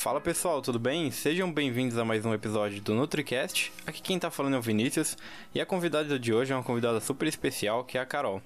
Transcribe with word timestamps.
Fala 0.00 0.20
pessoal, 0.20 0.62
tudo 0.62 0.78
bem? 0.78 1.10
Sejam 1.10 1.52
bem-vindos 1.52 1.98
a 1.98 2.04
mais 2.04 2.24
um 2.24 2.32
episódio 2.32 2.80
do 2.80 2.94
NutriCast. 2.94 3.72
Aqui 3.84 4.00
quem 4.00 4.16
tá 4.16 4.30
falando 4.30 4.54
é 4.54 4.58
o 4.60 4.62
Vinícius 4.62 5.16
e 5.52 5.60
a 5.60 5.66
convidada 5.66 6.16
de 6.20 6.32
hoje 6.32 6.52
é 6.52 6.56
uma 6.56 6.62
convidada 6.62 7.00
super 7.00 7.26
especial 7.26 7.84
que 7.84 7.98
é 7.98 8.00
a 8.00 8.06
Carol. 8.06 8.40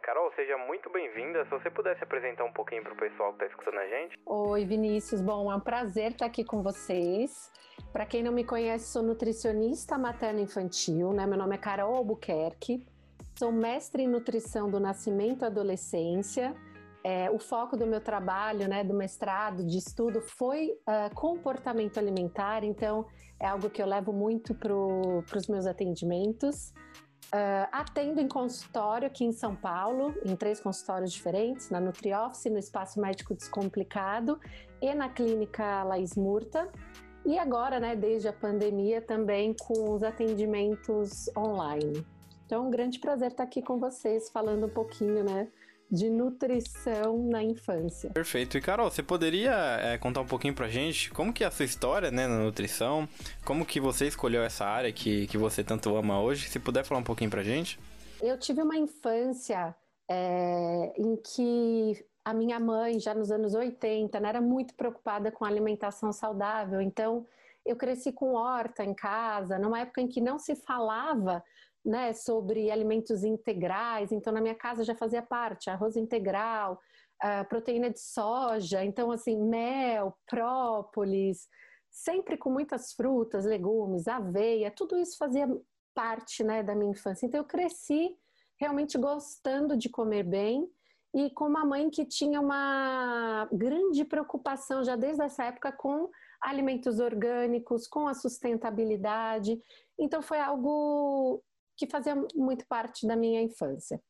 Carol, 0.00 0.30
seja 0.36 0.56
muito 0.58 0.88
bem-vinda. 0.90 1.42
Se 1.42 1.50
você 1.50 1.68
pudesse 1.70 2.04
apresentar 2.04 2.44
um 2.44 2.52
pouquinho 2.52 2.84
para 2.84 2.92
o 2.92 2.96
pessoal 2.96 3.32
que 3.32 3.42
está 3.42 3.46
escutando 3.46 3.80
a 3.80 3.88
gente. 3.88 4.16
Oi, 4.24 4.64
Vinícius. 4.64 5.20
Bom, 5.20 5.50
é 5.50 5.56
um 5.56 5.60
prazer 5.60 6.12
estar 6.12 6.26
aqui 6.26 6.44
com 6.44 6.62
vocês. 6.62 7.50
Para 7.92 8.06
quem 8.06 8.22
não 8.22 8.32
me 8.32 8.44
conhece, 8.44 8.92
sou 8.92 9.02
nutricionista 9.02 9.98
materno-infantil, 9.98 11.12
né? 11.12 11.26
Meu 11.26 11.36
nome 11.36 11.56
é 11.56 11.58
Carol 11.58 11.96
Albuquerque. 11.96 12.86
Sou 13.36 13.50
mestre 13.50 14.04
em 14.04 14.08
nutrição 14.08 14.70
do 14.70 14.78
nascimento 14.78 15.42
à 15.42 15.48
adolescência 15.48 16.54
é, 17.04 17.30
o 17.30 17.38
foco 17.38 17.76
do 17.76 17.86
meu 17.86 18.00
trabalho, 18.00 18.68
né, 18.68 18.84
do 18.84 18.94
mestrado, 18.94 19.64
de 19.64 19.78
estudo, 19.78 20.20
foi 20.20 20.70
uh, 20.70 21.14
comportamento 21.14 21.98
alimentar, 21.98 22.62
então 22.62 23.06
é 23.40 23.46
algo 23.46 23.68
que 23.68 23.82
eu 23.82 23.86
levo 23.86 24.12
muito 24.12 24.54
para 24.54 24.72
os 24.74 25.48
meus 25.48 25.66
atendimentos. 25.66 26.72
Uh, 27.34 27.66
atendo 27.72 28.20
em 28.20 28.28
consultório 28.28 29.06
aqui 29.06 29.24
em 29.24 29.32
São 29.32 29.56
Paulo, 29.56 30.14
em 30.24 30.36
três 30.36 30.60
consultórios 30.60 31.10
diferentes, 31.12 31.70
na 31.70 31.80
NutriOffice, 31.80 32.50
no 32.50 32.58
Espaço 32.58 33.00
Médico 33.00 33.34
Descomplicado 33.34 34.38
e 34.80 34.94
na 34.94 35.08
Clínica 35.08 35.82
Laís 35.82 36.14
Murta. 36.14 36.70
E 37.24 37.38
agora, 37.38 37.80
né, 37.80 37.96
desde 37.96 38.28
a 38.28 38.32
pandemia, 38.32 39.00
também 39.00 39.54
com 39.54 39.94
os 39.94 40.02
atendimentos 40.02 41.30
online. 41.36 42.04
Então, 42.44 42.64
é 42.64 42.66
um 42.66 42.70
grande 42.70 42.98
prazer 42.98 43.30
estar 43.30 43.44
aqui 43.44 43.62
com 43.62 43.78
vocês, 43.78 44.28
falando 44.28 44.66
um 44.66 44.70
pouquinho, 44.70 45.24
né, 45.24 45.48
de 45.92 46.08
nutrição 46.08 47.28
na 47.28 47.42
infância. 47.42 48.08
Perfeito. 48.10 48.56
E 48.56 48.62
Carol, 48.62 48.90
você 48.90 49.02
poderia 49.02 49.52
é, 49.78 49.98
contar 49.98 50.22
um 50.22 50.26
pouquinho 50.26 50.54
pra 50.54 50.66
gente 50.66 51.10
como 51.10 51.34
que 51.34 51.44
é 51.44 51.46
a 51.46 51.50
sua 51.50 51.66
história, 51.66 52.10
né, 52.10 52.26
na 52.26 52.38
nutrição? 52.38 53.06
Como 53.44 53.66
que 53.66 53.78
você 53.78 54.06
escolheu 54.06 54.42
essa 54.42 54.64
área 54.64 54.90
que, 54.90 55.26
que 55.26 55.36
você 55.36 55.62
tanto 55.62 55.94
ama 55.94 56.18
hoje? 56.18 56.48
Se 56.48 56.58
puder 56.58 56.82
falar 56.82 57.00
um 57.00 57.04
pouquinho 57.04 57.28
pra 57.28 57.42
gente. 57.42 57.78
Eu 58.22 58.38
tive 58.38 58.62
uma 58.62 58.76
infância 58.76 59.76
é, 60.08 60.94
em 60.96 61.14
que 61.16 62.02
a 62.24 62.32
minha 62.32 62.58
mãe, 62.58 62.98
já 62.98 63.12
nos 63.12 63.30
anos 63.30 63.52
80, 63.52 64.18
né, 64.18 64.30
era 64.30 64.40
muito 64.40 64.74
preocupada 64.74 65.30
com 65.30 65.44
alimentação 65.44 66.10
saudável. 66.10 66.80
Então, 66.80 67.26
eu 67.66 67.76
cresci 67.76 68.12
com 68.12 68.32
horta 68.32 68.82
em 68.82 68.94
casa, 68.94 69.58
numa 69.58 69.80
época 69.80 70.00
em 70.00 70.08
que 70.08 70.22
não 70.22 70.38
se 70.38 70.54
falava 70.54 71.44
né, 71.84 72.12
sobre 72.12 72.70
alimentos 72.70 73.24
integrais. 73.24 74.12
Então, 74.12 74.32
na 74.32 74.40
minha 74.40 74.54
casa 74.54 74.84
já 74.84 74.94
fazia 74.94 75.22
parte 75.22 75.70
arroz 75.70 75.96
integral, 75.96 76.80
proteína 77.48 77.90
de 77.90 78.00
soja, 78.00 78.84
então, 78.84 79.10
assim, 79.10 79.36
mel, 79.36 80.16
própolis, 80.26 81.48
sempre 81.90 82.36
com 82.36 82.50
muitas 82.50 82.92
frutas, 82.92 83.44
legumes, 83.44 84.08
aveia, 84.08 84.70
tudo 84.70 84.98
isso 84.98 85.16
fazia 85.16 85.48
parte, 85.94 86.42
né, 86.42 86.62
da 86.62 86.74
minha 86.74 86.92
infância. 86.92 87.26
Então, 87.26 87.40
eu 87.40 87.44
cresci 87.44 88.16
realmente 88.58 88.96
gostando 88.96 89.76
de 89.76 89.88
comer 89.88 90.22
bem 90.22 90.70
e 91.14 91.28
com 91.30 91.46
uma 91.46 91.64
mãe 91.64 91.90
que 91.90 92.06
tinha 92.06 92.40
uma 92.40 93.46
grande 93.52 94.04
preocupação 94.04 94.82
já 94.82 94.96
desde 94.96 95.22
essa 95.22 95.44
época 95.44 95.70
com 95.70 96.08
alimentos 96.40 96.98
orgânicos, 96.98 97.86
com 97.86 98.08
a 98.08 98.14
sustentabilidade. 98.14 99.60
Então 99.98 100.22
foi 100.22 100.40
algo 100.40 101.42
que 101.82 101.90
fazia 101.90 102.14
muito 102.36 102.64
parte 102.68 103.06
da 103.06 103.16
minha 103.16 103.42
infância. 103.42 104.00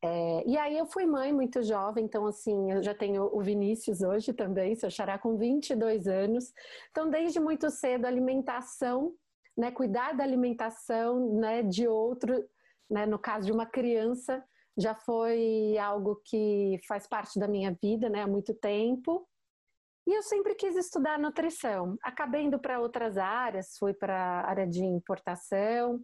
É, 0.00 0.44
e 0.46 0.56
aí 0.56 0.78
eu 0.78 0.86
fui 0.86 1.04
mãe 1.04 1.32
muito 1.32 1.60
jovem, 1.60 2.04
então 2.04 2.24
assim, 2.24 2.70
eu 2.70 2.80
já 2.80 2.94
tenho 2.94 3.24
o 3.36 3.42
Vinícius 3.42 4.00
hoje 4.00 4.32
também, 4.32 4.76
seu 4.76 4.88
xará 4.88 5.18
com 5.18 5.36
22 5.36 6.06
anos. 6.06 6.52
Então, 6.92 7.10
desde 7.10 7.40
muito 7.40 7.68
cedo, 7.70 8.04
alimentação, 8.04 9.12
né, 9.56 9.72
cuidar 9.72 10.12
da 10.12 10.22
alimentação, 10.22 11.34
né, 11.34 11.64
de 11.64 11.88
outro, 11.88 12.48
né, 12.88 13.04
no 13.04 13.18
caso 13.18 13.46
de 13.46 13.52
uma 13.52 13.66
criança, 13.66 14.44
já 14.76 14.94
foi 14.94 15.76
algo 15.78 16.22
que 16.24 16.78
faz 16.86 17.08
parte 17.08 17.36
da 17.36 17.48
minha 17.48 17.76
vida, 17.82 18.08
né, 18.08 18.22
há 18.22 18.28
muito 18.28 18.54
tempo. 18.54 19.26
E 20.06 20.16
eu 20.16 20.22
sempre 20.22 20.54
quis 20.54 20.76
estudar 20.76 21.18
nutrição. 21.18 21.98
Acabei 22.00 22.42
indo 22.42 22.60
para 22.60 22.80
outras 22.80 23.18
áreas, 23.18 23.76
fui 23.76 23.92
para 23.92 24.16
a 24.16 24.48
área 24.48 24.66
de 24.68 24.84
importação, 24.84 26.00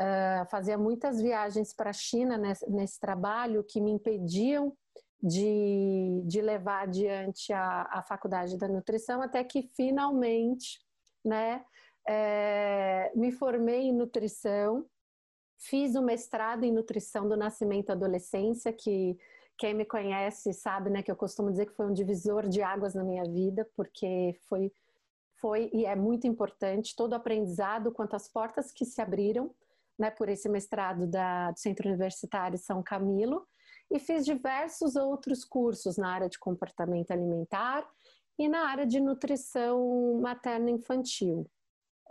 uh, 0.00 0.46
fazia 0.50 0.76
muitas 0.78 1.20
viagens 1.20 1.72
para 1.72 1.90
a 1.90 1.94
China 1.94 2.36
nesse, 2.36 2.68
nesse, 2.70 3.00
trabalho 3.00 3.64
que 3.64 3.80
me 3.80 3.90
impediam 3.90 4.76
de, 5.22 6.22
de 6.24 6.40
levar 6.40 6.82
adiante 6.82 7.52
a, 7.52 7.88
a 7.90 8.02
faculdade 8.02 8.56
da 8.56 8.68
nutrição, 8.68 9.22
até 9.22 9.42
que 9.42 9.62
finalmente 9.62 10.78
né, 11.24 11.64
é, 12.06 13.10
me 13.14 13.32
formei 13.32 13.88
em 13.88 13.92
nutrição, 13.92 14.86
fiz 15.58 15.94
o 15.94 16.02
mestrado 16.02 16.64
em 16.64 16.72
nutrição 16.72 17.28
do 17.28 17.36
nascimento 17.36 17.90
à 17.90 17.94
adolescência, 17.94 18.72
que 18.72 19.18
quem 19.58 19.72
me 19.72 19.86
conhece 19.86 20.52
sabe 20.52 20.90
né, 20.90 21.02
que 21.02 21.10
eu 21.10 21.16
costumo 21.16 21.50
dizer 21.50 21.66
que 21.66 21.74
foi 21.74 21.86
um 21.86 21.94
divisor 21.94 22.46
de 22.46 22.62
águas 22.62 22.94
na 22.94 23.02
minha 23.02 23.24
vida, 23.24 23.66
porque 23.74 24.38
foi, 24.48 24.70
foi 25.40 25.70
e 25.72 25.86
é 25.86 25.96
muito 25.96 26.26
importante 26.26 26.94
todo 26.94 27.12
o 27.12 27.16
aprendizado 27.16 27.90
quanto 27.90 28.14
às 28.14 28.28
portas 28.28 28.70
que 28.70 28.84
se 28.84 29.00
abriram 29.00 29.50
né, 29.98 30.10
por 30.10 30.28
esse 30.28 30.48
mestrado 30.48 31.06
da, 31.06 31.50
do 31.50 31.58
Centro 31.58 31.88
Universitário 31.88 32.58
São 32.58 32.82
Camilo 32.82 33.46
e 33.90 33.98
fiz 33.98 34.24
diversos 34.24 34.96
outros 34.96 35.44
cursos 35.44 35.96
na 35.96 36.12
área 36.12 36.28
de 36.28 36.38
comportamento 36.38 37.10
alimentar 37.10 37.88
e 38.38 38.48
na 38.48 38.68
área 38.68 38.86
de 38.86 39.00
nutrição 39.00 40.20
materno-infantil. 40.20 41.48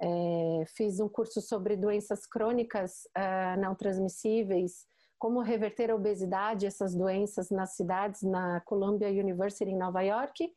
É, 0.02 0.64
fiz 0.76 1.00
um 1.00 1.08
curso 1.08 1.42
sobre 1.42 1.78
doenças 1.78 2.26
crônicas 2.26 3.06
uh, 3.18 3.60
não 3.62 3.76
transmissíveis, 3.76 4.86
como 5.18 5.42
reverter 5.42 5.90
a 5.90 5.96
obesidade, 5.96 6.66
essas 6.66 6.94
doenças 6.94 7.50
nas 7.50 7.76
cidades, 7.76 8.22
na 8.22 8.60
Columbia 8.62 9.10
University 9.10 9.72
em 9.72 9.78
Nova 9.78 10.02
York, 10.02 10.52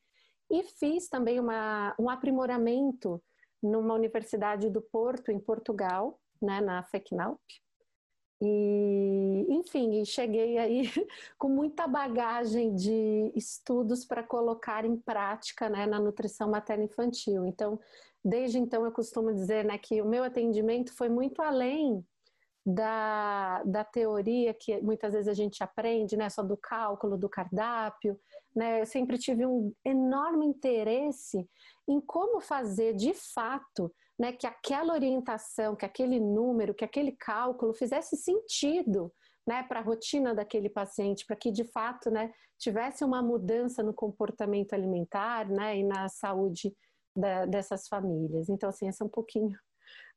e 0.51 0.63
fiz 0.65 1.09
também 1.09 1.39
uma, 1.39 1.95
um 1.99 2.11
aprimoramento 2.11 3.23
numa 3.63 3.95
universidade 3.95 4.71
do 4.71 4.81
Porto, 4.81 5.31
em 5.31 5.39
Portugal, 5.39 6.19
né, 6.43 6.61
na 6.61 6.83
FECNAUP. 6.85 7.41
E, 8.41 9.47
enfim, 9.49 10.05
cheguei 10.05 10.59
aí 10.59 10.83
com 11.37 11.49
muita 11.49 11.89
bagagem 11.89 12.75
de 12.75 13.33
estudos 13.35 14.05
para 14.05 14.23
colocar 14.23 14.85
em 14.85 14.97
prática 14.97 15.69
né, 15.69 15.87
na 15.87 15.99
nutrição 15.99 16.49
materno-infantil. 16.49 17.45
Então, 17.47 17.81
desde 18.25 18.59
então, 18.59 18.85
eu 18.85 18.93
costumo 18.93 19.35
dizer 19.35 19.65
né, 19.65 19.77
que 19.77 20.01
o 20.01 20.07
meu 20.07 20.23
atendimento 20.23 20.95
foi 20.95 21.09
muito 21.09 21.43
além 21.43 22.05
da, 22.65 23.63
da 23.65 23.83
teoria 23.83 24.53
que 24.53 24.79
muitas 24.83 25.15
vezes 25.15 25.29
a 25.29 25.35
gente 25.35 25.63
aprende, 25.63 26.17
né, 26.17 26.29
só 26.29 26.43
do 26.43 26.57
cálculo, 26.57 27.17
do 27.17 27.29
cardápio, 27.29 28.19
né, 28.55 28.83
eu 28.83 28.87
sempre 28.87 29.19
tive 29.19 29.47
um 29.47 29.73
enorme 29.85 30.47
interesse 30.47 31.49
em 31.89 32.01
como 32.01 32.41
fazer 32.41 32.95
de 32.95 33.15
fato, 33.15 33.93
né, 34.19 34.33
que 34.33 34.47
aquela 34.47 34.93
orientação, 34.93 35.77
que 35.77 35.85
aquele 35.85 36.19
número, 36.19 36.75
que 36.75 36.85
aquele 36.85 37.13
cálculo 37.13 37.73
fizesse 37.73 38.17
sentido, 38.17 39.13
né, 39.47 39.63
para 39.63 39.81
a 39.81 39.83
rotina 39.83 40.35
daquele 40.35 40.69
paciente, 40.69 41.25
para 41.25 41.37
que 41.37 41.51
de 41.51 41.65
fato, 41.65 42.11
né, 42.11 42.33
tivesse 42.59 43.05
uma 43.05 43.23
mudança 43.23 43.83
no 43.83 43.95
comportamento 43.95 44.73
alimentar, 44.75 45.49
né, 45.49 45.79
e 45.79 45.85
na 45.85 46.09
saúde 46.09 46.75
da, 47.17 47.47
dessas 47.47 47.87
famílias. 47.89 48.49
Então, 48.49 48.69
assim, 48.69 48.89
esse 48.89 49.03
é 49.03 49.07
um 49.07 49.09
pouquinho 49.09 49.57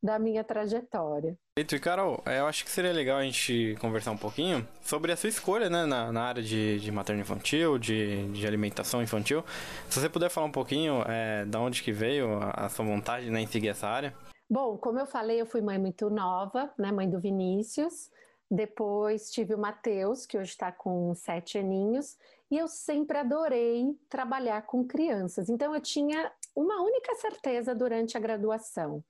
da 0.02 0.18
minha 0.18 0.44
trajetória. 0.44 1.38
E 1.58 1.64
Carol, 1.80 2.24
é, 2.26 2.40
eu 2.40 2.48
acho 2.48 2.66
que 2.66 2.72
seria 2.72 2.92
legal 2.92 3.20
a 3.20 3.24
gente 3.24 3.76
conversar 3.80 4.12
um 4.12 4.18
pouquinho 4.18 4.68
sobre 4.82 5.12
a 5.12 5.16
sua 5.16 5.30
escolha 5.30 5.70
né, 5.70 5.86
na, 5.86 6.12
na 6.12 6.24
área 6.24 6.42
de, 6.42 6.80
de 6.80 6.92
materno-infantil, 6.92 7.78
de, 7.78 8.28
de 8.32 8.48
alimentação 8.48 9.04
infantil. 9.04 9.44
Se 9.90 10.00
você 10.00 10.10
puder 10.10 10.30
falar 10.30 10.48
um 10.48 10.52
pouquinho 10.52 11.04
é, 11.08 11.46
da 11.46 11.60
onde 11.60 11.84
que 11.84 11.92
veio 11.92 12.40
a, 12.42 12.66
a 12.66 12.70
sua 12.70 12.86
vontade 12.86 13.30
né, 13.30 13.42
em 13.42 13.48
seguir 13.48 13.68
essa 13.68 13.88
área. 13.88 14.14
Bom, 14.50 14.76
como 14.78 15.00
eu 15.00 15.06
falei, 15.06 15.40
eu 15.40 15.46
fui 15.46 15.62
mãe 15.62 15.78
muito 15.78 16.10
nova, 16.10 16.74
né, 16.78 16.92
mãe 16.92 17.08
do 17.08 17.20
Vinícius. 17.20 18.10
Depois 18.50 19.30
tive 19.30 19.54
o 19.54 19.58
Matheus, 19.58 20.26
que 20.26 20.38
hoje 20.38 20.50
está 20.50 20.72
com 20.72 21.14
sete 21.16 21.58
aninhos, 21.58 22.18
e 22.50 22.58
eu 22.58 22.68
sempre 22.68 23.18
adorei 23.18 23.96
trabalhar 24.10 24.64
com 24.64 24.86
crianças. 24.86 25.48
Então 25.48 25.74
eu 25.74 25.80
tinha 25.80 26.30
uma 26.54 26.82
única 26.82 27.16
certeza 27.16 27.74
durante 27.74 28.18
a 28.18 28.20
graduação 28.20 29.02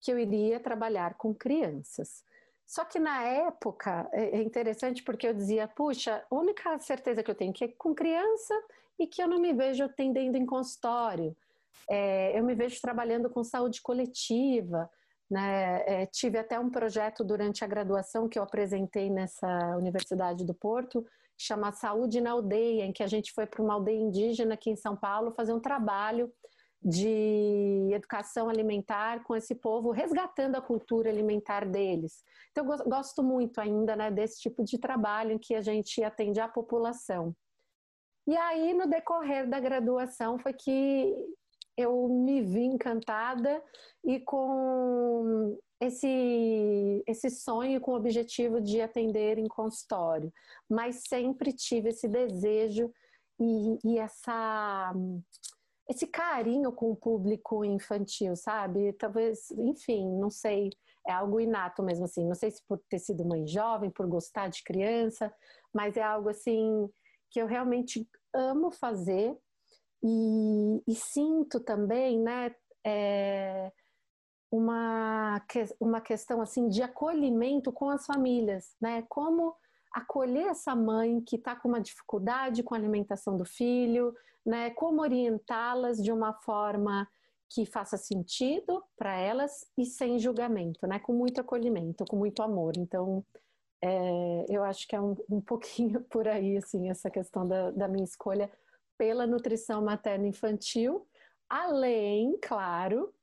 que 0.00 0.12
eu 0.12 0.18
iria 0.18 0.60
trabalhar 0.60 1.14
com 1.14 1.34
crianças. 1.34 2.24
Só 2.66 2.84
que 2.84 2.98
na 2.98 3.22
época 3.22 4.08
é, 4.12 4.38
é 4.38 4.42
interessante 4.42 5.02
porque 5.02 5.26
eu 5.26 5.34
dizia, 5.34 5.66
puxa, 5.66 6.22
a 6.30 6.34
única 6.34 6.78
certeza 6.78 7.22
que 7.22 7.30
eu 7.30 7.34
tenho 7.34 7.52
que 7.52 7.64
é 7.64 7.68
com 7.68 7.94
criança 7.94 8.54
e 8.98 9.06
que 9.06 9.22
eu 9.22 9.28
não 9.28 9.40
me 9.40 9.54
vejo 9.54 9.84
atendendo 9.84 10.36
em 10.36 10.44
consultório. 10.44 11.34
É, 11.88 12.38
eu 12.38 12.44
me 12.44 12.54
vejo 12.54 12.80
trabalhando 12.80 13.30
com 13.30 13.42
saúde 13.42 13.80
coletiva. 13.80 14.90
Né? 15.30 15.82
É, 15.86 16.06
tive 16.06 16.38
até 16.38 16.58
um 16.58 16.70
projeto 16.70 17.24
durante 17.24 17.64
a 17.64 17.66
graduação 17.66 18.28
que 18.28 18.38
eu 18.38 18.42
apresentei 18.42 19.08
nessa 19.08 19.76
Universidade 19.76 20.44
do 20.44 20.54
Porto, 20.54 21.06
chama 21.36 21.72
Saúde 21.72 22.20
na 22.20 22.32
Aldeia, 22.32 22.84
em 22.84 22.92
que 22.92 23.02
a 23.02 23.06
gente 23.06 23.32
foi 23.32 23.46
para 23.46 23.62
uma 23.62 23.74
aldeia 23.74 24.00
indígena 24.00 24.54
aqui 24.54 24.70
em 24.70 24.76
São 24.76 24.96
Paulo 24.96 25.32
fazer 25.32 25.52
um 25.52 25.60
trabalho 25.60 26.32
de 26.82 27.90
educação 27.92 28.48
alimentar 28.48 29.24
com 29.24 29.34
esse 29.34 29.54
povo, 29.54 29.90
resgatando 29.90 30.56
a 30.56 30.62
cultura 30.62 31.10
alimentar 31.10 31.66
deles. 31.66 32.24
Então, 32.50 32.64
gosto 32.64 33.22
muito 33.22 33.60
ainda 33.60 33.96
né, 33.96 34.10
desse 34.10 34.40
tipo 34.40 34.64
de 34.64 34.78
trabalho 34.78 35.32
em 35.32 35.38
que 35.38 35.54
a 35.54 35.60
gente 35.60 36.02
atende 36.02 36.40
a 36.40 36.48
população. 36.48 37.34
E 38.26 38.36
aí, 38.36 38.74
no 38.74 38.86
decorrer 38.86 39.48
da 39.48 39.58
graduação, 39.58 40.38
foi 40.38 40.52
que 40.52 41.14
eu 41.76 42.08
me 42.08 42.42
vi 42.42 42.64
encantada 42.64 43.62
e 44.04 44.20
com 44.20 45.56
esse, 45.80 47.02
esse 47.06 47.30
sonho, 47.30 47.80
com 47.80 47.92
o 47.92 47.96
objetivo 47.96 48.60
de 48.60 48.80
atender 48.80 49.38
em 49.38 49.46
consultório, 49.46 50.32
mas 50.68 51.04
sempre 51.08 51.52
tive 51.52 51.90
esse 51.90 52.08
desejo 52.08 52.92
e, 53.40 53.78
e 53.84 53.98
essa 53.98 54.92
esse 55.88 56.06
carinho 56.06 56.70
com 56.70 56.90
o 56.90 56.96
público 56.96 57.64
infantil, 57.64 58.36
sabe? 58.36 58.92
Talvez, 58.92 59.50
enfim, 59.52 60.06
não 60.18 60.30
sei, 60.30 60.70
é 61.06 61.12
algo 61.12 61.40
inato 61.40 61.82
mesmo 61.82 62.04
assim. 62.04 62.26
Não 62.26 62.34
sei 62.34 62.50
se 62.50 62.62
por 62.66 62.78
ter 62.90 62.98
sido 62.98 63.24
mãe 63.24 63.46
jovem, 63.46 63.90
por 63.90 64.06
gostar 64.06 64.48
de 64.48 64.62
criança, 64.62 65.32
mas 65.72 65.96
é 65.96 66.02
algo 66.02 66.28
assim 66.28 66.88
que 67.30 67.40
eu 67.40 67.46
realmente 67.46 68.06
amo 68.34 68.70
fazer 68.70 69.36
e, 70.02 70.82
e 70.86 70.94
sinto 70.94 71.58
também, 71.60 72.20
né? 72.20 72.54
É, 72.84 73.72
uma, 74.50 75.42
uma 75.80 76.00
questão 76.00 76.40
assim 76.40 76.68
de 76.68 76.82
acolhimento 76.82 77.72
com 77.72 77.88
as 77.88 78.04
famílias, 78.04 78.76
né? 78.80 79.04
Como 79.08 79.56
acolher 79.92 80.48
essa 80.48 80.74
mãe 80.74 81.20
que 81.20 81.36
está 81.36 81.56
com 81.56 81.68
uma 81.68 81.80
dificuldade 81.80 82.62
com 82.62 82.74
a 82.74 82.78
alimentação 82.78 83.36
do 83.36 83.44
filho, 83.44 84.14
né? 84.44 84.70
Como 84.70 85.00
orientá-las 85.02 86.02
de 86.02 86.12
uma 86.12 86.32
forma 86.32 87.08
que 87.50 87.64
faça 87.64 87.96
sentido 87.96 88.84
para 88.96 89.16
elas 89.16 89.66
e 89.76 89.86
sem 89.86 90.18
julgamento, 90.18 90.86
né? 90.86 90.98
Com 90.98 91.12
muito 91.12 91.40
acolhimento, 91.40 92.04
com 92.04 92.16
muito 92.16 92.42
amor. 92.42 92.74
Então, 92.76 93.24
é, 93.82 94.44
eu 94.48 94.62
acho 94.64 94.86
que 94.86 94.94
é 94.94 95.00
um, 95.00 95.16
um 95.30 95.40
pouquinho 95.40 96.00
por 96.10 96.28
aí, 96.28 96.56
assim, 96.56 96.90
essa 96.90 97.10
questão 97.10 97.46
da, 97.46 97.70
da 97.70 97.88
minha 97.88 98.04
escolha 98.04 98.50
pela 98.96 99.26
nutrição 99.26 99.82
materno-infantil, 99.82 101.06
além, 101.48 102.36
claro, 102.42 103.14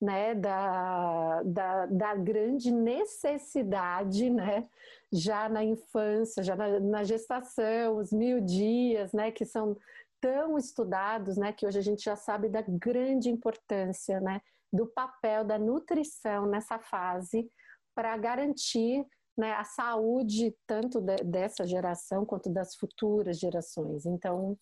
né, 0.00 0.34
da, 0.34 1.42
da, 1.42 1.86
da, 1.86 2.14
grande 2.14 2.70
necessidade, 2.70 4.30
né, 4.30 4.68
já 5.12 5.48
na 5.48 5.64
infância, 5.64 6.42
já 6.42 6.54
na, 6.54 6.78
na, 6.78 7.04
gestação, 7.04 7.96
os 7.96 8.12
mil 8.12 8.40
dias, 8.40 9.12
né, 9.12 9.32
que 9.32 9.44
são 9.44 9.76
tão 10.20 10.56
estudados, 10.56 11.36
né, 11.36 11.52
que 11.52 11.66
hoje 11.66 11.78
a 11.78 11.82
gente 11.82 12.04
já 12.04 12.14
sabe 12.14 12.48
da 12.48 12.62
grande 12.62 13.28
importância, 13.28 14.20
né, 14.20 14.40
do 14.72 14.86
papel 14.86 15.44
da 15.44 15.58
nutrição 15.58 16.46
nessa 16.46 16.78
fase 16.78 17.50
para 17.94 18.16
garantir 18.16 19.04
né, 19.36 19.52
a 19.54 19.64
saúde 19.64 20.54
tanto 20.66 21.00
de, 21.00 21.16
dessa 21.24 21.66
geração 21.66 22.24
quanto 22.24 22.50
das 22.50 22.74
futuras 22.74 23.38
gerações. 23.38 24.04
Então, 24.04 24.58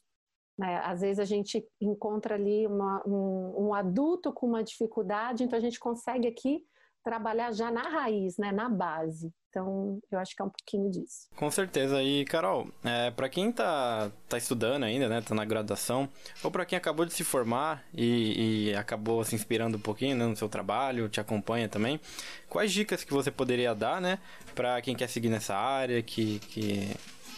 né? 0.59 0.81
Às 0.85 1.01
vezes 1.01 1.19
a 1.19 1.25
gente 1.25 1.67
encontra 1.81 2.35
ali 2.35 2.67
uma, 2.67 3.03
um, 3.07 3.67
um, 3.67 3.75
adulto 3.75 4.33
com 4.33 4.47
uma 4.47 4.65
dificuldade, 4.65 5.45
então 5.45 5.59
a 5.59 5.63
gente 5.63 5.79
consegue 5.79 6.27
aqui 6.27 6.65
trabalhar 7.05 7.53
já 7.53 7.71
na 7.71 7.83
raiz, 7.83 8.37
né, 8.37 8.51
na 8.51 8.69
base. 8.69 9.33
Então, 9.49 10.01
eu 10.11 10.19
acho 10.19 10.35
que 10.35 10.43
é 10.43 10.45
um 10.45 10.51
pouquinho 10.51 10.91
disso. 10.91 11.29
Com 11.37 11.51
certeza. 11.51 12.03
E, 12.03 12.25
Carol, 12.25 12.69
é, 12.85 13.11
para 13.11 13.29
quem 13.29 13.53
tá, 13.53 14.11
tá 14.29 14.37
estudando 14.37 14.83
ainda, 14.83 15.09
né, 15.09 15.23
tá 15.23 15.35
na 15.35 15.45
graduação, 15.45 16.09
ou 16.43 16.51
para 16.51 16.67
quem 16.67 16.77
acabou 16.77 17.07
de 17.07 17.15
se 17.15 17.23
formar 17.23 17.85
e, 17.95 18.71
e, 18.71 18.75
acabou 18.75 19.25
se 19.25 19.35
inspirando 19.35 19.79
um 19.79 19.81
pouquinho 19.81 20.17
né, 20.17 20.27
no 20.27 20.37
seu 20.37 20.49
trabalho, 20.49 21.09
te 21.09 21.21
acompanha 21.21 21.69
também, 21.69 22.01
quais 22.49 22.73
dicas 22.73 23.05
que 23.05 23.15
você 23.15 23.31
poderia 23.31 23.73
dar, 23.75 24.01
né, 24.01 24.19
para 24.55 24.83
quem 24.83 24.97
quer 24.97 25.09
seguir 25.09 25.29
nessa 25.29 25.55
área, 25.55 26.03
que, 26.03 26.41
que, 26.41 26.91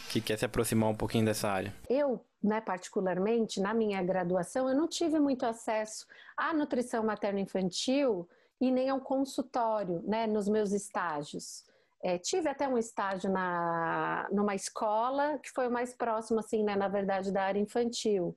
que 0.08 0.20
quer 0.20 0.38
se 0.38 0.44
aproximar 0.44 0.88
um 0.90 0.94
pouquinho 0.94 1.24
dessa 1.24 1.48
área? 1.48 1.74
Eu, 1.88 2.24
né, 2.42 2.60
particularmente, 2.60 3.60
na 3.60 3.74
minha 3.74 4.02
graduação, 4.02 4.68
eu 4.68 4.76
não 4.76 4.88
tive 4.88 5.18
muito 5.18 5.44
acesso 5.44 6.06
à 6.36 6.52
nutrição 6.52 7.04
materno-infantil 7.04 8.28
e 8.60 8.70
nem 8.70 8.88
ao 8.88 9.00
consultório, 9.00 10.02
né, 10.06 10.26
nos 10.26 10.48
meus 10.48 10.72
estágios. 10.72 11.64
É, 12.02 12.16
tive 12.16 12.48
até 12.48 12.68
um 12.68 12.78
estágio 12.78 13.30
na, 13.30 14.28
numa 14.30 14.54
escola 14.54 15.38
que 15.38 15.50
foi 15.50 15.66
o 15.66 15.70
mais 15.70 15.94
próximo, 15.94 16.40
assim, 16.40 16.62
né, 16.62 16.76
na 16.76 16.88
verdade, 16.88 17.32
da 17.32 17.42
área 17.42 17.60
infantil. 17.60 18.36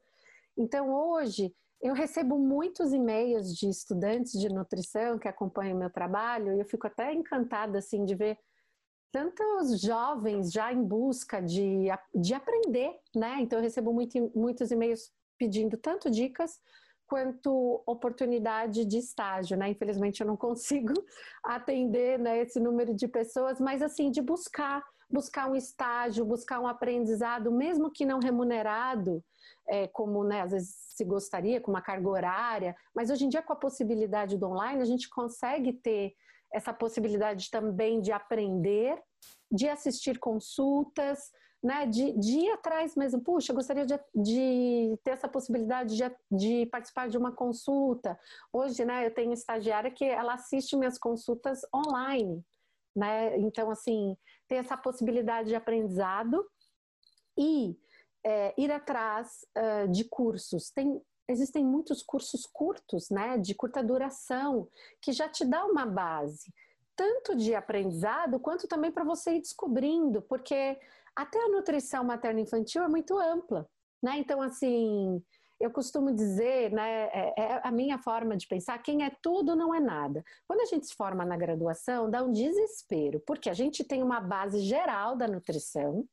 Então, 0.58 0.92
hoje, 0.94 1.54
eu 1.82 1.94
recebo 1.94 2.38
muitos 2.38 2.94
e-mails 2.94 3.56
de 3.56 3.68
estudantes 3.68 4.40
de 4.40 4.50
nutrição 4.50 5.18
que 5.18 5.28
acompanham 5.28 5.76
o 5.76 5.80
meu 5.80 5.90
trabalho 5.90 6.54
e 6.54 6.60
eu 6.60 6.66
fico 6.66 6.86
até 6.86 7.14
encantada, 7.14 7.80
assim, 7.80 8.04
de 8.06 8.14
ver 8.14 8.38
tantos 9.12 9.81
jovens 9.81 10.52
já 10.52 10.72
em 10.72 10.84
busca 10.84 11.42
de, 11.42 11.88
de 12.16 12.34
aprender, 12.34 12.98
né? 13.16 13.38
Então 13.40 13.60
eu 13.60 13.63
recebo 13.63 13.94
muito, 13.94 14.31
muitos 14.36 14.72
e-mails 14.72 15.12
pedindo 15.38 15.78
tanto 15.78 16.10
dicas 16.10 16.60
quanto 17.08 17.84
oportunidade 17.86 18.86
de 18.86 18.98
estágio, 19.00 19.58
né? 19.58 19.69
Infelizmente 19.69 20.22
eu 20.22 20.28
não 20.28 20.38
consigo 20.38 20.94
atender 21.44 22.18
né, 22.18 22.40
esse 22.40 22.58
número 22.58 22.94
de 22.96 23.06
pessoas, 23.06 23.60
mas 23.60 23.81
assim, 23.81 24.10
de 24.10 24.22
buscar, 24.22 24.81
buscar 25.10 25.52
um 25.52 25.56
estágio, 25.56 26.24
buscar 26.24 26.62
um 26.62 26.68
aprendizado, 26.68 27.52
mesmo 27.52 27.92
que 27.92 28.06
não 28.06 28.19
remunerado, 28.19 29.22
é, 29.68 29.88
como 29.88 30.24
né, 30.24 30.42
às 30.42 30.52
vezes 30.52 30.74
se 30.96 31.04
gostaria, 31.04 31.60
com 31.60 31.69
uma 31.69 31.81
carga 31.81 32.08
horária, 32.08 32.75
mas 32.96 33.10
hoje 33.10 33.25
em 33.25 33.30
dia 33.30 33.42
com 33.42 33.52
a 33.52 33.58
possibilidade 33.58 34.38
do 34.38 34.48
online, 34.48 34.81
a 34.81 34.86
gente 34.86 35.10
consegue 35.10 35.74
ter 35.74 36.13
essa 36.53 36.74
possibilidade 36.74 37.50
também 37.50 38.01
de 38.01 38.12
aprender, 38.12 39.01
de 39.51 39.68
assistir 39.68 40.19
consultas, 40.19 41.31
né, 41.63 41.86
de, 41.86 42.12
de 42.18 42.39
ir 42.39 42.51
atrás 42.51 42.95
mesmo. 42.95 43.21
Puxa, 43.21 43.53
gostaria 43.53 43.86
de, 43.86 44.00
de 44.15 44.98
ter 45.03 45.12
essa 45.12 45.27
possibilidade 45.27 45.95
de, 45.95 46.03
de, 46.31 46.65
participar 46.68 47.07
de 47.07 47.18
uma 47.18 47.31
consulta. 47.31 48.19
Hoje, 48.51 48.83
né, 48.83 49.06
eu 49.06 49.13
tenho 49.13 49.33
estagiária 49.33 49.92
que 49.92 50.06
ela 50.06 50.33
assiste 50.33 50.75
minhas 50.75 50.98
consultas 50.98 51.62
online, 51.74 52.44
né? 52.95 53.38
Então, 53.38 53.69
assim, 53.69 54.18
ter 54.48 54.56
essa 54.56 54.75
possibilidade 54.75 55.50
de 55.50 55.56
aprendizado 55.56 56.45
e 57.38 57.77
é, 58.24 58.53
ir 58.57 58.71
atrás 58.71 59.45
uh, 59.57 59.88
de 59.88 60.03
cursos. 60.03 60.71
Tem 60.71 61.01
existem 61.31 61.66
muitos 61.66 62.04
cursos 62.04 62.45
curtos, 62.45 63.10
né, 63.10 63.38
de 63.38 63.56
curta 63.56 63.83
duração, 63.83 64.68
que 65.01 65.12
já 65.12 65.27
te 65.27 65.46
dá 65.46 65.65
uma 65.65 65.86
base, 65.86 66.53
tanto 66.96 67.36
de 67.36 67.56
aprendizado 67.56 68.39
quanto 68.39 68.67
também 68.67 68.91
para 68.91 69.03
você 69.03 69.36
ir 69.36 69.41
descobrindo, 69.41 70.22
porque 70.22 70.77
até 71.15 71.44
a 71.44 71.50
nutrição 71.50 72.03
materno-infantil 72.03 72.84
é 72.84 72.88
muito 72.88 73.17
ampla, 73.17 73.67
né? 74.01 74.17
Então, 74.17 74.41
assim, 74.41 75.22
eu 75.62 75.72
costumo 75.72 76.13
dizer, 76.13 76.72
né, 76.72 77.10
é, 77.13 77.34
é, 77.38 77.62
a 77.63 77.72
minha 77.72 77.98
forma 77.98 78.36
de 78.36 78.48
pensar, 78.48 78.77
quem 78.80 79.03
é 79.03 79.12
tudo 79.22 79.56
não 79.56 79.74
é 79.74 79.80
nada. 79.80 80.24
Quando 80.48 80.62
a 80.62 80.65
gente 80.65 80.88
se 80.88 80.96
forma 80.96 81.24
na 81.24 81.38
graduação, 81.38 82.10
dá 82.10 82.24
um 82.24 82.32
desespero, 82.32 83.20
porque 83.25 83.50
a 83.50 83.53
gente 83.53 83.84
tem 83.84 84.01
uma 84.01 84.20
base 84.20 84.60
geral 84.60 85.15
da 85.15 85.27
nutrição, 85.27 86.08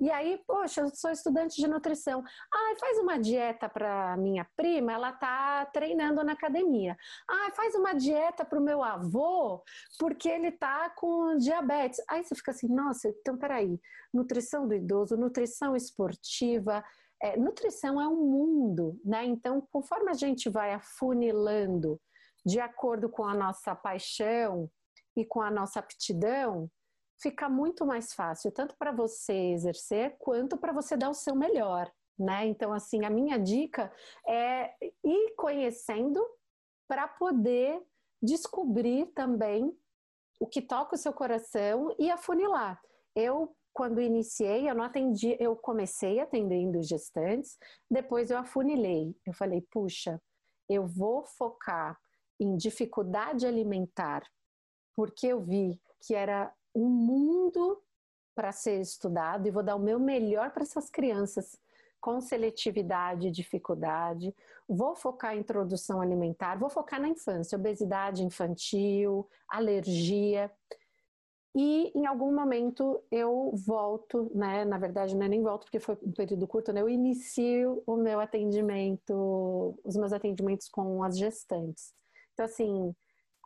e 0.00 0.10
aí, 0.10 0.40
poxa, 0.46 0.80
eu 0.80 0.90
sou 0.94 1.10
estudante 1.10 1.60
de 1.60 1.68
nutrição. 1.68 2.24
Ah, 2.52 2.74
faz 2.80 2.98
uma 2.98 3.18
dieta 3.18 3.68
para 3.68 4.16
minha 4.16 4.44
prima, 4.56 4.92
ela 4.92 5.12
tá 5.12 5.64
treinando 5.66 6.24
na 6.24 6.32
academia. 6.32 6.96
Ah, 7.28 7.52
faz 7.54 7.74
uma 7.74 7.92
dieta 7.92 8.44
para 8.44 8.58
o 8.58 8.62
meu 8.62 8.82
avô, 8.82 9.62
porque 9.98 10.28
ele 10.28 10.50
tá 10.50 10.90
com 10.90 11.36
diabetes. 11.36 12.02
Aí 12.08 12.24
você 12.24 12.34
fica 12.34 12.50
assim, 12.50 12.68
nossa, 12.68 13.08
então 13.08 13.36
peraí, 13.36 13.80
nutrição 14.12 14.66
do 14.66 14.74
idoso, 14.74 15.16
nutrição 15.16 15.76
esportiva, 15.76 16.84
é, 17.22 17.36
nutrição 17.36 18.00
é 18.00 18.08
um 18.08 18.16
mundo, 18.16 19.00
né? 19.04 19.24
Então, 19.24 19.60
conforme 19.70 20.10
a 20.10 20.14
gente 20.14 20.50
vai 20.50 20.74
afunilando 20.74 22.00
de 22.44 22.58
acordo 22.58 23.08
com 23.08 23.24
a 23.24 23.32
nossa 23.34 23.74
paixão 23.76 24.68
e 25.16 25.24
com 25.24 25.40
a 25.40 25.50
nossa 25.50 25.78
aptidão, 25.78 26.68
fica 27.20 27.48
muito 27.48 27.86
mais 27.86 28.12
fácil, 28.12 28.50
tanto 28.50 28.76
para 28.76 28.90
você 28.90 29.52
exercer, 29.52 30.16
quanto 30.18 30.56
para 30.56 30.72
você 30.72 30.96
dar 30.96 31.10
o 31.10 31.14
seu 31.14 31.36
melhor, 31.36 31.90
né? 32.18 32.44
Então, 32.46 32.72
assim, 32.72 33.04
a 33.04 33.10
minha 33.10 33.38
dica 33.38 33.92
é 34.26 34.74
ir 35.04 35.34
conhecendo 35.36 36.20
para 36.88 37.06
poder 37.06 37.80
descobrir 38.20 39.06
também 39.14 39.72
o 40.40 40.46
que 40.46 40.60
toca 40.60 40.96
o 40.96 40.98
seu 40.98 41.12
coração 41.12 41.94
e 42.00 42.10
afunilar. 42.10 42.82
Eu 43.14 43.54
quando 43.72 44.00
iniciei, 44.00 44.68
eu 44.68 44.74
não 44.74 44.84
atendi, 44.84 45.36
eu 45.40 45.56
comecei 45.56 46.20
atendendo 46.20 46.82
gestantes, 46.82 47.58
depois 47.90 48.30
eu 48.30 48.38
afunilei. 48.38 49.16
Eu 49.26 49.32
falei, 49.32 49.60
puxa, 49.70 50.20
eu 50.68 50.86
vou 50.86 51.24
focar 51.24 51.98
em 52.38 52.56
dificuldade 52.56 53.46
alimentar, 53.46 54.22
porque 54.94 55.26
eu 55.26 55.40
vi 55.40 55.80
que 56.00 56.14
era 56.14 56.52
um 56.74 56.88
mundo 56.88 57.82
para 58.34 58.52
ser 58.52 58.80
estudado 58.80 59.46
e 59.46 59.50
vou 59.50 59.62
dar 59.62 59.76
o 59.76 59.80
meu 59.80 59.98
melhor 59.98 60.50
para 60.50 60.62
essas 60.62 60.90
crianças 60.90 61.58
com 62.00 62.20
seletividade 62.20 63.28
e 63.28 63.30
dificuldade. 63.30 64.34
Vou 64.68 64.96
focar 64.96 65.36
em 65.36 65.40
introdução 65.40 66.00
alimentar, 66.00 66.58
vou 66.58 66.68
focar 66.68 67.00
na 67.00 67.08
infância, 67.08 67.56
obesidade 67.56 68.24
infantil, 68.24 69.28
alergia. 69.48 70.50
E 71.54 71.92
em 71.94 72.06
algum 72.06 72.34
momento 72.34 73.02
eu 73.10 73.52
volto, 73.66 74.30
né? 74.34 74.64
Na 74.64 74.78
verdade, 74.78 75.14
não 75.14 75.26
é 75.26 75.28
nem 75.28 75.42
volto 75.42 75.64
porque 75.64 75.80
foi 75.80 75.98
um 76.02 76.12
período 76.12 76.46
curto, 76.46 76.72
né? 76.72 76.80
Eu 76.80 76.88
inicio 76.88 77.82
o 77.86 77.96
meu 77.96 78.20
atendimento, 78.20 79.78
os 79.84 79.94
meus 79.96 80.12
atendimentos 80.12 80.68
com 80.68 81.02
as 81.02 81.18
gestantes. 81.18 81.92
Então, 82.32 82.46
assim, 82.46 82.94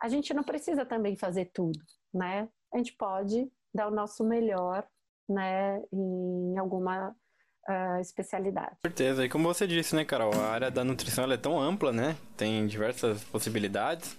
a 0.01 0.07
gente 0.07 0.33
não 0.33 0.43
precisa 0.43 0.85
também 0.85 1.17
fazer 1.17 1.51
tudo, 1.53 1.79
né? 2.13 2.47
A 2.73 2.77
gente 2.77 2.93
pode 2.93 3.51
dar 3.73 3.89
o 3.89 3.93
nosso 3.93 4.23
melhor, 4.23 4.87
né? 5.27 5.83
Em 5.91 6.57
alguma 6.57 7.09
uh, 7.09 7.99
especialidade. 7.99 8.77
Certeza. 8.85 9.25
E 9.25 9.29
como 9.29 9.53
você 9.53 9.67
disse, 9.67 9.93
né, 9.93 10.05
Carol? 10.05 10.33
A 10.33 10.47
área 10.47 10.71
da 10.71 10.83
nutrição 10.83 11.29
é 11.29 11.37
tão 11.37 11.59
ampla, 11.59 11.91
né? 11.91 12.15
Tem 12.37 12.65
diversas 12.67 13.21
possibilidades 13.25 14.17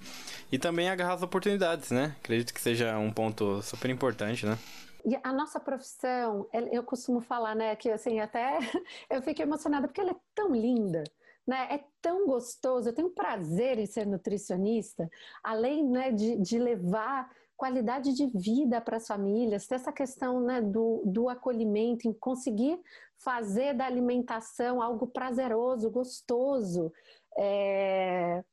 e 0.51 0.59
também 0.59 0.89
agarrar 0.89 1.15
as 1.15 1.23
oportunidades, 1.23 1.91
né? 1.91 2.17
Acredito 2.21 2.55
que 2.55 2.61
seja 2.61 2.99
um 2.99 3.13
ponto 3.13 3.63
super 3.63 3.91
importante, 3.91 4.47
né? 4.47 4.59
E 5.05 5.19
a 5.23 5.33
nossa 5.33 5.61
profissão, 5.61 6.49
eu 6.73 6.83
costumo 6.83 7.21
falar, 7.21 7.55
né, 7.55 7.77
que 7.77 7.91
assim, 7.91 8.21
até 8.21 8.59
eu 9.09 9.23
fico 9.23 9.41
emocionada 9.41 9.87
porque 9.87 10.01
ela 10.01 10.11
é 10.11 10.17
tão 10.35 10.55
linda, 10.55 11.05
né? 11.47 11.69
É 11.71 11.85
tão 12.03 12.27
gostoso, 12.27 12.89
eu 12.89 12.95
tenho 12.95 13.11
prazer 13.11 13.79
em 13.79 13.87
ser 13.87 14.07
nutricionista, 14.07 15.09
além 15.43 15.89
né, 15.89 16.11
de, 16.11 16.37
de 16.37 16.59
levar 16.59 17.31
qualidade 17.57 18.13
de 18.13 18.27
vida 18.27 18.81
para 18.81 18.99
as 18.99 19.07
famílias, 19.07 19.67
ter 19.67 19.75
essa 19.75 19.93
questão 19.93 20.41
né, 20.41 20.61
do, 20.61 21.03
do 21.05 21.29
acolhimento, 21.29 22.07
em 22.07 22.13
conseguir 22.13 22.81
fazer 23.19 23.75
da 23.75 23.85
alimentação 23.85 24.81
algo 24.81 25.09
prazeroso, 25.09 25.91
gostoso. 25.91 26.93
É... 27.37 28.45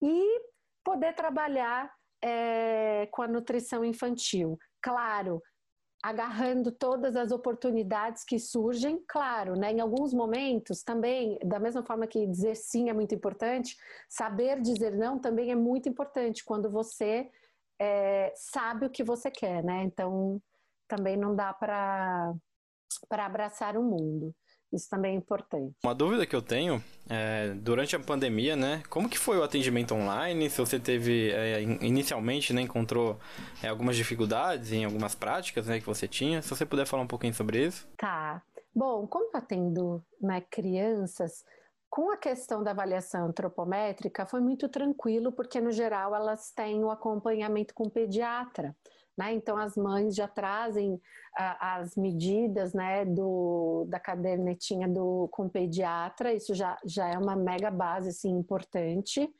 E 0.00 0.40
poder 0.84 1.14
trabalhar 1.14 1.92
é, 2.22 3.08
com 3.10 3.22
a 3.22 3.28
nutrição 3.28 3.84
infantil. 3.84 4.58
Claro, 4.80 5.42
agarrando 6.02 6.70
todas 6.70 7.16
as 7.16 7.32
oportunidades 7.32 8.24
que 8.24 8.38
surgem, 8.38 9.02
claro, 9.08 9.54
né? 9.56 9.72
Em 9.72 9.80
alguns 9.80 10.12
momentos 10.12 10.82
também, 10.82 11.38
da 11.42 11.58
mesma 11.58 11.82
forma 11.82 12.06
que 12.06 12.26
dizer 12.26 12.54
sim 12.56 12.90
é 12.90 12.92
muito 12.92 13.14
importante, 13.14 13.74
saber 14.06 14.60
dizer 14.60 14.94
não 14.94 15.18
também 15.18 15.50
é 15.50 15.54
muito 15.54 15.88
importante 15.88 16.44
quando 16.44 16.70
você 16.70 17.30
é, 17.80 18.30
sabe 18.36 18.84
o 18.84 18.90
que 18.90 19.02
você 19.02 19.30
quer, 19.30 19.64
né? 19.64 19.82
Então 19.84 20.40
também 20.86 21.16
não 21.16 21.34
dá 21.34 21.54
para 21.54 22.34
para 23.08 23.26
abraçar 23.26 23.76
o 23.76 23.82
mundo. 23.82 24.34
Isso 24.74 24.90
também 24.90 25.14
é 25.14 25.14
importante. 25.16 25.74
Uma 25.84 25.94
dúvida 25.94 26.26
que 26.26 26.34
eu 26.34 26.42
tenho 26.42 26.82
é, 27.08 27.54
durante 27.54 27.94
a 27.94 28.00
pandemia, 28.00 28.56
né? 28.56 28.82
Como 28.90 29.08
que 29.08 29.18
foi 29.18 29.38
o 29.38 29.42
atendimento 29.44 29.94
online? 29.94 30.50
Se 30.50 30.58
você 30.58 30.80
teve 30.80 31.30
é, 31.30 31.62
inicialmente, 31.62 32.52
né, 32.52 32.62
encontrou 32.62 33.18
é, 33.62 33.68
algumas 33.68 33.96
dificuldades 33.96 34.72
em 34.72 34.84
algumas 34.84 35.14
práticas, 35.14 35.68
né, 35.68 35.78
que 35.78 35.86
você 35.86 36.08
tinha? 36.08 36.42
Se 36.42 36.50
você 36.50 36.66
puder 36.66 36.86
falar 36.86 37.02
um 37.02 37.06
pouquinho 37.06 37.34
sobre 37.34 37.64
isso. 37.64 37.86
Tá. 37.96 38.42
Bom, 38.74 39.06
como 39.06 39.26
eu 39.26 39.38
atendo 39.38 40.04
né, 40.20 40.40
crianças, 40.50 41.44
com 41.88 42.10
a 42.10 42.16
questão 42.16 42.64
da 42.64 42.72
avaliação 42.72 43.26
antropométrica 43.26 44.26
foi 44.26 44.40
muito 44.40 44.68
tranquilo, 44.68 45.30
porque 45.30 45.60
no 45.60 45.70
geral 45.70 46.12
elas 46.12 46.50
têm 46.50 46.82
o 46.82 46.90
acompanhamento 46.90 47.72
com 47.72 47.84
o 47.84 47.90
pediatra. 47.90 48.74
Né? 49.16 49.32
Então, 49.34 49.56
as 49.56 49.76
mães 49.76 50.14
já 50.14 50.26
trazem 50.26 51.00
a, 51.36 51.76
as 51.76 51.96
medidas 51.96 52.72
né, 52.72 53.04
do, 53.04 53.86
da 53.88 54.00
cadernetinha 54.00 54.88
do, 54.88 55.28
com 55.30 55.48
pediatra, 55.48 56.32
isso 56.32 56.54
já, 56.54 56.76
já 56.84 57.08
é 57.08 57.18
uma 57.18 57.36
mega 57.36 57.70
base 57.70 58.08
assim, 58.10 58.30
importante. 58.30 59.32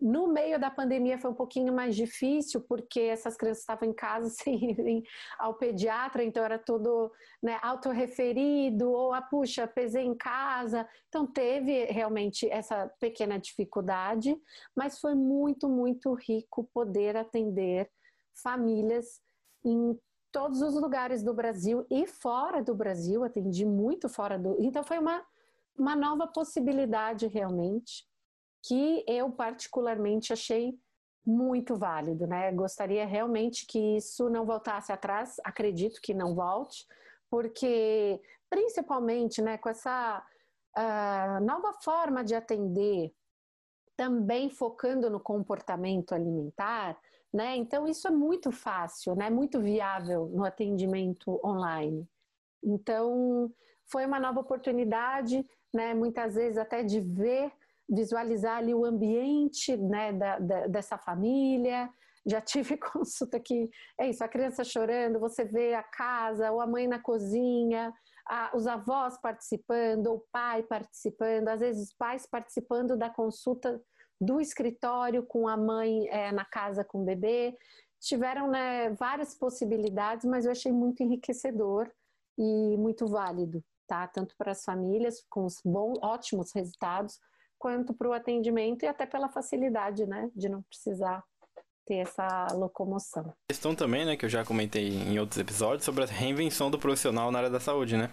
No 0.00 0.28
meio 0.28 0.58
da 0.58 0.70
pandemia 0.70 1.18
foi 1.18 1.30
um 1.30 1.34
pouquinho 1.34 1.74
mais 1.74 1.94
difícil, 1.94 2.62
porque 2.62 3.00
essas 3.00 3.36
crianças 3.36 3.60
estavam 3.60 3.86
em 3.86 3.92
casa 3.92 4.30
sem 4.30 4.70
irem 4.70 5.02
ao 5.38 5.54
pediatra, 5.54 6.24
então 6.24 6.42
era 6.42 6.58
tudo 6.58 7.12
né, 7.42 7.58
autorreferido, 7.62 8.90
ou, 8.90 9.12
ah, 9.12 9.20
puxa, 9.20 9.66
pesei 9.66 10.04
em 10.04 10.14
casa. 10.14 10.88
Então 11.08 11.26
teve 11.26 11.84
realmente 11.84 12.48
essa 12.50 12.90
pequena 12.98 13.38
dificuldade, 13.38 14.34
mas 14.74 14.98
foi 14.98 15.14
muito, 15.14 15.68
muito 15.68 16.14
rico 16.14 16.68
poder 16.72 17.16
atender 17.16 17.90
famílias 18.34 19.20
em 19.64 19.98
todos 20.32 20.62
os 20.62 20.74
lugares 20.74 21.22
do 21.22 21.34
Brasil 21.34 21.86
e 21.90 22.06
fora 22.06 22.62
do 22.62 22.74
Brasil, 22.74 23.24
atendi 23.24 23.64
muito 23.64 24.08
fora 24.08 24.38
do. 24.38 24.56
Então 24.60 24.82
foi 24.84 24.98
uma, 24.98 25.24
uma 25.76 25.96
nova 25.96 26.26
possibilidade 26.26 27.26
realmente 27.26 28.06
que 28.62 29.04
eu 29.06 29.30
particularmente 29.32 30.32
achei 30.32 30.78
muito 31.24 31.76
válido, 31.76 32.26
né? 32.26 32.52
Gostaria 32.52 33.06
realmente 33.06 33.66
que 33.66 33.96
isso 33.96 34.28
não 34.30 34.44
voltasse 34.44 34.92
atrás, 34.92 35.36
acredito 35.44 36.00
que 36.00 36.14
não 36.14 36.34
volte, 36.34 36.86
porque 37.28 38.20
principalmente, 38.48 39.40
né, 39.40 39.56
com 39.58 39.68
essa 39.68 40.24
uh, 40.76 41.44
nova 41.44 41.72
forma 41.82 42.24
de 42.24 42.34
atender, 42.34 43.12
também 43.96 44.50
focando 44.50 45.10
no 45.10 45.20
comportamento 45.20 46.14
alimentar, 46.14 46.98
né? 47.32 47.56
Então, 47.56 47.86
isso 47.86 48.08
é 48.08 48.10
muito 48.10 48.50
fácil, 48.50 49.14
né? 49.14 49.30
muito 49.30 49.60
viável 49.60 50.28
no 50.32 50.44
atendimento 50.44 51.40
online. 51.44 52.08
Então, 52.62 53.50
foi 53.86 54.04
uma 54.04 54.18
nova 54.18 54.40
oportunidade, 54.40 55.46
né? 55.72 55.94
muitas 55.94 56.34
vezes 56.34 56.58
até 56.58 56.82
de 56.82 57.00
ver, 57.00 57.52
visualizar 57.88 58.58
ali 58.58 58.74
o 58.74 58.84
ambiente 58.84 59.76
né? 59.76 60.12
da, 60.12 60.38
da, 60.38 60.66
dessa 60.66 60.98
família. 60.98 61.88
Já 62.26 62.40
tive 62.42 62.76
consulta 62.76 63.38
que 63.38 63.70
é 63.98 64.08
isso, 64.08 64.24
a 64.24 64.28
criança 64.28 64.64
chorando, 64.64 65.20
você 65.20 65.44
vê 65.44 65.74
a 65.74 65.82
casa, 65.82 66.50
ou 66.50 66.60
a 66.60 66.66
mãe 66.66 66.88
na 66.88 66.98
cozinha, 66.98 67.92
a, 68.28 68.50
os 68.54 68.66
avós 68.66 69.20
participando, 69.20 70.08
ou 70.08 70.16
o 70.16 70.24
pai 70.32 70.64
participando, 70.64 71.48
às 71.48 71.60
vezes 71.60 71.90
os 71.90 71.94
pais 71.94 72.26
participando 72.26 72.96
da 72.96 73.08
consulta 73.08 73.80
do 74.20 74.40
escritório 74.40 75.22
com 75.22 75.48
a 75.48 75.56
mãe 75.56 76.06
é, 76.08 76.30
na 76.30 76.44
casa 76.44 76.84
com 76.84 77.02
o 77.02 77.04
bebê. 77.04 77.56
Tiveram 77.98 78.50
né, 78.50 78.90
várias 78.90 79.34
possibilidades, 79.34 80.24
mas 80.24 80.44
eu 80.44 80.52
achei 80.52 80.72
muito 80.72 81.02
enriquecedor 81.02 81.90
e 82.38 82.76
muito 82.76 83.06
válido, 83.06 83.62
tá? 83.86 84.06
Tanto 84.06 84.34
para 84.36 84.52
as 84.52 84.64
famílias 84.64 85.24
com 85.28 85.44
os 85.44 85.60
bons, 85.64 85.98
ótimos 86.02 86.52
resultados, 86.52 87.18
quanto 87.58 87.92
para 87.92 88.08
o 88.08 88.12
atendimento 88.12 88.84
e 88.84 88.88
até 88.88 89.04
pela 89.04 89.28
facilidade, 89.28 90.06
né, 90.06 90.30
de 90.34 90.48
não 90.48 90.62
precisar 90.62 91.22
ter 91.86 91.96
essa 91.96 92.46
locomoção. 92.54 93.34
Questão 93.50 93.74
também, 93.74 94.06
né, 94.06 94.16
que 94.16 94.24
eu 94.24 94.30
já 94.30 94.44
comentei 94.44 94.88
em 94.88 95.18
outros 95.18 95.38
episódios 95.38 95.84
sobre 95.84 96.04
a 96.04 96.06
reinvenção 96.06 96.70
do 96.70 96.78
profissional 96.78 97.30
na 97.30 97.38
área 97.38 97.50
da 97.50 97.60
saúde, 97.60 97.98
né, 97.98 98.10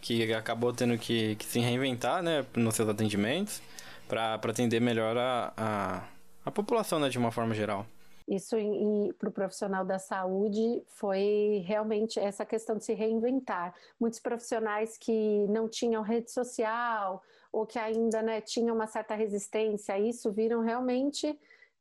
que 0.00 0.32
acabou 0.32 0.72
tendo 0.72 0.98
que, 0.98 1.36
que 1.36 1.44
se 1.44 1.60
reinventar, 1.60 2.22
né, 2.24 2.44
nos 2.56 2.74
seus 2.74 2.88
atendimentos 2.88 3.62
para 4.08 4.34
atender 4.34 4.80
melhor 4.80 5.16
a, 5.16 5.52
a, 5.56 6.08
a 6.44 6.50
população, 6.50 6.98
né, 6.98 7.08
de 7.08 7.18
uma 7.18 7.30
forma 7.30 7.54
geral. 7.54 7.86
Isso 8.28 8.56
para 9.18 9.30
o 9.30 9.32
profissional 9.32 9.86
da 9.86 9.98
saúde 9.98 10.82
foi 10.86 11.64
realmente 11.66 12.18
essa 12.18 12.44
questão 12.44 12.76
de 12.76 12.84
se 12.84 12.92
reinventar. 12.92 13.74
Muitos 13.98 14.20
profissionais 14.20 14.98
que 14.98 15.46
não 15.48 15.66
tinham 15.66 16.02
rede 16.02 16.30
social 16.30 17.22
ou 17.50 17.64
que 17.64 17.78
ainda 17.78 18.20
né, 18.20 18.42
tinham 18.42 18.76
uma 18.76 18.86
certa 18.86 19.14
resistência 19.14 19.94
a 19.94 19.98
isso 19.98 20.30
viram 20.30 20.60
realmente 20.60 21.38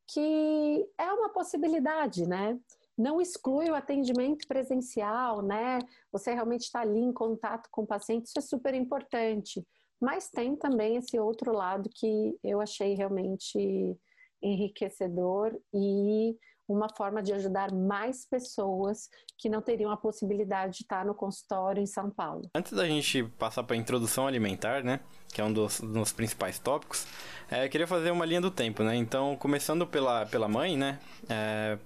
que 0.08 0.88
é 0.98 1.12
uma 1.12 1.28
possibilidade, 1.30 2.26
né? 2.26 2.58
Não 2.98 3.20
exclui 3.20 3.70
o 3.70 3.76
atendimento 3.76 4.48
presencial, 4.48 5.42
né? 5.42 5.80
Você 6.14 6.34
realmente 6.34 6.62
está 6.62 6.80
ali 6.80 7.00
em 7.00 7.12
contato 7.12 7.70
com 7.70 7.82
o 7.82 7.88
paciente, 7.88 8.28
isso 8.28 8.40
é 8.40 8.42
super 8.42 8.74
importante. 8.74 9.68
Mas 10.02 10.30
tem 10.30 10.56
também 10.56 10.98
esse 10.98 11.20
outro 11.20 11.52
lado 11.52 11.90
que 11.94 12.38
eu 12.44 12.62
achei 12.62 12.94
realmente 12.94 13.98
enriquecedor 14.42 15.58
e 15.74 16.36
uma 16.68 16.90
forma 16.90 17.24
de 17.24 17.32
ajudar 17.34 17.72
mais 17.72 18.26
pessoas 18.26 19.10
que 19.38 19.48
não 19.48 19.62
teriam 19.62 19.90
a 19.90 19.98
possibilidade 19.98 20.78
de 20.78 20.84
estar 20.84 21.06
no 21.06 21.16
consultório 21.16 21.82
em 21.82 21.86
São 21.86 22.10
Paulo. 22.10 22.50
Antes 22.54 22.74
da 22.74 22.86
gente 22.86 23.24
passar 23.40 23.64
para 23.64 23.76
a 23.76 23.80
introdução 23.80 24.28
alimentar, 24.28 24.84
né, 24.84 25.00
que 25.34 25.40
é 25.40 25.44
um 25.44 25.54
dos, 25.54 25.80
dos 25.80 26.12
principais 26.12 26.60
tópicos, 26.60 27.08
é, 27.50 27.70
queria 27.70 27.88
fazer 27.88 28.12
uma 28.12 28.26
linha 28.26 28.42
do 28.42 28.52
tempo, 28.52 28.84
né? 28.84 28.96
Então, 28.96 29.38
começando 29.38 29.88
pela, 29.88 30.26
pela 30.26 30.48
mãe, 30.50 30.76
né, 30.76 31.00
é, 31.30 31.80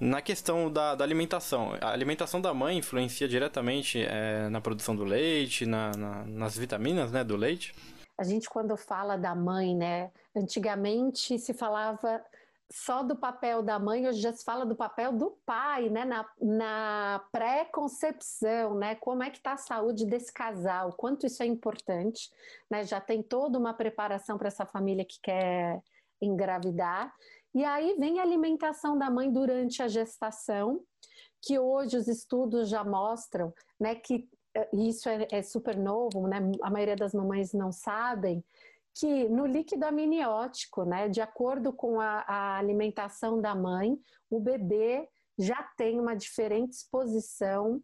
na 0.00 0.22
questão 0.22 0.70
da, 0.70 0.94
da, 0.94 1.04
alimentação, 1.04 1.72
a 1.80 1.90
alimentação 1.90 2.40
da 2.40 2.54
mãe 2.54 2.78
influencia 2.78 3.28
diretamente 3.28 4.00
é, 4.00 4.48
na 4.48 4.60
produção 4.60 4.94
do 4.94 5.04
leite, 5.04 5.66
na, 5.66 5.90
na, 5.96 6.24
nas 6.24 6.56
vitaminas 6.56 7.10
né, 7.10 7.24
do 7.24 7.36
leite? 7.36 7.74
A 8.16 8.24
gente, 8.24 8.48
quando 8.48 8.76
fala 8.76 9.16
da 9.16 9.34
mãe, 9.34 9.76
né, 9.76 10.10
antigamente 10.34 11.38
se 11.38 11.52
falava 11.52 12.22
só 12.70 13.02
do 13.02 13.16
papel 13.16 13.62
da 13.62 13.78
mãe, 13.78 14.06
hoje 14.06 14.20
já 14.20 14.32
se 14.32 14.44
fala 14.44 14.66
do 14.66 14.76
papel 14.76 15.12
do 15.12 15.30
pai, 15.46 15.88
né? 15.88 16.04
Na, 16.04 16.28
na 16.40 17.24
pré-concepção, 17.32 18.74
né? 18.74 18.94
Como 18.96 19.22
é 19.22 19.30
que 19.30 19.38
está 19.38 19.52
a 19.52 19.56
saúde 19.56 20.04
desse 20.04 20.32
casal, 20.32 20.92
quanto 20.92 21.26
isso 21.26 21.42
é 21.42 21.46
importante, 21.46 22.30
né? 22.70 22.84
Já 22.84 23.00
tem 23.00 23.22
toda 23.22 23.58
uma 23.58 23.72
preparação 23.72 24.36
para 24.36 24.48
essa 24.48 24.66
família 24.66 25.04
que 25.04 25.18
quer 25.20 25.80
engravidar. 26.20 27.14
E 27.54 27.64
aí 27.64 27.96
vem 27.98 28.18
a 28.18 28.22
alimentação 28.22 28.98
da 28.98 29.10
mãe 29.10 29.32
durante 29.32 29.82
a 29.82 29.88
gestação, 29.88 30.80
que 31.42 31.58
hoje 31.58 31.96
os 31.96 32.08
estudos 32.08 32.68
já 32.68 32.84
mostram, 32.84 33.52
né? 33.78 33.94
Que 33.94 34.28
eh, 34.54 34.68
isso 34.74 35.08
é, 35.08 35.26
é 35.30 35.42
super 35.42 35.76
novo, 35.76 36.26
né? 36.26 36.38
A 36.62 36.70
maioria 36.70 36.96
das 36.96 37.14
mamães 37.14 37.52
não 37.52 37.72
sabem 37.72 38.44
que 38.98 39.28
no 39.28 39.46
líquido 39.46 39.84
amniótico, 39.84 40.84
né, 40.84 41.08
de 41.08 41.20
acordo 41.20 41.72
com 41.72 42.00
a, 42.00 42.24
a 42.26 42.58
alimentação 42.58 43.40
da 43.40 43.54
mãe, 43.54 43.96
o 44.28 44.40
bebê 44.40 45.08
já 45.38 45.62
tem 45.76 46.00
uma 46.00 46.16
diferente 46.16 46.72
exposição 46.72 47.80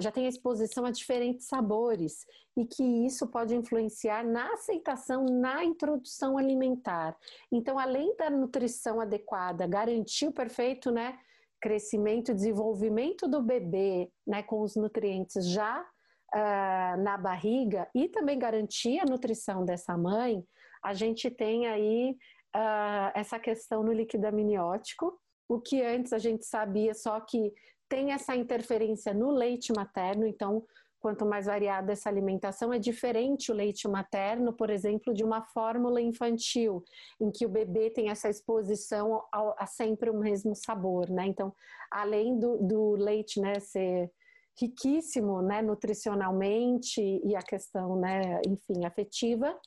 já 0.00 0.10
tem 0.10 0.26
exposição 0.26 0.84
a 0.84 0.90
diferentes 0.90 1.46
sabores 1.46 2.26
e 2.56 2.64
que 2.64 2.82
isso 3.06 3.26
pode 3.26 3.54
influenciar 3.54 4.24
na 4.24 4.52
aceitação, 4.54 5.24
na 5.24 5.64
introdução 5.64 6.36
alimentar. 6.36 7.16
Então, 7.52 7.78
além 7.78 8.16
da 8.16 8.28
nutrição 8.30 9.00
adequada, 9.00 9.66
garantir 9.66 10.26
o 10.26 10.32
perfeito 10.32 10.90
né, 10.90 11.18
crescimento 11.60 12.30
e 12.30 12.34
desenvolvimento 12.34 13.28
do 13.28 13.42
bebê 13.42 14.10
né, 14.26 14.42
com 14.42 14.62
os 14.62 14.76
nutrientes 14.76 15.46
já 15.48 15.80
uh, 15.82 17.02
na 17.02 17.16
barriga 17.16 17.88
e 17.94 18.08
também 18.08 18.38
garantir 18.38 18.98
a 18.98 19.04
nutrição 19.04 19.64
dessa 19.64 19.96
mãe, 19.96 20.44
a 20.82 20.94
gente 20.94 21.30
tem 21.30 21.66
aí 21.66 22.16
uh, 22.56 23.12
essa 23.14 23.38
questão 23.38 23.82
no 23.82 23.92
líquido 23.92 24.26
amniótico, 24.26 25.18
o 25.48 25.60
que 25.60 25.82
antes 25.82 26.12
a 26.12 26.18
gente 26.18 26.44
sabia 26.46 26.94
só 26.94 27.20
que 27.20 27.52
tem 27.90 28.12
essa 28.12 28.34
interferência 28.36 29.12
no 29.12 29.30
leite 29.32 29.72
materno, 29.72 30.26
então 30.26 30.64
quanto 31.00 31.24
mais 31.24 31.46
variada 31.46 31.92
essa 31.92 32.08
alimentação, 32.08 32.72
é 32.72 32.78
diferente 32.78 33.50
o 33.50 33.54
leite 33.54 33.88
materno, 33.88 34.52
por 34.52 34.68
exemplo, 34.68 35.14
de 35.14 35.24
uma 35.24 35.42
fórmula 35.42 36.00
infantil, 36.00 36.84
em 37.18 37.30
que 37.30 37.46
o 37.46 37.48
bebê 37.48 37.90
tem 37.90 38.10
essa 38.10 38.28
exposição 38.28 39.24
a, 39.32 39.64
a 39.64 39.66
sempre 39.66 40.10
o 40.10 40.18
mesmo 40.18 40.54
sabor, 40.54 41.08
né? 41.08 41.26
Então, 41.26 41.54
além 41.90 42.38
do, 42.38 42.58
do 42.58 42.90
leite, 42.92 43.40
né, 43.40 43.58
ser 43.58 44.12
riquíssimo, 44.60 45.40
né, 45.40 45.62
nutricionalmente 45.62 47.00
e 47.00 47.34
a 47.34 47.42
questão, 47.42 47.96
né, 47.96 48.42
enfim, 48.46 48.84
afetiva, 48.84 49.58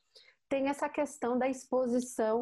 tem 0.48 0.68
essa 0.68 0.88
questão 0.88 1.36
da 1.36 1.50
exposição 1.50 2.40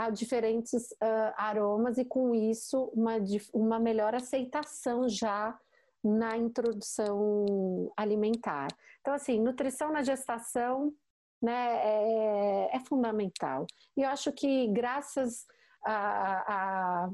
a 0.00 0.08
diferentes 0.08 0.92
uh, 0.92 1.34
aromas 1.36 1.98
e 1.98 2.06
com 2.06 2.34
isso 2.34 2.90
uma, 2.94 3.16
uma 3.52 3.78
melhor 3.78 4.14
aceitação 4.14 5.06
já 5.06 5.58
na 6.02 6.38
introdução 6.38 7.92
alimentar. 7.94 8.68
Então, 9.02 9.12
assim, 9.12 9.38
nutrição 9.38 9.92
na 9.92 10.02
gestação 10.02 10.90
né, 11.42 11.52
é, 11.52 12.76
é 12.76 12.80
fundamental. 12.80 13.66
E 13.94 14.00
eu 14.00 14.08
acho 14.08 14.32
que 14.32 14.68
graças 14.68 15.44
a, 15.84 17.04
a 17.06 17.10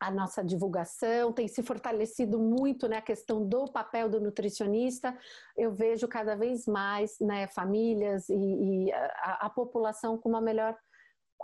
a 0.00 0.10
nossa 0.10 0.44
divulgação, 0.44 1.32
tem 1.32 1.48
se 1.48 1.62
fortalecido 1.62 2.38
muito 2.38 2.86
né, 2.86 2.98
a 2.98 3.02
questão 3.02 3.46
do 3.46 3.64
papel 3.72 4.08
do 4.08 4.20
nutricionista. 4.20 5.16
Eu 5.56 5.72
vejo 5.72 6.06
cada 6.06 6.36
vez 6.36 6.66
mais 6.66 7.18
né, 7.20 7.46
famílias 7.46 8.28
e, 8.28 8.34
e 8.34 8.92
a, 8.92 9.46
a, 9.46 9.50
população 9.50 10.18
com 10.18 10.28
uma 10.28 10.42
melhor, 10.42 10.76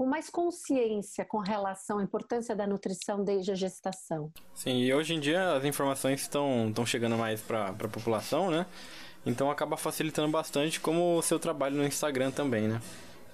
com 0.00 0.07
mais 0.07 0.30
consciência 0.30 1.26
com 1.26 1.37
relação 1.40 1.99
à 1.99 2.02
importância 2.02 2.57
da 2.57 2.66
nutrição 2.66 3.23
desde 3.23 3.52
a 3.52 3.54
gestação. 3.54 4.33
Sim, 4.54 4.78
e 4.78 4.95
hoje 4.95 5.12
em 5.12 5.21
dia 5.21 5.52
as 5.52 5.62
informações 5.62 6.23
estão, 6.23 6.71
estão 6.71 6.87
chegando 6.87 7.19
mais 7.19 7.42
para 7.42 7.66
a 7.66 7.75
população, 7.75 8.50
né? 8.50 8.64
Então 9.26 9.50
acaba 9.50 9.76
facilitando 9.76 10.30
bastante, 10.30 10.80
como 10.80 11.19
o 11.19 11.21
seu 11.21 11.38
trabalho 11.38 11.76
no 11.76 11.85
Instagram 11.85 12.30
também, 12.30 12.66
né? 12.66 12.80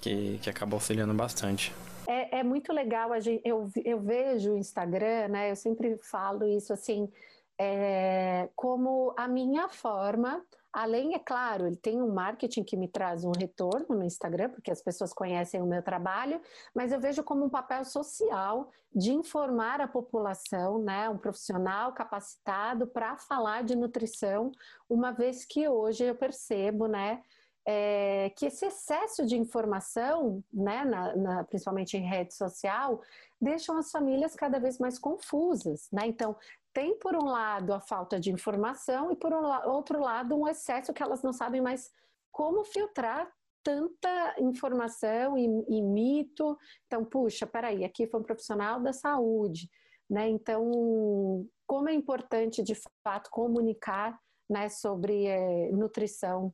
Que, 0.00 0.38
que 0.38 0.50
acaba 0.50 0.74
auxiliando 0.74 1.14
bastante. 1.14 1.72
É, 2.04 2.40
é 2.40 2.42
muito 2.42 2.72
legal, 2.72 3.12
gente, 3.20 3.42
eu, 3.44 3.70
eu 3.84 4.00
vejo 4.00 4.54
o 4.54 4.58
Instagram, 4.58 5.28
né? 5.28 5.52
Eu 5.52 5.54
sempre 5.54 5.96
falo 6.02 6.44
isso 6.48 6.72
assim, 6.72 7.08
é, 7.56 8.48
como 8.56 9.14
a 9.16 9.28
minha 9.28 9.68
forma, 9.68 10.44
além, 10.76 11.14
é 11.14 11.18
claro, 11.18 11.66
ele 11.66 11.76
tem 11.76 12.02
um 12.02 12.12
marketing 12.12 12.62
que 12.62 12.76
me 12.76 12.86
traz 12.86 13.24
um 13.24 13.32
retorno 13.32 13.96
no 13.96 14.04
Instagram, 14.04 14.50
porque 14.50 14.70
as 14.70 14.82
pessoas 14.82 15.10
conhecem 15.10 15.62
o 15.62 15.66
meu 15.66 15.82
trabalho, 15.82 16.38
mas 16.74 16.92
eu 16.92 17.00
vejo 17.00 17.24
como 17.24 17.46
um 17.46 17.48
papel 17.48 17.82
social 17.82 18.70
de 18.94 19.10
informar 19.10 19.80
a 19.80 19.88
população, 19.88 20.78
né? 20.78 21.08
Um 21.08 21.16
profissional 21.16 21.94
capacitado 21.94 22.86
para 22.86 23.16
falar 23.16 23.64
de 23.64 23.74
nutrição, 23.74 24.52
uma 24.88 25.12
vez 25.12 25.46
que 25.46 25.66
hoje 25.66 26.04
eu 26.04 26.14
percebo, 26.14 26.86
né? 26.86 27.22
é, 27.66 28.30
que 28.36 28.46
esse 28.46 28.64
excesso 28.64 29.26
de 29.26 29.36
informação, 29.36 30.42
né, 30.52 30.84
na, 30.84 31.16
na, 31.16 31.44
principalmente 31.44 31.96
em 31.96 32.08
rede 32.08 32.32
social, 32.32 33.02
deixam 33.40 33.76
as 33.76 33.90
famílias 33.90 34.36
cada 34.36 34.60
vez 34.60 34.78
mais 34.78 35.00
confusas. 35.00 35.88
Né? 35.92 36.06
Então, 36.06 36.36
tem 36.76 36.94
por 36.98 37.16
um 37.16 37.24
lado 37.24 37.72
a 37.72 37.80
falta 37.80 38.20
de 38.20 38.30
informação 38.30 39.10
e 39.10 39.16
por 39.16 39.32
outro 39.32 39.98
lado 39.98 40.36
um 40.36 40.46
excesso 40.46 40.92
que 40.92 41.02
elas 41.02 41.22
não 41.22 41.32
sabem 41.32 41.58
mais 41.58 41.90
como 42.30 42.64
filtrar 42.64 43.32
tanta 43.64 44.34
informação 44.38 45.38
e, 45.38 45.46
e 45.70 45.80
mito. 45.80 46.54
Então, 46.86 47.02
puxa, 47.02 47.46
peraí, 47.46 47.82
aqui 47.82 48.06
foi 48.06 48.20
um 48.20 48.22
profissional 48.22 48.78
da 48.78 48.92
saúde. 48.92 49.70
Né? 50.08 50.28
Então, 50.28 51.48
como 51.66 51.88
é 51.88 51.94
importante 51.94 52.62
de 52.62 52.74
fato 53.02 53.30
comunicar 53.30 54.20
né, 54.46 54.68
sobre 54.68 55.24
é, 55.24 55.72
nutrição 55.72 56.52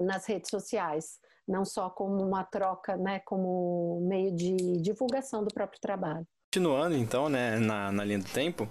nas 0.00 0.24
redes 0.24 0.48
sociais, 0.48 1.20
não 1.46 1.66
só 1.66 1.90
como 1.90 2.24
uma 2.24 2.44
troca, 2.44 2.96
né, 2.96 3.20
como 3.20 4.00
meio 4.08 4.34
de 4.34 4.56
divulgação 4.80 5.44
do 5.44 5.52
próprio 5.52 5.82
trabalho. 5.82 6.26
Continuando 6.52 6.96
então, 6.96 7.28
né, 7.28 7.60
na, 7.60 7.92
na 7.92 8.04
linha 8.04 8.18
do 8.18 8.28
tempo, 8.28 8.68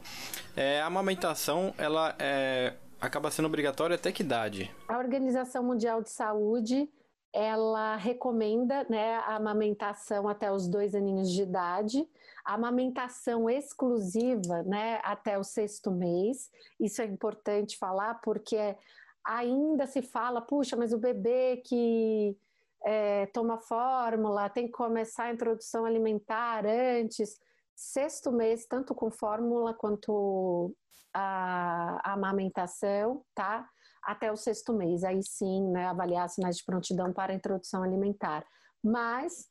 é, 0.53 0.81
a 0.81 0.85
amamentação 0.87 1.73
ela 1.77 2.13
é, 2.19 2.73
acaba 2.99 3.31
sendo 3.31 3.45
obrigatória 3.45 3.95
até 3.95 4.11
que 4.11 4.21
idade? 4.21 4.69
A 4.85 4.97
Organização 4.97 5.63
Mundial 5.63 6.03
de 6.03 6.09
Saúde 6.09 6.89
ela 7.31 7.95
recomenda 7.95 8.85
né, 8.89 9.15
a 9.19 9.37
amamentação 9.37 10.27
até 10.27 10.51
os 10.51 10.67
dois 10.67 10.93
aninhos 10.93 11.31
de 11.31 11.41
idade, 11.41 12.05
a 12.43 12.55
amamentação 12.55 13.49
exclusiva 13.49 14.61
né, 14.63 14.99
até 15.01 15.39
o 15.39 15.43
sexto 15.45 15.89
mês. 15.89 16.51
Isso 16.77 17.01
é 17.01 17.05
importante 17.05 17.77
falar 17.77 18.15
porque 18.15 18.75
ainda 19.23 19.87
se 19.87 20.01
fala, 20.01 20.41
puxa, 20.41 20.75
mas 20.75 20.91
o 20.91 20.97
bebê 20.97 21.61
que 21.65 22.35
é, 22.83 23.25
toma 23.27 23.57
fórmula 23.57 24.49
tem 24.49 24.65
que 24.65 24.73
começar 24.73 25.25
a 25.25 25.33
introdução 25.33 25.85
alimentar 25.85 26.65
antes. 26.65 27.39
Sexto 27.81 28.29
mês, 28.29 28.65
tanto 28.67 28.93
com 28.93 29.09
fórmula 29.09 29.73
quanto 29.73 30.75
a, 31.13 31.97
a 32.03 32.13
amamentação, 32.13 33.23
tá? 33.33 33.65
Até 34.03 34.29
o 34.29 34.35
sexto 34.35 34.73
mês, 34.73 35.01
aí 35.05 35.23
sim, 35.23 35.65
né, 35.71 35.85
avaliar 35.85 36.27
sinais 36.27 36.57
de 36.57 36.65
prontidão 36.65 37.13
para 37.13 37.33
introdução 37.33 37.81
alimentar. 37.81 38.45
Mas, 38.83 39.47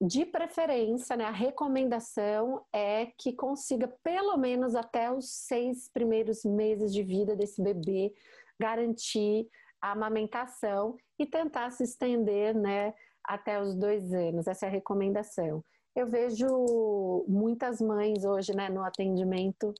de 0.00 0.26
preferência, 0.26 1.16
né, 1.16 1.24
a 1.24 1.30
recomendação 1.30 2.66
é 2.72 3.12
que 3.16 3.32
consiga 3.32 3.86
pelo 4.02 4.36
menos 4.36 4.74
até 4.74 5.12
os 5.12 5.30
seis 5.30 5.88
primeiros 5.88 6.44
meses 6.44 6.92
de 6.92 7.04
vida 7.04 7.36
desse 7.36 7.62
bebê 7.62 8.12
garantir 8.60 9.48
a 9.80 9.92
amamentação 9.92 10.96
e 11.16 11.24
tentar 11.24 11.70
se 11.70 11.84
estender 11.84 12.56
né, 12.56 12.92
até 13.22 13.62
os 13.62 13.76
dois 13.76 14.12
anos. 14.12 14.48
Essa 14.48 14.66
é 14.66 14.68
a 14.68 14.72
recomendação. 14.72 15.64
Eu 15.98 16.06
vejo 16.06 17.24
muitas 17.26 17.80
mães 17.80 18.24
hoje 18.24 18.54
né, 18.54 18.68
no 18.68 18.84
atendimento 18.84 19.74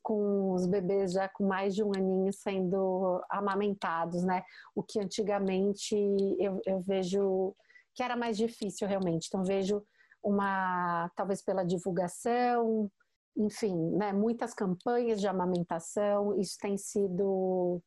com 0.00 0.52
os 0.52 0.64
bebês 0.64 1.10
já 1.10 1.28
com 1.28 1.44
mais 1.44 1.74
de 1.74 1.82
um 1.82 1.90
aninho 1.92 2.32
sendo 2.32 3.20
amamentados, 3.28 4.22
né? 4.22 4.44
O 4.76 4.82
que 4.84 5.00
antigamente 5.00 5.96
eu, 6.38 6.60
eu 6.64 6.80
vejo 6.82 7.52
que 7.96 8.02
era 8.04 8.16
mais 8.16 8.36
difícil 8.36 8.86
realmente. 8.86 9.26
Então 9.26 9.42
vejo 9.42 9.84
uma, 10.22 11.10
talvez 11.16 11.42
pela 11.42 11.64
divulgação, 11.64 12.88
enfim, 13.36 13.74
né, 13.96 14.12
muitas 14.12 14.54
campanhas 14.54 15.20
de 15.20 15.26
amamentação, 15.26 16.38
isso 16.38 16.56
tem 16.60 16.78
sido 16.78 17.82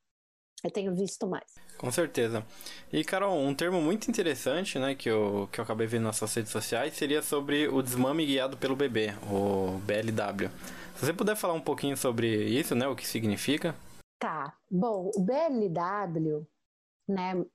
eu 0.66 0.72
tenho 0.72 0.94
visto 0.94 1.26
mais. 1.26 1.56
Com 1.80 1.90
certeza. 1.94 2.46
E, 2.92 3.06
Carol, 3.06 3.38
um 3.38 3.56
termo 3.56 3.82
muito 3.82 4.10
interessante, 4.10 4.78
né, 4.78 4.94
que 4.96 5.10
eu, 5.10 5.48
que 5.50 5.62
eu 5.62 5.64
acabei 5.64 5.88
vendo 5.88 6.04
nas 6.04 6.18
suas 6.18 6.34
redes 6.34 6.52
sociais 6.52 6.94
seria 6.94 7.22
sobre 7.22 7.70
o 7.70 7.82
desmame 7.82 8.26
guiado 8.26 8.58
pelo 8.58 8.76
bebê, 8.76 9.14
o 9.32 9.80
BLW. 9.86 10.50
Se 10.96 11.06
você 11.06 11.14
puder 11.14 11.38
falar 11.38 11.54
um 11.54 11.62
pouquinho 11.62 11.96
sobre 11.96 12.28
isso, 12.28 12.76
né, 12.76 12.86
o 12.86 12.98
que 12.98 13.08
significa? 13.08 13.74
Tá. 14.20 14.54
Bom, 14.70 15.10
o 15.16 15.22
BLW, 15.22 16.46
né, 17.08 17.46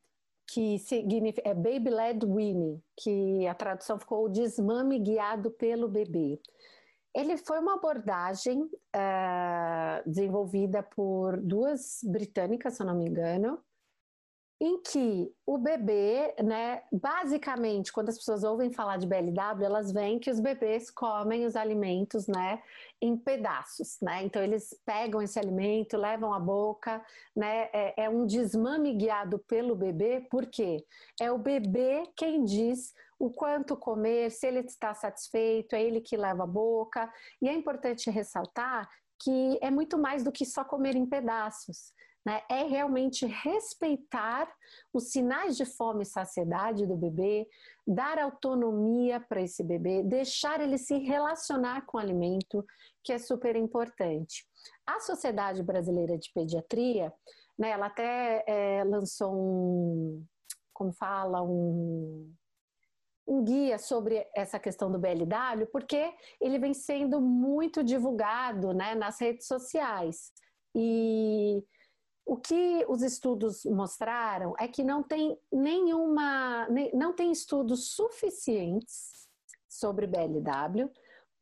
que 0.47 0.79
significa 0.79 1.47
é 1.47 1.53
Baby 1.53 1.91
Led 1.91 2.25
Weaning, 2.25 2.83
que 2.97 3.47
a 3.47 3.55
tradução 3.55 3.99
ficou 3.99 4.25
o 4.25 4.31
desmame 4.31 4.99
guiado 5.01 5.51
pelo 5.51 5.87
bebê. 5.87 6.41
Ele 7.15 7.37
foi 7.37 7.59
uma 7.59 7.75
abordagem 7.75 8.63
uh, 8.63 10.03
desenvolvida 10.07 10.83
por 10.83 11.39
duas 11.43 12.01
britânicas, 12.03 12.75
se 12.75 12.83
eu 12.83 12.87
não 12.87 12.97
me 12.97 13.05
engano, 13.07 13.63
em 14.65 14.81
que 14.81 15.31
o 15.45 15.59
bebê, 15.59 16.35
né, 16.43 16.85
basicamente, 16.91 17.93
quando 17.93 18.09
as 18.09 18.17
pessoas 18.17 18.43
ouvem 18.45 18.73
falar 18.73 18.97
de 18.97 19.07
BLW, 19.07 19.63
elas 19.63 19.93
veem 19.93 20.19
que 20.19 20.31
os 20.31 20.41
bebês 20.41 20.91
comem 20.91 21.45
os 21.45 21.55
alimentos, 21.55 22.27
né, 22.27 22.63
em 22.99 23.15
pedaços, 23.15 23.99
né? 24.01 24.23
Então 24.23 24.43
eles 24.43 24.75
pegam 24.87 25.21
esse 25.21 25.39
alimento, 25.39 25.99
levam 25.99 26.33
à 26.33 26.41
boca, 26.41 27.05
né? 27.37 27.69
É, 27.75 28.05
é 28.05 28.09
um 28.09 28.25
desmame 28.25 28.95
guiado 28.95 29.39
pelo 29.41 29.77
bebê, 29.77 30.27
porque 30.31 30.87
é 31.21 31.31
o 31.31 31.37
bebê 31.37 32.05
quem 32.17 32.43
diz 32.43 32.95
o 33.19 33.31
quanto 33.31 33.77
comer, 33.77 34.31
se 34.31 34.47
ele 34.47 34.61
está 34.61 34.95
satisfeito, 34.95 35.77
é 35.77 35.83
ele 35.83 36.01
que 36.01 36.17
leva 36.17 36.45
à 36.45 36.47
boca. 36.47 37.13
E 37.43 37.51
é 37.51 37.53
importante 37.53 38.09
ressaltar 38.09 38.89
que 39.19 39.59
é 39.61 39.71
muito 39.71 39.99
mais 39.99 40.25
do 40.25 40.33
que 40.33 40.47
só 40.47 40.65
comer 40.65 40.97
em 40.97 41.05
pedaços 41.05 41.93
né, 42.25 42.43
é 42.49 42.63
realmente 42.63 43.27
respeitar 43.27 44.51
os 44.93 45.11
sinais 45.11 45.57
de 45.57 45.67
fome 45.67 46.03
e 46.03 46.07
saciedade 46.07 46.87
do 46.87 46.97
bebê, 46.97 47.47
dar 47.87 48.19
autonomia 48.19 49.21
para 49.21 49.43
esse 49.43 49.63
bebê, 49.63 50.03
deixar 50.03 50.61
ele 50.61 50.79
se 50.79 50.97
relacionar 50.99 51.85
com 51.85 51.99
o 51.99 52.01
alimento, 52.01 52.65
que 53.03 53.13
é 53.13 53.19
super 53.19 53.57
importante. 53.57 54.47
A 54.87 55.01
Sociedade 55.01 55.63
Brasileira 55.63 56.17
de 56.17 56.33
Pediatria, 56.33 57.13
né, 57.59 57.71
ela 57.71 57.87
até 57.87 58.43
é, 58.47 58.85
lançou 58.85 59.35
um, 59.35 60.25
como 60.73 60.93
fala, 60.93 61.43
um, 61.43 62.33
um 63.27 63.45
guia 63.45 63.79
sobre 63.79 64.27
essa 64.35 64.59
questão 64.59 64.91
do 64.91 64.99
BLW, 64.99 65.67
porque 65.71 66.13
ele 66.41 66.59
vem 66.59 66.73
sendo 66.73 67.21
muito 67.21 67.85
divulgado 67.85 68.73
né, 68.73 68.95
nas 68.95 69.21
redes 69.21 69.47
sociais. 69.47 70.33
E 70.75 71.63
o 72.27 72.37
que 72.37 72.85
os 72.89 73.03
estudos 73.03 73.65
mostraram 73.65 74.55
é 74.59 74.67
que 74.67 74.83
não 74.83 75.03
tem 75.03 75.39
nenhuma, 75.53 76.67
não 76.93 77.13
tem 77.13 77.31
estudos 77.31 77.91
suficientes 77.91 79.29
sobre 79.69 80.07
BLW 80.07 80.91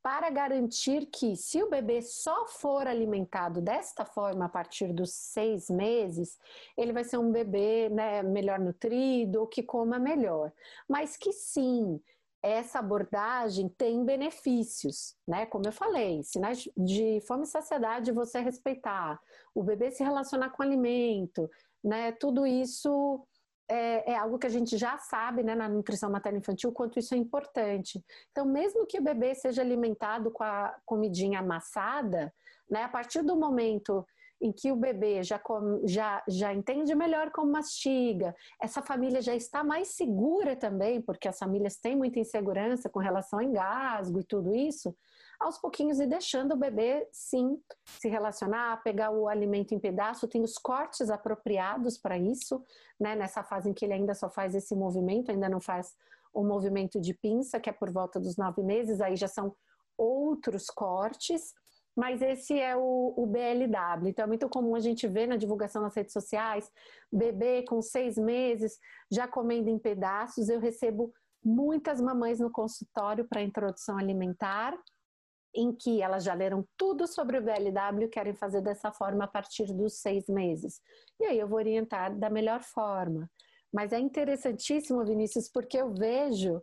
para 0.02 0.28
garantir 0.30 1.06
que, 1.06 1.36
se 1.36 1.62
o 1.62 1.70
bebê 1.70 2.02
só 2.02 2.46
for 2.48 2.88
alimentado 2.88 3.60
desta 3.60 4.04
forma 4.04 4.46
a 4.46 4.48
partir 4.48 4.92
dos 4.92 5.12
seis 5.12 5.70
meses, 5.70 6.36
ele 6.76 6.92
vai 6.92 7.04
ser 7.04 7.18
um 7.18 7.30
bebê 7.30 7.88
né, 7.88 8.20
melhor 8.20 8.58
nutrido 8.58 9.46
que 9.46 9.62
coma 9.62 10.00
melhor. 10.00 10.52
Mas 10.88 11.16
que 11.16 11.32
sim, 11.32 12.00
essa 12.42 12.80
abordagem 12.80 13.68
tem 13.68 14.04
benefícios, 14.04 15.14
né? 15.26 15.46
Como 15.46 15.66
eu 15.66 15.72
falei, 15.72 16.22
sinais 16.24 16.68
de 16.76 17.20
fome 17.26 17.44
e 17.44 17.46
saciedade 17.46 18.10
você 18.10 18.40
respeitar, 18.40 19.20
o 19.54 19.62
bebê 19.62 19.90
se 19.90 20.02
relacionar 20.02 20.50
com 20.50 20.62
alimento, 20.62 21.48
né? 21.84 22.12
Tudo 22.12 22.44
isso 22.46 23.24
é, 23.68 24.12
é, 24.12 24.16
algo 24.16 24.38
que 24.38 24.46
a 24.46 24.50
gente 24.50 24.76
já 24.76 24.98
sabe, 24.98 25.42
né, 25.42 25.54
na 25.54 25.68
nutrição 25.68 26.10
materna 26.10 26.38
infantil, 26.38 26.72
quanto 26.72 26.98
isso 26.98 27.14
é 27.14 27.16
importante. 27.16 28.04
Então, 28.30 28.44
mesmo 28.44 28.86
que 28.86 28.98
o 28.98 29.02
bebê 29.02 29.34
seja 29.34 29.62
alimentado 29.62 30.30
com 30.30 30.42
a 30.42 30.76
comidinha 30.84 31.38
amassada, 31.38 32.34
né, 32.68 32.82
a 32.82 32.88
partir 32.88 33.22
do 33.22 33.36
momento 33.36 34.06
em 34.42 34.52
que 34.52 34.72
o 34.72 34.76
bebê 34.76 35.22
já, 35.22 35.40
já, 35.84 36.22
já 36.28 36.52
entende 36.52 36.92
melhor 36.96 37.30
como 37.30 37.52
mastiga, 37.52 38.34
essa 38.60 38.82
família 38.82 39.22
já 39.22 39.34
está 39.36 39.62
mais 39.62 39.88
segura 39.88 40.56
também, 40.56 41.00
porque 41.00 41.28
as 41.28 41.38
famílias 41.38 41.76
têm 41.76 41.96
muita 41.96 42.18
insegurança 42.18 42.90
com 42.90 42.98
relação 42.98 43.38
a 43.38 43.44
engasgo 43.44 44.18
e 44.18 44.24
tudo 44.24 44.52
isso, 44.52 44.94
aos 45.38 45.58
pouquinhos 45.58 46.00
e 46.00 46.06
deixando 46.06 46.52
o 46.52 46.56
bebê, 46.56 47.08
sim, 47.12 47.56
se 47.84 48.08
relacionar, 48.08 48.82
pegar 48.82 49.12
o 49.12 49.28
alimento 49.28 49.74
em 49.74 49.78
pedaço, 49.78 50.26
tem 50.26 50.42
os 50.42 50.54
cortes 50.54 51.08
apropriados 51.08 51.96
para 51.96 52.18
isso, 52.18 52.64
né, 52.98 53.14
nessa 53.14 53.44
fase 53.44 53.70
em 53.70 53.72
que 53.72 53.84
ele 53.84 53.94
ainda 53.94 54.14
só 54.14 54.28
faz 54.28 54.56
esse 54.56 54.74
movimento, 54.74 55.30
ainda 55.30 55.48
não 55.48 55.60
faz 55.60 55.94
o 56.34 56.42
movimento 56.42 57.00
de 57.00 57.14
pinça, 57.14 57.60
que 57.60 57.70
é 57.70 57.72
por 57.72 57.92
volta 57.92 58.18
dos 58.18 58.36
nove 58.36 58.62
meses, 58.62 59.00
aí 59.00 59.14
já 59.14 59.28
são 59.28 59.54
outros 59.96 60.66
cortes, 60.66 61.54
mas 61.96 62.22
esse 62.22 62.58
é 62.58 62.74
o, 62.76 63.14
o, 63.16 63.26
BLW. 63.26 64.08
Então 64.08 64.24
é 64.24 64.26
muito 64.26 64.48
comum 64.48 64.74
a 64.74 64.80
gente 64.80 65.06
ver 65.06 65.26
na 65.26 65.36
divulgação 65.36 65.82
nas 65.82 65.94
redes 65.94 66.12
sociais, 66.12 66.70
bebê 67.10 67.64
com 67.64 67.82
seis 67.82 68.16
meses 68.16 68.78
já 69.10 69.28
comendo 69.28 69.68
em 69.68 69.78
pedaços. 69.78 70.48
Eu 70.48 70.58
recebo 70.58 71.12
muitas 71.44 72.00
mamães 72.00 72.40
no 72.40 72.50
consultório 72.50 73.26
para 73.26 73.42
introdução 73.42 73.98
alimentar, 73.98 74.76
em 75.54 75.70
que 75.70 76.00
elas 76.00 76.24
já 76.24 76.32
leram 76.32 76.66
tudo 76.78 77.06
sobre 77.06 77.36
o 77.36 77.42
BLW 77.42 78.04
e 78.04 78.08
querem 78.08 78.34
fazer 78.34 78.62
dessa 78.62 78.90
forma 78.90 79.24
a 79.24 79.28
partir 79.28 79.66
dos 79.66 80.00
seis 80.00 80.26
meses. 80.28 80.80
E 81.20 81.26
aí 81.26 81.38
eu 81.38 81.46
vou 81.46 81.58
orientar 81.58 82.18
da 82.18 82.30
melhor 82.30 82.62
forma. 82.62 83.30
Mas 83.70 83.92
é 83.92 83.98
interessantíssimo, 83.98 85.04
Vinícius, 85.04 85.48
porque 85.48 85.76
eu 85.76 85.92
vejo 85.92 86.62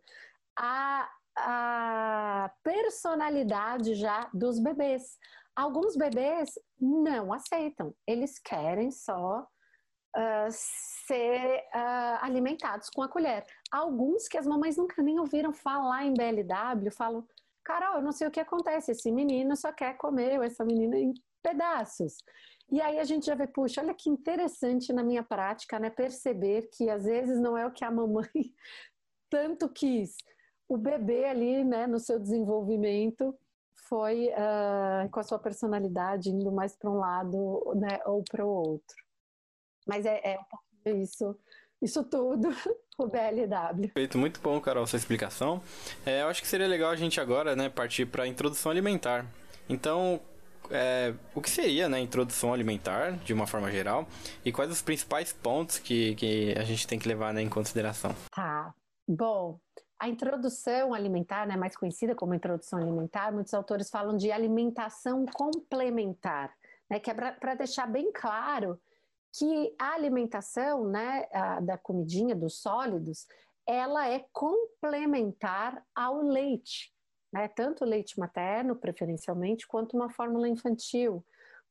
a, 0.58 1.10
a 1.40 2.52
personalidade 2.64 3.96
já 3.96 4.30
dos 4.34 4.60
bebês. 4.60 5.18
Alguns 5.56 5.96
bebês 5.96 6.58
não 6.80 7.34
aceitam, 7.34 7.94
eles 8.08 8.40
querem 8.40 8.92
só 8.92 9.42
uh, 10.16 10.50
ser 10.50 11.60
uh, 11.76 12.24
alimentados 12.24 12.90
com 12.90 13.02
a 13.02 13.10
colher. 13.10 13.46
Alguns 13.72 14.28
que 14.28 14.38
as 14.38 14.48
mamães 14.48 14.78
nunca 14.78 15.02
nem 15.02 15.20
ouviram 15.20 15.54
falar 15.54 16.06
em 16.06 16.14
BLW 16.14 16.92
falam: 16.92 17.28
Carol, 17.64 17.96
eu 17.96 18.02
não 18.02 18.12
sei 18.12 18.28
o 18.28 18.32
que 18.32 18.40
acontece, 18.40 18.92
esse 18.92 19.12
menino 19.12 19.56
só 19.56 19.72
quer 19.72 19.98
comer 19.98 20.42
essa 20.42 20.64
menina 20.64 20.98
em 20.98 21.14
pedaços. 21.44 22.18
E 22.72 22.80
aí 22.82 23.00
a 23.00 23.04
gente 23.04 23.26
já 23.26 23.34
vê, 23.34 23.48
puxa, 23.48 23.82
olha 23.82 23.96
que 23.96 24.10
interessante 24.10 24.94
na 24.94 25.04
minha 25.04 25.24
prática, 25.24 25.80
né? 25.80 25.90
Perceber 25.90 26.70
que 26.72 26.90
às 26.90 27.04
vezes 27.04 27.40
não 27.40 27.58
é 27.58 27.66
o 27.66 27.72
que 27.72 27.84
a 27.84 27.92
mamãe 27.92 28.30
tanto 29.30 29.68
quis 29.68 30.16
o 30.70 30.78
bebê 30.78 31.26
ali, 31.26 31.64
né, 31.64 31.88
no 31.88 32.00
seu 32.00 32.20
desenvolvimento, 32.20 33.36
foi 33.88 34.28
uh, 34.28 35.10
com 35.10 35.20
a 35.20 35.24
sua 35.24 35.40
personalidade 35.40 36.30
indo 36.30 36.52
mais 36.52 36.78
para 36.78 36.92
um 36.92 37.00
lado, 37.00 37.74
né, 37.76 38.00
ou 38.06 38.24
para 38.24 38.46
o 38.46 38.50
outro. 38.50 38.96
Mas 39.88 40.06
é, 40.06 40.38
é 40.86 40.92
isso, 40.92 41.36
isso 41.82 42.04
tudo, 42.04 42.50
o 43.00 43.08
BLW. 43.08 43.90
Feito, 43.94 44.18
muito 44.20 44.40
bom, 44.40 44.62
Carol, 44.62 44.86
sua 44.86 44.98
explicação. 44.98 45.60
É, 46.06 46.22
eu 46.22 46.28
acho 46.28 46.40
que 46.40 46.48
seria 46.48 46.68
legal 46.68 46.92
a 46.92 46.96
gente 46.96 47.20
agora, 47.20 47.56
né, 47.56 47.68
partir 47.68 48.06
para 48.06 48.24
a 48.24 48.28
introdução 48.28 48.72
alimentar. 48.72 49.26
Então, 49.68 50.22
é, 50.70 51.16
o 51.34 51.42
que 51.42 51.50
seria 51.50 51.90
né, 51.90 51.98
a 51.98 52.02
introdução 52.02 52.54
alimentar, 52.54 53.14
de 53.24 53.34
uma 53.34 53.48
forma 53.48 53.72
geral, 53.72 54.08
e 54.46 54.52
quais 54.52 54.70
os 54.70 54.84
principais 54.84 55.34
pontos 55.34 55.80
que, 55.80 56.14
que 56.14 56.54
a 56.56 56.64
gente 56.64 56.86
tem 56.86 57.00
que 57.00 57.08
levar 57.08 57.34
né, 57.34 57.42
em 57.42 57.50
consideração? 57.50 58.16
Tá. 58.32 58.72
Bom, 59.08 59.60
a 60.00 60.08
introdução 60.08 60.94
alimentar, 60.94 61.46
né, 61.46 61.58
mais 61.58 61.76
conhecida 61.76 62.16
como 62.16 62.34
introdução 62.34 62.80
alimentar, 62.80 63.34
muitos 63.34 63.54
autores 63.54 63.90
falam 63.90 64.16
de 64.16 64.32
alimentação 64.32 65.26
complementar, 65.26 66.56
né, 66.90 67.00
que 67.00 67.12
é 67.12 67.14
para 67.14 67.56
deixar 67.56 67.86
bem 67.86 68.12
claro 68.14 68.80
que 69.34 69.76
a 69.78 69.94
alimentação 69.94 70.86
né, 70.86 71.28
a, 71.34 71.60
da 71.60 71.78
comidinha, 71.78 72.34
dos 72.34 72.62
sólidos, 72.62 73.28
ela 73.68 74.08
é 74.08 74.26
complementar 74.32 75.86
ao 75.94 76.22
leite, 76.22 76.92
né, 77.32 77.48
tanto 77.50 77.84
o 77.84 77.88
leite 77.88 78.18
materno, 78.18 78.76
preferencialmente, 78.76 79.68
quanto 79.68 79.98
uma 79.98 80.10
fórmula 80.10 80.48
infantil. 80.48 81.24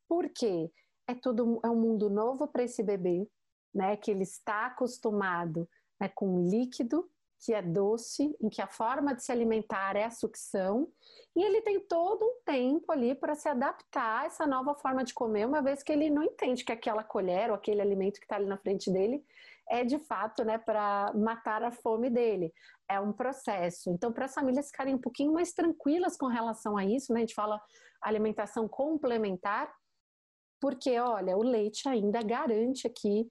Por 0.06 0.28
quê? 0.28 0.70
É, 1.08 1.14
tudo, 1.14 1.58
é 1.64 1.68
um 1.68 1.80
mundo 1.80 2.10
novo 2.10 2.46
para 2.46 2.62
esse 2.62 2.82
bebê, 2.82 3.26
né, 3.74 3.96
que 3.96 4.10
ele 4.10 4.22
está 4.22 4.66
acostumado 4.66 5.68
né, 5.98 6.08
com 6.14 6.46
líquido, 6.46 7.10
que 7.40 7.54
é 7.54 7.62
doce, 7.62 8.36
em 8.40 8.48
que 8.48 8.60
a 8.60 8.66
forma 8.66 9.14
de 9.14 9.22
se 9.22 9.30
alimentar 9.30 9.96
é 9.96 10.04
a 10.04 10.10
sucção, 10.10 10.88
e 11.36 11.42
ele 11.42 11.62
tem 11.62 11.80
todo 11.80 12.24
um 12.24 12.40
tempo 12.44 12.90
ali 12.90 13.14
para 13.14 13.34
se 13.34 13.48
adaptar 13.48 14.22
a 14.22 14.26
essa 14.26 14.46
nova 14.46 14.74
forma 14.74 15.04
de 15.04 15.14
comer, 15.14 15.46
uma 15.46 15.62
vez 15.62 15.82
que 15.82 15.92
ele 15.92 16.10
não 16.10 16.22
entende 16.22 16.64
que 16.64 16.72
aquela 16.72 17.04
colher 17.04 17.50
ou 17.50 17.54
aquele 17.54 17.80
alimento 17.80 18.18
que 18.18 18.24
está 18.24 18.36
ali 18.36 18.46
na 18.46 18.58
frente 18.58 18.90
dele 18.90 19.24
é 19.68 19.84
de 19.84 19.98
fato 19.98 20.44
né, 20.44 20.58
para 20.58 21.12
matar 21.14 21.62
a 21.62 21.70
fome 21.70 22.10
dele. 22.10 22.52
É 22.88 22.98
um 22.98 23.12
processo. 23.12 23.90
Então, 23.90 24.12
para 24.12 24.24
as 24.24 24.34
famílias 24.34 24.68
ficarem 24.68 24.94
um 24.94 25.00
pouquinho 25.00 25.32
mais 25.32 25.52
tranquilas 25.52 26.16
com 26.16 26.26
relação 26.26 26.76
a 26.76 26.84
isso, 26.84 27.12
né, 27.12 27.18
a 27.18 27.20
gente 27.20 27.34
fala 27.34 27.60
alimentação 28.00 28.66
complementar, 28.66 29.72
porque 30.60 30.98
olha, 30.98 31.36
o 31.36 31.42
leite 31.42 31.88
ainda 31.88 32.22
garante 32.22 32.86
aqui 32.86 33.30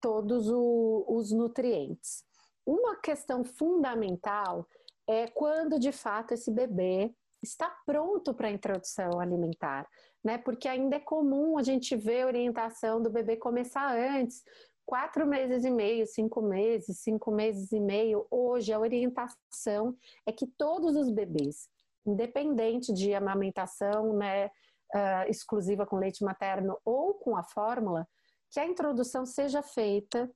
todos 0.00 0.48
o, 0.48 1.04
os 1.08 1.32
nutrientes. 1.32 2.27
Uma 2.68 2.96
questão 2.96 3.42
fundamental 3.42 4.68
é 5.06 5.26
quando 5.26 5.78
de 5.78 5.90
fato 5.90 6.34
esse 6.34 6.50
bebê 6.50 7.10
está 7.42 7.74
pronto 7.86 8.34
para 8.34 8.48
a 8.48 8.50
introdução 8.50 9.18
alimentar, 9.18 9.88
né? 10.22 10.36
Porque 10.36 10.68
ainda 10.68 10.96
é 10.96 11.00
comum 11.00 11.56
a 11.56 11.62
gente 11.62 11.96
ver 11.96 12.24
a 12.24 12.26
orientação 12.26 13.02
do 13.02 13.08
bebê 13.08 13.38
começar 13.38 13.96
antes, 13.96 14.42
quatro 14.84 15.26
meses 15.26 15.64
e 15.64 15.70
meio, 15.70 16.06
cinco 16.06 16.42
meses, 16.42 16.98
cinco 16.98 17.30
meses 17.30 17.72
e 17.72 17.80
meio. 17.80 18.26
Hoje 18.30 18.70
a 18.70 18.78
orientação 18.78 19.96
é 20.26 20.30
que 20.30 20.46
todos 20.46 20.94
os 20.94 21.10
bebês 21.10 21.70
independente 22.04 22.92
de 22.92 23.14
amamentação, 23.14 24.12
né, 24.12 24.48
uh, 24.94 25.24
exclusiva 25.30 25.86
com 25.86 25.96
leite 25.96 26.22
materno 26.22 26.78
ou 26.84 27.14
com 27.14 27.34
a 27.34 27.42
fórmula, 27.42 28.06
que 28.50 28.60
a 28.60 28.66
introdução 28.66 29.24
seja 29.24 29.62
feita 29.62 30.30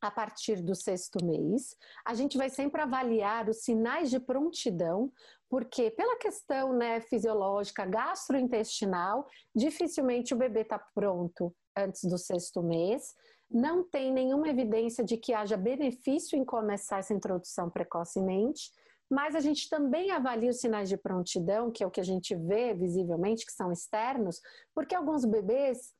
a 0.00 0.10
partir 0.10 0.62
do 0.62 0.74
sexto 0.74 1.24
mês. 1.24 1.76
A 2.04 2.14
gente 2.14 2.38
vai 2.38 2.48
sempre 2.48 2.80
avaliar 2.80 3.48
os 3.48 3.58
sinais 3.58 4.10
de 4.10 4.18
prontidão, 4.18 5.12
porque 5.48 5.90
pela 5.90 6.16
questão 6.16 6.72
né, 6.72 7.00
fisiológica 7.00 7.84
gastrointestinal, 7.84 9.28
dificilmente 9.54 10.32
o 10.32 10.36
bebê 10.36 10.60
está 10.60 10.78
pronto 10.78 11.54
antes 11.76 12.04
do 12.04 12.16
sexto 12.16 12.62
mês. 12.62 13.14
Não 13.50 13.82
tem 13.82 14.12
nenhuma 14.12 14.48
evidência 14.48 15.04
de 15.04 15.16
que 15.16 15.34
haja 15.34 15.56
benefício 15.56 16.38
em 16.38 16.44
começar 16.44 16.98
essa 16.98 17.12
introdução 17.12 17.68
precocemente, 17.68 18.70
mas 19.10 19.34
a 19.34 19.40
gente 19.40 19.68
também 19.68 20.12
avalia 20.12 20.50
os 20.50 20.60
sinais 20.60 20.88
de 20.88 20.96
prontidão, 20.96 21.70
que 21.70 21.82
é 21.82 21.86
o 21.86 21.90
que 21.90 22.00
a 22.00 22.04
gente 22.04 22.34
vê 22.34 22.72
visivelmente, 22.72 23.44
que 23.44 23.52
são 23.52 23.72
externos, 23.72 24.40
porque 24.72 24.94
alguns 24.94 25.24
bebês 25.24 25.92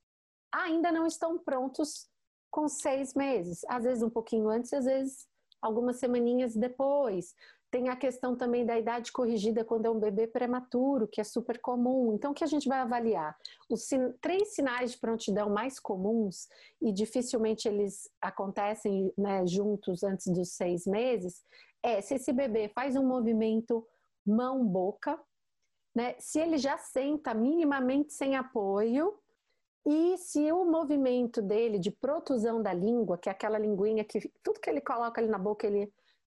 ainda 0.53 0.93
não 0.93 1.07
estão 1.07 1.39
prontos 1.39 2.10
com 2.51 2.69
seis 2.69 3.15
meses, 3.15 3.65
às 3.69 3.85
vezes 3.85 4.03
um 4.03 4.11
pouquinho 4.11 4.49
antes, 4.49 4.73
às 4.73 4.85
vezes 4.85 5.29
algumas 5.61 5.97
semaninhas 5.97 6.57
depois. 6.57 7.35
Tem 7.71 7.89
a 7.89 7.95
questão 7.95 8.35
também 8.35 8.67
da 8.67 8.77
idade 8.77 9.13
corrigida 9.13 9.65
quando 9.65 9.87
é 9.87 9.91
um 9.91 10.01
bebê 10.01 10.27
prematuro, 10.27 11.07
que 11.07 11.21
é 11.21 11.25
super 11.25 11.61
comum. 11.61 12.13
Então, 12.13 12.33
o 12.33 12.35
que 12.35 12.43
a 12.43 12.47
gente 12.49 12.69
vai 12.69 12.81
avaliar? 12.81 13.39
Os 13.71 13.85
sin 13.85 14.13
três 14.21 14.55
sinais 14.55 14.93
de 14.93 14.99
prontidão 14.99 15.49
mais 15.49 15.79
comuns, 15.79 16.49
e 16.83 16.93
dificilmente 16.93 17.69
eles 17.69 18.11
acontecem 18.21 19.13
né, 19.17 19.47
juntos 19.47 20.03
antes 20.03 20.27
dos 20.27 20.51
seis 20.51 20.85
meses, 20.85 21.45
é 21.81 22.01
se 22.01 22.15
esse 22.15 22.33
bebê 22.33 22.69
faz 22.69 22.97
um 22.97 23.07
movimento 23.07 23.87
mão-boca, 24.27 25.19
né, 25.95 26.17
se 26.19 26.41
ele 26.41 26.59
já 26.59 26.77
senta 26.77 27.33
minimamente 27.35 28.13
sem 28.13 28.37
apoio, 28.37 29.17
e 29.87 30.17
se 30.19 30.53
o 30.53 30.65
movimento 30.65 31.41
dele 31.41 31.79
de 31.79 31.91
protusão 31.91 32.63
da 32.63 32.73
língua, 32.73 33.17
que 33.17 33.29
é 33.29 33.33
aquela 33.33 33.59
linguinha 33.59 34.05
que 34.05 34.31
tudo 34.43 34.61
que 34.61 34.69
ele 34.69 34.81
coloca 34.81 35.21
ali 35.21 35.29
na 35.29 35.39
boca, 35.39 35.67
ele 35.67 35.93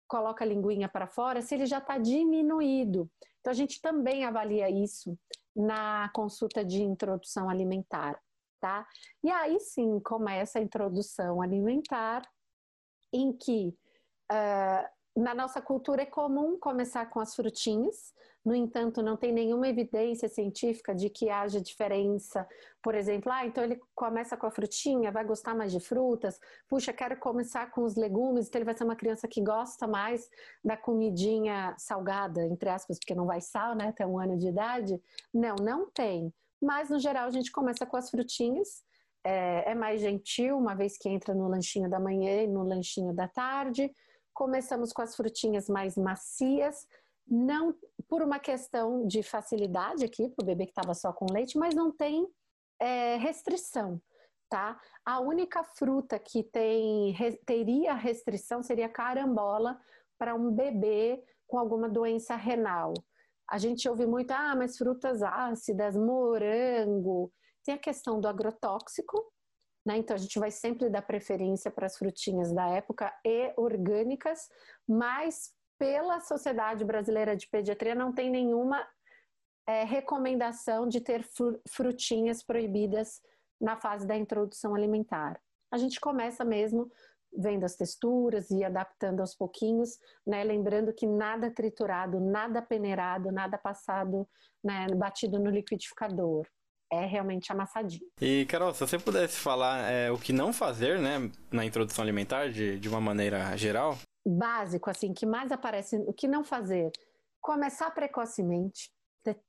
coloca 0.09 0.45
a 0.45 0.47
linguinha 0.47 0.89
para 0.89 1.07
fora, 1.07 1.43
se 1.43 1.55
ele 1.55 1.67
já 1.67 1.79
está 1.79 1.99
diminuído. 1.99 3.11
Então 3.41 3.51
a 3.51 3.55
gente 3.55 3.81
também 3.81 4.25
avalia 4.25 4.71
isso 4.71 5.19
na 5.55 6.11
consulta 6.15 6.65
de 6.65 6.83
introdução 6.83 7.49
alimentar, 7.49 8.19
tá? 8.61 8.87
E 9.23 9.31
aí 9.31 9.61
sim 9.61 10.01
começa 10.01 10.59
a 10.59 10.63
introdução 10.63 11.43
alimentar, 11.43 12.23
em 13.13 13.33
que 13.33 13.77
uh, 14.33 14.94
na 15.16 15.35
nossa 15.35 15.61
cultura 15.61 16.03
é 16.03 16.07
comum 16.07 16.59
começar 16.59 17.07
com 17.07 17.20
as 17.20 17.35
frutinhas, 17.35 18.14
no 18.44 18.55
entanto, 18.55 19.03
não 19.03 19.16
tem 19.16 19.33
nenhuma 19.33 19.66
evidência 19.66 20.29
científica 20.29 20.94
de 20.94 21.09
que 21.09 21.31
haja 21.31 21.59
diferença. 21.59 22.46
Por 22.83 22.94
exemplo, 22.94 23.33
ah, 23.33 23.46
então 23.46 23.64
ele 23.64 23.81
começa 23.94 24.37
com 24.37 24.46
a 24.46 24.50
frutinha, 24.50 25.11
vai 25.11 25.24
gostar 25.24 25.55
mais 25.55 25.72
de 25.72 25.81
frutas. 25.81 26.38
Puxa, 26.68 26.92
quero 26.92 27.16
começar 27.16 27.70
com 27.70 27.83
os 27.83 27.96
legumes, 27.96 28.46
então 28.46 28.59
ele 28.59 28.66
vai 28.66 28.77
ser 28.77 28.85
uma 28.85 28.96
criança 28.96 29.27
que 29.27 29.40
gosta 29.40 29.87
mais 29.87 30.29
da 30.62 30.77
comidinha 30.77 31.74
salgada, 31.79 32.44
entre 32.44 32.68
aspas, 32.68 32.98
porque 32.98 33.14
não 33.14 33.24
vai 33.24 33.40
sal, 33.40 33.74
né, 33.74 33.88
até 33.88 34.07
um 34.07 34.18
ano 34.18 34.37
de 34.37 34.48
idade. 34.48 35.00
Não, 35.33 35.57
não 35.57 35.90
tem. 35.90 36.31
Mas, 36.61 36.90
no 36.90 36.98
geral, 36.98 37.27
a 37.27 37.31
gente 37.31 37.50
começa 37.50 37.87
com 37.87 37.96
as 37.96 38.11
frutinhas. 38.11 38.85
É, 39.27 39.70
é 39.70 39.74
mais 39.74 40.03
gentil, 40.03 40.59
uma 40.59 40.74
vez 40.74 40.98
que 40.98 41.09
entra 41.09 41.35
no 41.35 41.48
lanchinho 41.48 41.88
da 41.88 41.98
manhã 41.98 42.42
e 42.42 42.46
no 42.46 42.62
lanchinho 42.62 43.14
da 43.14 43.27
tarde 43.27 43.90
Começamos 44.35 44.92
com 44.92 45.01
as 45.01 45.14
frutinhas 45.14 45.68
mais 45.68 45.97
macias, 45.97 46.87
não 47.27 47.75
por 48.09 48.20
uma 48.20 48.38
questão 48.38 49.07
de 49.07 49.23
facilidade 49.23 50.05
aqui 50.05 50.29
para 50.29 50.42
o 50.42 50.47
bebê 50.47 50.66
que 50.66 50.73
estava 50.73 50.92
só 50.92 51.12
com 51.12 51.33
leite, 51.33 51.57
mas 51.57 51.75
não 51.75 51.90
tem 51.90 52.29
é, 52.81 53.16
restrição, 53.16 54.01
tá? 54.49 54.79
A 55.05 55.20
única 55.20 55.62
fruta 55.62 56.18
que 56.18 56.42
tem, 56.42 57.16
teria 57.47 57.94
restrição 57.94 58.62
seria 58.62 58.88
carambola 58.88 59.81
para 60.18 60.35
um 60.35 60.51
bebê 60.51 61.23
com 61.47 61.59
alguma 61.59 61.88
doença 61.88 62.35
renal. 62.35 62.92
A 63.49 63.59
gente 63.59 63.88
ouve 63.88 64.07
muito, 64.07 64.31
ah, 64.33 64.55
mas 64.57 64.77
frutas 64.77 65.23
ácidas, 65.23 65.97
morango. 65.97 67.33
Tem 67.62 67.75
a 67.75 67.79
questão 67.79 68.20
do 68.20 68.27
agrotóxico, 68.27 69.33
né? 69.85 69.99
Então 69.99 70.14
a 70.14 70.18
gente 70.18 70.38
vai 70.38 70.51
sempre 70.51 70.88
dar 70.88 71.03
preferência 71.03 71.70
para 71.70 71.87
as 71.87 71.97
frutinhas 71.97 72.53
da 72.53 72.68
época 72.68 73.12
e 73.25 73.53
orgânicas, 73.57 74.49
mas 74.88 75.53
pela 75.79 76.20
Sociedade 76.20 76.85
Brasileira 76.85 77.37
de 77.37 77.49
Pediatria 77.49 77.94
não 77.94 78.12
tem 78.12 78.31
nenhuma 78.31 78.87
é, 79.66 79.85
recomendação 79.85 80.88
de 80.88 81.01
ter 81.01 81.27
frutinhas 81.68 82.42
proibidas 82.42 83.20
na 83.61 83.77
fase 83.77 84.07
da 84.07 84.16
introdução 84.16 84.75
alimentar. 84.75 85.40
A 85.70 85.77
gente 85.77 86.01
começa 86.01 86.44
mesmo 86.44 86.90
vendo 87.37 87.64
as 87.64 87.75
texturas 87.75 88.51
e 88.51 88.62
adaptando 88.62 89.20
aos 89.20 89.35
pouquinhos, 89.35 89.99
né? 90.25 90.44
Lembrando 90.44 90.92
que 90.92 91.05
nada 91.05 91.51
triturado, 91.51 92.20
nada 92.20 92.62
peneirado, 92.62 93.33
nada 93.33 93.59
passado, 93.59 94.29
né, 94.62 94.87
batido 94.94 95.40
no 95.40 95.51
liquidificador 95.51 96.47
é 97.03 97.07
realmente 97.07 97.51
amassadinho. 97.51 98.07
E, 98.21 98.47
Carol, 98.47 98.73
se 98.73 98.81
você 98.81 98.99
pudesse 98.99 99.37
falar 99.37 99.91
é, 99.91 100.11
o 100.11 100.19
que 100.19 100.33
não 100.33 100.53
fazer, 100.53 100.99
né, 100.99 101.31
na 101.53 101.65
introdução 101.65 102.03
alimentar, 102.03 102.51
de, 102.51 102.79
de 102.79 102.89
uma 102.89 103.01
maneira 103.01 103.57
geral? 103.57 103.99
Básico, 104.27 104.89
assim, 104.89 105.13
que 105.13 105.27
mais 105.27 105.53
aparece, 105.53 105.97
o 106.07 106.13
que 106.13 106.27
não 106.27 106.45
fazer? 106.45 106.91
Começar 107.41 107.91
precocemente, 107.91 108.91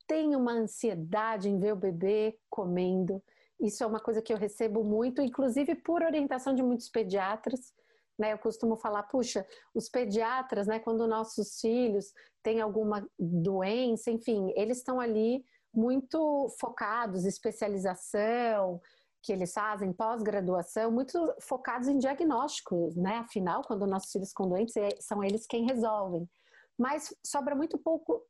tem 0.07 0.35
uma 0.35 0.53
ansiedade 0.53 1.49
em 1.49 1.59
ver 1.59 1.73
o 1.73 1.77
bebê 1.77 2.37
comendo. 2.49 3.21
Isso 3.59 3.83
é 3.83 3.87
uma 3.87 3.99
coisa 3.99 4.21
que 4.21 4.31
eu 4.31 4.37
recebo 4.37 4.83
muito, 4.83 5.21
inclusive 5.21 5.75
por 5.75 6.01
orientação 6.01 6.53
de 6.53 6.63
muitos 6.63 6.89
pediatras. 6.89 7.73
Né, 8.17 8.31
eu 8.31 8.37
costumo 8.37 8.77
falar, 8.77 9.03
puxa, 9.03 9.45
os 9.73 9.89
pediatras, 9.89 10.67
né, 10.67 10.79
quando 10.79 11.05
nossos 11.05 11.59
filhos 11.59 12.13
têm 12.41 12.61
alguma 12.61 13.05
doença, 13.19 14.09
enfim, 14.09 14.53
eles 14.55 14.77
estão 14.77 15.01
ali 15.01 15.43
muito 15.75 16.47
focados, 16.59 17.25
especialização, 17.25 18.81
que 19.25 19.33
eles 19.33 19.53
fazem 19.53 19.91
pós-graduação, 19.91 20.91
muito 20.91 21.35
focados 21.41 21.87
em 21.87 21.97
diagnósticos, 21.97 22.95
né? 22.95 23.17
Afinal, 23.17 23.63
quando 23.63 23.87
nossos 23.87 24.11
filhos 24.11 24.29
ficam 24.29 24.47
doentes, 24.47 24.77
é, 24.77 24.89
são 24.99 25.23
eles 25.23 25.47
quem 25.47 25.65
resolvem. 25.65 26.29
Mas 26.77 27.11
sobra 27.25 27.55
muito 27.55 27.77
pouco 27.77 28.21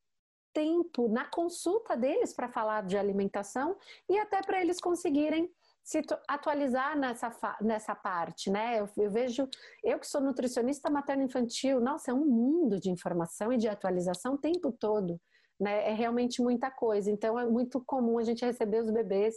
tempo 0.54 1.10
na 1.10 1.26
consulta 1.26 1.98
deles 1.98 2.34
para 2.34 2.48
falar 2.48 2.86
de 2.86 2.98
alimentação 2.98 3.76
e 4.10 4.18
até 4.18 4.42
para 4.42 4.62
eles 4.62 4.80
conseguirem 4.80 5.52
se 5.84 6.02
atualizar 6.30 6.98
nessa, 6.98 7.30
nessa 7.62 7.94
parte, 7.94 8.50
né? 8.50 8.80
Eu, 8.80 8.90
eu, 8.98 9.12
vejo, 9.12 9.50
eu 9.84 10.00
que 10.00 10.08
sou 10.08 10.22
nutricionista 10.22 10.90
materno-infantil, 10.90 11.82
nossa, 11.82 12.10
é 12.10 12.14
um 12.14 12.26
mundo 12.26 12.80
de 12.80 12.90
informação 12.90 13.52
e 13.52 13.58
de 13.58 13.68
atualização 13.68 14.36
o 14.36 14.38
tempo 14.38 14.72
todo 14.72 15.20
né? 15.60 15.90
É 15.90 15.94
realmente 15.94 16.42
muita 16.42 16.70
coisa. 16.70 17.10
Então, 17.10 17.40
é 17.40 17.46
muito 17.46 17.84
comum 17.86 18.18
a 18.18 18.24
gente 18.24 18.46
receber 18.46 18.84
os 18.84 18.92
bebês 18.92 19.36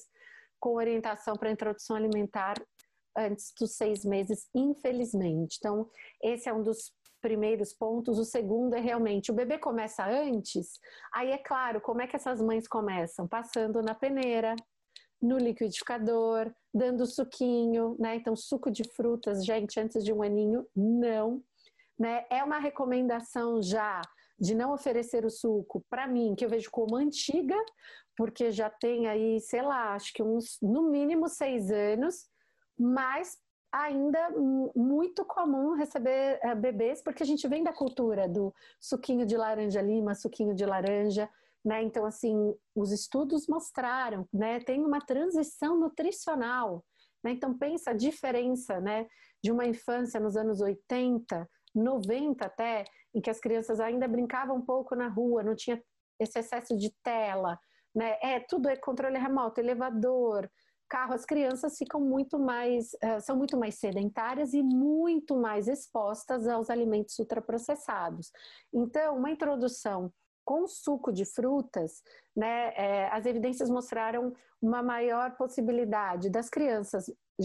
com 0.61 0.75
orientação 0.75 1.37
para 1.37 1.51
introdução 1.51 1.97
alimentar 1.97 2.55
antes 3.17 3.53
dos 3.59 3.73
seis 3.73 4.05
meses, 4.05 4.49
infelizmente. 4.55 5.57
Então, 5.59 5.89
esse 6.23 6.49
é 6.49 6.53
um 6.53 6.63
dos 6.63 6.93
primeiros 7.21 7.73
pontos. 7.73 8.19
O 8.19 8.25
segundo 8.25 8.75
é 8.75 8.81
realmente 8.81 9.31
o 9.31 9.35
bebê 9.35 9.59
começa 9.59 10.05
antes. 10.07 10.79
Aí 11.13 11.31
é 11.31 11.39
claro, 11.39 11.81
como 11.81 12.01
é 12.01 12.07
que 12.07 12.17
essas 12.17 12.41
mães 12.41 12.69
começam? 12.69 13.27
Passando 13.27 13.83
na 13.83 13.95
peneira, 13.95 14.55
no 15.21 15.37
liquidificador, 15.37 16.53
dando 16.73 17.07
suquinho, 17.07 17.97
né? 17.99 18.17
Então, 18.17 18.37
suco 18.37 18.71
de 18.71 18.85
frutas, 18.95 19.45
gente, 19.45 19.81
antes 19.81 20.05
de 20.05 20.13
um 20.13 20.23
aninho, 20.23 20.67
não. 20.75 21.43
Né? 21.99 22.25
É 22.31 22.45
uma 22.45 22.59
recomendação 22.59 23.61
já 23.61 24.01
de 24.39 24.55
não 24.55 24.73
oferecer 24.73 25.25
o 25.25 25.31
suco, 25.31 25.85
para 25.91 26.07
mim, 26.07 26.35
que 26.37 26.45
eu 26.45 26.49
vejo 26.49 26.71
como 26.71 26.97
antiga, 26.97 27.57
porque 28.17 28.51
já 28.51 28.71
tem 28.71 29.07
aí, 29.07 29.41
sei 29.41 29.63
lá, 29.63 29.95
acho 29.95 30.13
que 30.13 30.23
uns, 30.23 30.59
no 30.63 30.91
mínimo 30.91 31.29
seis 31.29 31.71
anos, 31.71 32.27
mas 32.79 33.37
ainda 33.73 34.31
muito 34.75 35.25
comum 35.25 35.75
receber 35.75 36.41
uh, 36.45 36.57
bebês, 36.57 37.03
porque 37.03 37.23
a 37.23 37.27
gente 37.27 37.47
vem 37.47 37.63
da 37.63 37.73
cultura 37.73 38.29
do 38.29 38.55
suquinho 38.81 39.27
de 39.27 39.37
laranja 39.37 39.81
lima, 39.81 40.15
suquinho 40.15 40.55
de 40.55 40.65
laranja, 40.65 41.29
né? 41.65 41.83
Então, 41.83 42.07
assim, 42.07 42.55
os 42.75 42.93
estudos 42.93 43.47
mostraram, 43.47 44.27
né? 44.33 44.61
Tem 44.61 44.83
uma 44.83 45.01
transição 45.01 45.79
nutricional, 45.79 46.85
né? 47.23 47.33
Então, 47.33 47.57
pensa 47.57 47.91
a 47.91 47.95
diferença, 47.95 48.81
né? 48.81 49.07
De 49.43 49.53
uma 49.53 49.67
infância 49.67 50.19
nos 50.19 50.37
anos 50.37 50.61
80, 50.61 51.49
90 51.75 52.45
até, 52.45 52.85
em 53.19 53.21
que 53.21 53.31
as 53.31 53.41
crianças 53.41 53.81
ainda 53.81 54.07
brincavam 54.07 54.57
um 54.57 54.65
pouco 54.65 54.95
na 54.95 55.09
rua, 55.09 55.43
não 55.43 55.57
tinha 55.57 55.83
esse 56.21 56.39
excesso 56.39 56.77
de 56.77 56.95
tela, 57.03 57.59
né? 57.95 58.17
É, 58.23 58.41
tudo 58.41 58.69
é 58.69 58.77
controle 58.77 59.19
remoto, 59.19 59.61
elevador, 59.61 60.49
carro, 60.89 61.13
as 61.13 61.25
crianças 61.25 61.77
ficam 61.77 62.01
muito 62.01 62.39
mais, 62.39 62.93
uh, 62.95 63.21
são 63.21 63.37
muito 63.37 63.57
mais 63.59 63.75
sedentárias 63.75 64.55
e 64.55 64.63
muito 64.63 65.37
mais 65.37 65.69
expostas 65.69 66.47
aos 66.47 66.71
alimentos 66.71 67.19
ultraprocessados. 67.19 68.31
Então, 68.73 69.17
uma 69.17 69.31
introdução 69.31 70.13
com 70.45 70.67
suco 70.67 71.13
de 71.13 71.27
frutas, 71.27 72.03
né, 72.35 72.73
é, 72.75 73.09
as 73.13 73.27
evidências 73.27 73.69
mostraram 73.69 74.33
uma 74.63 74.83
maior 74.83 75.37
possibilidade 75.37 76.31
das 76.31 76.49
crianças 76.49 77.05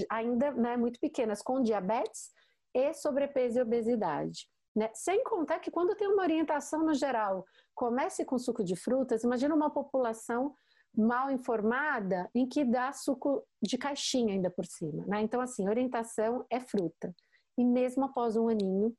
ainda 0.10 0.52
né, 0.52 0.78
muito 0.78 1.00
pequenas 1.00 1.42
com 1.42 1.62
diabetes 1.62 2.32
e 2.74 2.94
sobrepeso 2.94 3.60
e 3.60 3.62
obesidade. 3.62 4.48
Né? 4.76 4.90
Sem 4.94 5.24
contar 5.24 5.60
que 5.60 5.72
quando 5.72 5.96
tem 5.96 6.08
uma 6.08 6.24
orientação 6.24 6.84
no 6.84 6.94
geral, 6.94 7.46
comece 7.76 8.26
com 8.26 8.38
suco 8.38 8.64
de 8.64 8.76
frutas, 8.76 9.24
imagina 9.24 9.54
uma 9.54 9.70
população 9.70 10.56
mal 10.96 11.32
informada 11.32 12.30
em 12.36 12.48
que 12.48 12.64
dá 12.64 12.92
suco 12.92 13.44
de 13.62 13.78
caixinha 13.78 14.34
ainda 14.34 14.50
por 14.50 14.66
cima. 14.66 15.06
Né? 15.08 15.22
Então, 15.22 15.42
assim, 15.42 15.68
orientação 15.68 16.46
é 16.50 16.60
fruta. 16.60 17.14
E 17.58 17.64
mesmo 17.64 18.06
após 18.06 18.36
um 18.36 18.48
aninho, 18.48 18.96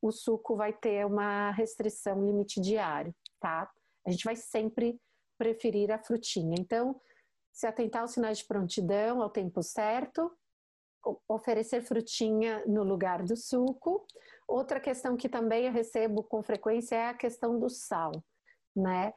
o 0.00 0.10
suco 0.10 0.56
vai 0.56 0.72
ter 0.72 1.04
uma 1.04 1.50
restrição, 1.50 2.24
limite 2.24 2.60
diário, 2.60 3.14
tá? 3.40 3.70
A 4.06 4.10
gente 4.10 4.24
vai 4.24 4.36
sempre 4.36 5.00
preferir 5.36 5.90
a 5.90 5.98
frutinha. 5.98 6.54
Então, 6.58 7.00
se 7.52 7.66
atentar 7.66 8.02
aos 8.02 8.12
sinais 8.12 8.38
de 8.38 8.46
prontidão 8.46 9.20
ao 9.20 9.28
tempo 9.28 9.62
certo, 9.62 10.32
oferecer 11.28 11.82
frutinha 11.82 12.64
no 12.66 12.82
lugar 12.82 13.22
do 13.22 13.36
suco. 13.36 14.06
Outra 14.48 14.80
questão 14.80 15.14
que 15.14 15.28
também 15.28 15.66
eu 15.66 15.72
recebo 15.72 16.22
com 16.22 16.42
frequência 16.42 16.96
é 16.96 17.08
a 17.08 17.14
questão 17.14 17.60
do 17.60 17.68
sal, 17.68 18.12
né? 18.74 19.12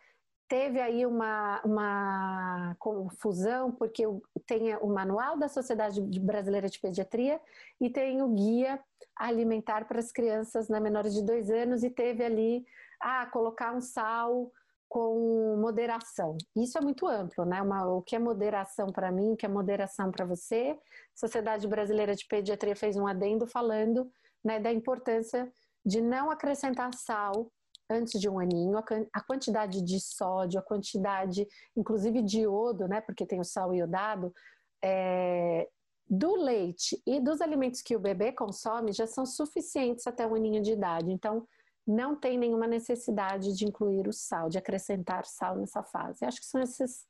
Teve 0.50 0.82
aí 0.82 1.06
uma, 1.06 1.62
uma 1.64 2.76
confusão, 2.78 3.72
porque 3.72 4.04
tem 4.46 4.76
o 4.76 4.88
manual 4.88 5.40
da 5.40 5.48
Sociedade 5.48 6.02
Brasileira 6.20 6.68
de 6.68 6.78
Pediatria 6.78 7.40
e 7.80 7.90
tem 7.90 8.22
o 8.22 8.28
guia 8.28 8.78
alimentar 9.16 9.88
para 9.88 10.00
as 10.00 10.12
crianças 10.12 10.68
né, 10.68 10.82
menores 10.82 11.14
de 11.14 11.24
dois 11.24 11.50
anos, 11.50 11.82
e 11.84 11.90
teve 11.90 12.26
ali, 12.26 12.66
ah, 13.00 13.26
colocar 13.28 13.74
um 13.74 13.80
sal 13.80 14.52
com 14.90 15.56
moderação. 15.62 16.38
Isso 16.54 16.78
é 16.78 16.82
muito 16.82 17.08
amplo, 17.08 17.46
né? 17.46 17.62
Uma, 17.62 17.88
o 17.88 18.02
que 18.02 18.18
é 18.18 18.20
moderação 18.20 18.88
para 18.88 19.10
mim, 19.10 19.32
o 19.32 19.38
que 19.38 19.46
é 19.46 19.50
moderação 19.50 20.12
para 20.12 20.26
você. 20.26 20.78
Sociedade 21.16 21.66
Brasileira 21.66 22.14
de 22.14 22.28
Pediatria 22.28 22.76
fez 22.76 22.98
um 22.98 23.08
adendo 23.08 23.48
falando 23.48 24.12
né, 24.44 24.60
da 24.60 24.72
importância 24.72 25.52
de 25.86 26.02
não 26.02 26.30
acrescentar 26.30 26.94
sal 26.94 27.52
antes 27.90 28.20
de 28.20 28.30
um 28.30 28.40
aninho, 28.40 28.78
a 28.78 29.22
quantidade 29.22 29.82
de 29.82 30.00
sódio, 30.00 30.60
a 30.60 30.64
quantidade, 30.64 31.46
inclusive 31.76 32.22
de 32.22 32.42
iodo, 32.42 32.88
né? 32.88 33.02
Porque 33.02 33.26
tem 33.26 33.40
o 33.40 33.44
sal 33.44 33.74
iodado, 33.74 34.34
é, 34.82 35.68
do 36.10 36.36
leite 36.36 37.02
e 37.06 37.20
dos 37.20 37.42
alimentos 37.42 37.82
que 37.82 37.96
o 37.96 38.00
bebê 38.00 38.32
consome 38.32 38.92
já 38.92 39.08
são 39.08 39.26
suficientes 39.26 40.08
até 40.08 40.26
um 40.26 40.36
aninho 40.36 40.62
de 40.62 40.72
idade. 40.72 41.12
Então, 41.12 41.48
não 41.86 42.16
tem 42.16 42.38
nenhuma 42.38 42.68
necessidade 42.68 43.56
de 43.56 43.66
incluir 43.66 44.08
o 44.08 44.14
sal, 44.14 44.50
de 44.50 44.58
acrescentar 44.58 45.26
sal 45.26 45.56
nessa 45.56 45.84
fase. 45.84 46.26
Acho 46.26 46.40
que 46.40 46.46
são 46.46 46.62
esses, 46.62 47.06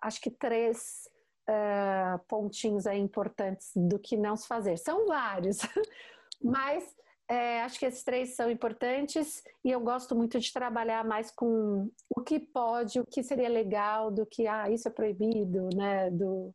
acho 0.00 0.20
que 0.20 0.30
três 0.30 1.08
uh, 1.48 2.18
pontinhos 2.28 2.86
aí 2.86 2.98
importantes 2.98 3.70
do 3.74 3.98
que 3.98 4.16
não 4.16 4.36
se 4.36 4.46
fazer. 4.46 4.76
São 4.76 5.06
vários, 5.06 5.58
mas 6.42 6.84
é, 7.30 7.60
acho 7.62 7.78
que 7.78 7.84
esses 7.84 8.02
três 8.02 8.34
são 8.34 8.50
importantes 8.50 9.42
e 9.64 9.70
eu 9.70 9.80
gosto 9.80 10.16
muito 10.16 10.40
de 10.40 10.52
trabalhar 10.52 11.04
mais 11.04 11.30
com 11.30 11.90
o 12.08 12.22
que 12.22 12.40
pode, 12.40 12.98
o 12.98 13.04
que 13.04 13.22
seria 13.22 13.48
legal, 13.48 14.10
do 14.10 14.24
que 14.24 14.46
ah, 14.46 14.70
isso 14.70 14.88
é 14.88 14.90
proibido, 14.90 15.68
né? 15.74 16.10
Do, 16.10 16.54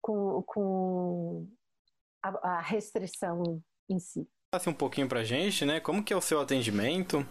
com, 0.00 0.42
com 0.42 1.48
a, 2.22 2.56
a 2.56 2.60
restrição 2.60 3.62
em 3.88 4.00
si. 4.00 4.26
Passe 4.52 4.68
um 4.68 4.74
pouquinho 4.74 5.08
pra 5.08 5.22
gente, 5.22 5.64
né? 5.64 5.78
Como 5.78 6.02
que 6.02 6.12
é 6.12 6.16
o 6.16 6.20
seu 6.20 6.40
atendimento? 6.40 7.26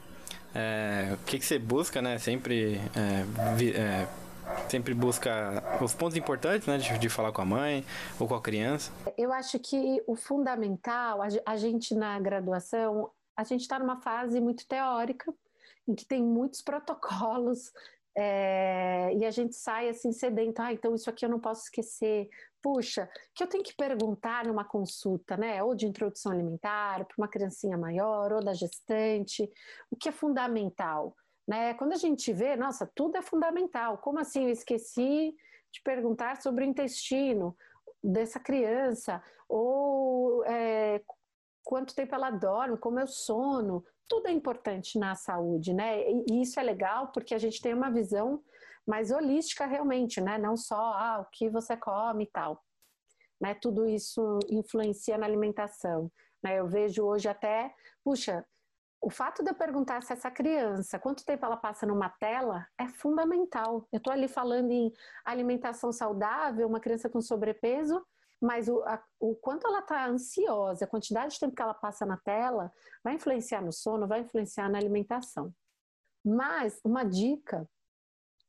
É, 0.56 1.14
o 1.14 1.26
que, 1.26 1.38
que 1.40 1.46
você 1.46 1.60
busca, 1.60 2.02
né? 2.02 2.18
Sempre, 2.18 2.78
é, 2.96 3.56
vi, 3.56 3.74
é, 3.74 4.08
sempre 4.70 4.94
busca 4.94 5.64
os 5.82 5.94
pontos 5.94 6.18
importantes, 6.18 6.68
né? 6.68 6.78
De, 6.78 6.98
de, 6.98 7.10
falar 7.10 7.32
com 7.32 7.42
a 7.42 7.46
mãe 7.46 7.86
ou 8.20 8.28
com 8.28 8.36
a 8.36 8.42
criança. 8.42 8.92
Eu 9.18 9.32
acho 9.34 9.60
que 9.60 10.02
o 10.08 10.16
fundamental, 10.16 11.22
a, 11.22 11.28
a 11.46 11.58
gente 11.58 11.96
na 11.96 12.20
graduação, 12.20 13.10
a 13.36 13.44
gente 13.44 13.62
está 13.62 13.80
numa 13.80 13.98
fase 14.02 14.40
muito 14.40 14.68
teórica, 14.68 15.34
em 15.88 15.96
que 15.96 16.06
tem 16.06 16.24
muitos 16.24 16.62
protocolos, 16.64 17.72
é, 18.16 19.14
e 19.16 19.26
a 19.26 19.32
gente 19.32 19.56
sai 19.56 19.88
assim 19.88 20.12
sedento, 20.12 20.62
ah, 20.62 20.74
então 20.74 20.94
isso 20.94 21.10
aqui 21.10 21.24
eu 21.26 21.30
não 21.30 21.40
posso 21.40 21.64
esquecer, 21.64 22.30
puxa, 22.62 23.10
que 23.34 23.42
eu 23.42 23.48
tenho 23.48 23.64
que 23.64 23.74
perguntar 23.74 24.46
numa 24.46 24.66
consulta, 24.66 25.38
né? 25.38 25.64
Ou 25.64 25.74
de 25.74 25.88
introdução 25.88 26.32
alimentar, 26.32 27.06
para 27.06 27.16
uma 27.18 27.28
criancinha 27.28 27.78
maior, 27.78 28.34
ou 28.34 28.44
da 28.44 28.54
gestante, 28.54 29.50
o 29.90 29.96
que 29.96 30.10
é 30.10 30.12
fundamental, 30.12 31.16
né? 31.48 31.74
Quando 31.74 31.94
a 31.94 31.98
gente 31.98 32.32
vê, 32.32 32.56
nossa, 32.56 32.90
tudo 32.96 33.18
é 33.18 33.22
fundamental. 33.22 33.98
Como 33.98 34.20
assim 34.20 34.44
eu 34.46 34.50
esqueci 34.50 35.36
de 35.72 35.82
perguntar 35.84 36.42
sobre 36.42 36.66
o 36.66 36.68
intestino 36.68 37.56
dessa 38.04 38.40
criança? 38.40 39.22
Ou 39.48 40.44
é, 40.46 41.02
quanto 41.64 41.96
tempo 41.96 42.16
ela 42.16 42.32
dorme, 42.32 42.78
como 42.78 43.00
é 43.00 43.04
o 43.04 43.08
sono? 43.08 43.84
Tudo 44.08 44.28
é 44.28 44.32
importante 44.32 45.00
na 45.00 45.16
saúde, 45.16 45.74
né? 45.74 46.04
E 46.30 46.42
isso 46.42 46.60
é 46.60 46.64
legal 46.64 47.12
porque 47.12 47.34
a 47.34 47.38
gente 47.38 47.62
tem 47.62 47.74
uma 47.74 47.90
visão 47.90 48.44
mais 48.86 49.12
holística 49.12 49.66
realmente, 49.66 50.20
né? 50.20 50.38
Não 50.38 50.58
só 50.58 50.76
ah, 50.76 51.26
o 51.26 51.32
que 51.32 51.50
você 51.50 51.78
come 51.78 52.26
e 52.26 52.28
tal. 52.28 52.64
Né? 53.40 53.56
Tudo 53.56 53.88
isso 53.88 54.40
influencia 54.50 55.18
na 55.18 55.26
alimentação. 55.26 56.12
Né? 56.44 56.60
Eu 56.60 56.68
vejo 56.68 57.04
hoje 57.06 57.28
até, 57.28 57.74
puxa, 58.04 58.46
o 59.02 59.10
fato 59.10 59.44
de 59.44 59.50
eu 59.50 59.56
perguntar 59.56 60.04
se 60.04 60.14
essa 60.14 60.30
criança, 60.30 61.00
quanto 61.00 61.26
tempo 61.26 61.44
ela 61.44 61.58
passa 61.58 61.88
numa 61.88 62.08
tela, 62.08 62.68
é 62.78 62.88
fundamental. 62.88 63.88
Eu 63.92 63.98
estou 63.98 64.14
ali 64.14 64.28
falando 64.28 64.70
em 64.70 64.94
alimentação 65.26 65.92
saudável, 65.92 66.68
uma 66.68 66.80
criança 66.80 67.10
com 67.10 67.20
sobrepeso, 67.20 68.06
mas 68.40 68.68
o, 68.68 68.82
a, 68.84 69.04
o 69.20 69.36
quanto 69.36 69.66
ela 69.66 69.80
está 69.80 70.06
ansiosa, 70.08 70.86
a 70.86 70.88
quantidade 70.88 71.34
de 71.34 71.40
tempo 71.40 71.56
que 71.56 71.62
ela 71.62 71.74
passa 71.74 72.06
na 72.06 72.18
tela, 72.18 72.72
vai 73.04 73.16
influenciar 73.16 73.62
no 73.62 73.74
sono, 73.74 74.08
vai 74.08 74.22
influenciar 74.22 74.70
na 74.70 74.78
alimentação. 74.78 75.52
Mas 76.24 76.80
uma 76.84 77.04
dica 77.04 77.68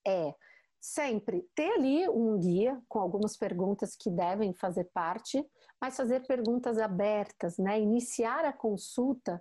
é 0.07 0.35
sempre 0.79 1.49
ter 1.55 1.73
ali 1.75 2.09
um 2.09 2.39
guia 2.39 2.79
com 2.89 2.99
algumas 2.99 3.37
perguntas 3.37 3.97
que 3.97 4.11
devem 4.11 4.53
fazer 4.53 4.85
parte, 4.93 5.43
mas 5.81 5.97
fazer 5.97 6.27
perguntas 6.27 6.77
abertas, 6.77 7.57
né? 7.57 7.81
Iniciar 7.81 8.45
a 8.45 8.53
consulta 8.53 9.41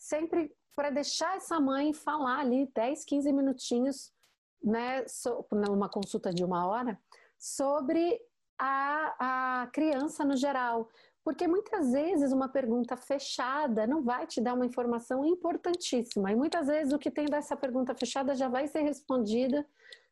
sempre 0.00 0.50
para 0.74 0.88
deixar 0.88 1.36
essa 1.36 1.60
mãe 1.60 1.92
falar 1.92 2.38
ali 2.38 2.66
10, 2.74 3.04
15 3.04 3.32
minutinhos, 3.32 4.12
né, 4.64 5.04
numa 5.52 5.90
consulta 5.90 6.32
de 6.32 6.42
uma 6.42 6.66
hora, 6.66 6.98
sobre 7.38 8.18
a, 8.58 9.62
a 9.62 9.66
criança 9.68 10.24
no 10.24 10.36
geral. 10.36 10.88
Porque 11.22 11.46
muitas 11.46 11.92
vezes 11.92 12.32
uma 12.32 12.48
pergunta 12.48 12.96
fechada 12.96 13.86
não 13.86 14.02
vai 14.02 14.26
te 14.26 14.40
dar 14.40 14.54
uma 14.54 14.64
informação 14.64 15.22
importantíssima. 15.24 16.32
E 16.32 16.34
muitas 16.34 16.66
vezes 16.66 16.94
o 16.94 16.98
que 16.98 17.10
tem 17.10 17.26
dessa 17.26 17.54
pergunta 17.54 17.94
fechada 17.94 18.34
já 18.34 18.48
vai 18.48 18.66
ser 18.66 18.80
respondida 18.80 19.66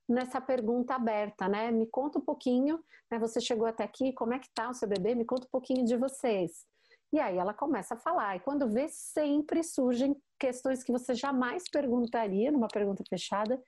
nessa 0.07 0.39
pergunta 0.39 0.95
aberta, 0.95 1.49
né? 1.49 1.71
Me 1.71 1.87
conta 1.87 2.19
um 2.19 2.23
pouquinho, 2.23 2.79
né? 3.11 3.19
Você 3.19 3.41
chegou 3.41 3.67
até 3.67 3.85
aqui, 3.85 4.13
como 4.13 4.35
é 4.35 4.39
que 4.39 4.51
tá 4.51 4.69
o 4.69 4.75
seu 4.75 4.87
bebê? 4.87 5.15
Me 5.15 5.25
conta 5.25 5.47
um 5.47 5.51
pouquinho 5.51 5.85
de 5.87 5.97
vocês. 5.97 6.67
E 7.13 7.19
aí 7.19 7.37
ela 7.37 7.55
começa 7.55 7.95
a 7.95 7.99
falar. 7.99 8.37
E 8.37 8.41
quando 8.41 8.69
vê, 8.69 8.89
sempre 8.89 9.63
surgem 9.63 10.17
questões 10.39 10.83
que 10.83 10.93
você 10.93 11.15
jamais 11.15 11.65
perguntaria 11.71 12.53
numa 12.53 12.69
pergunta 12.69 13.03
fechada 13.09 13.61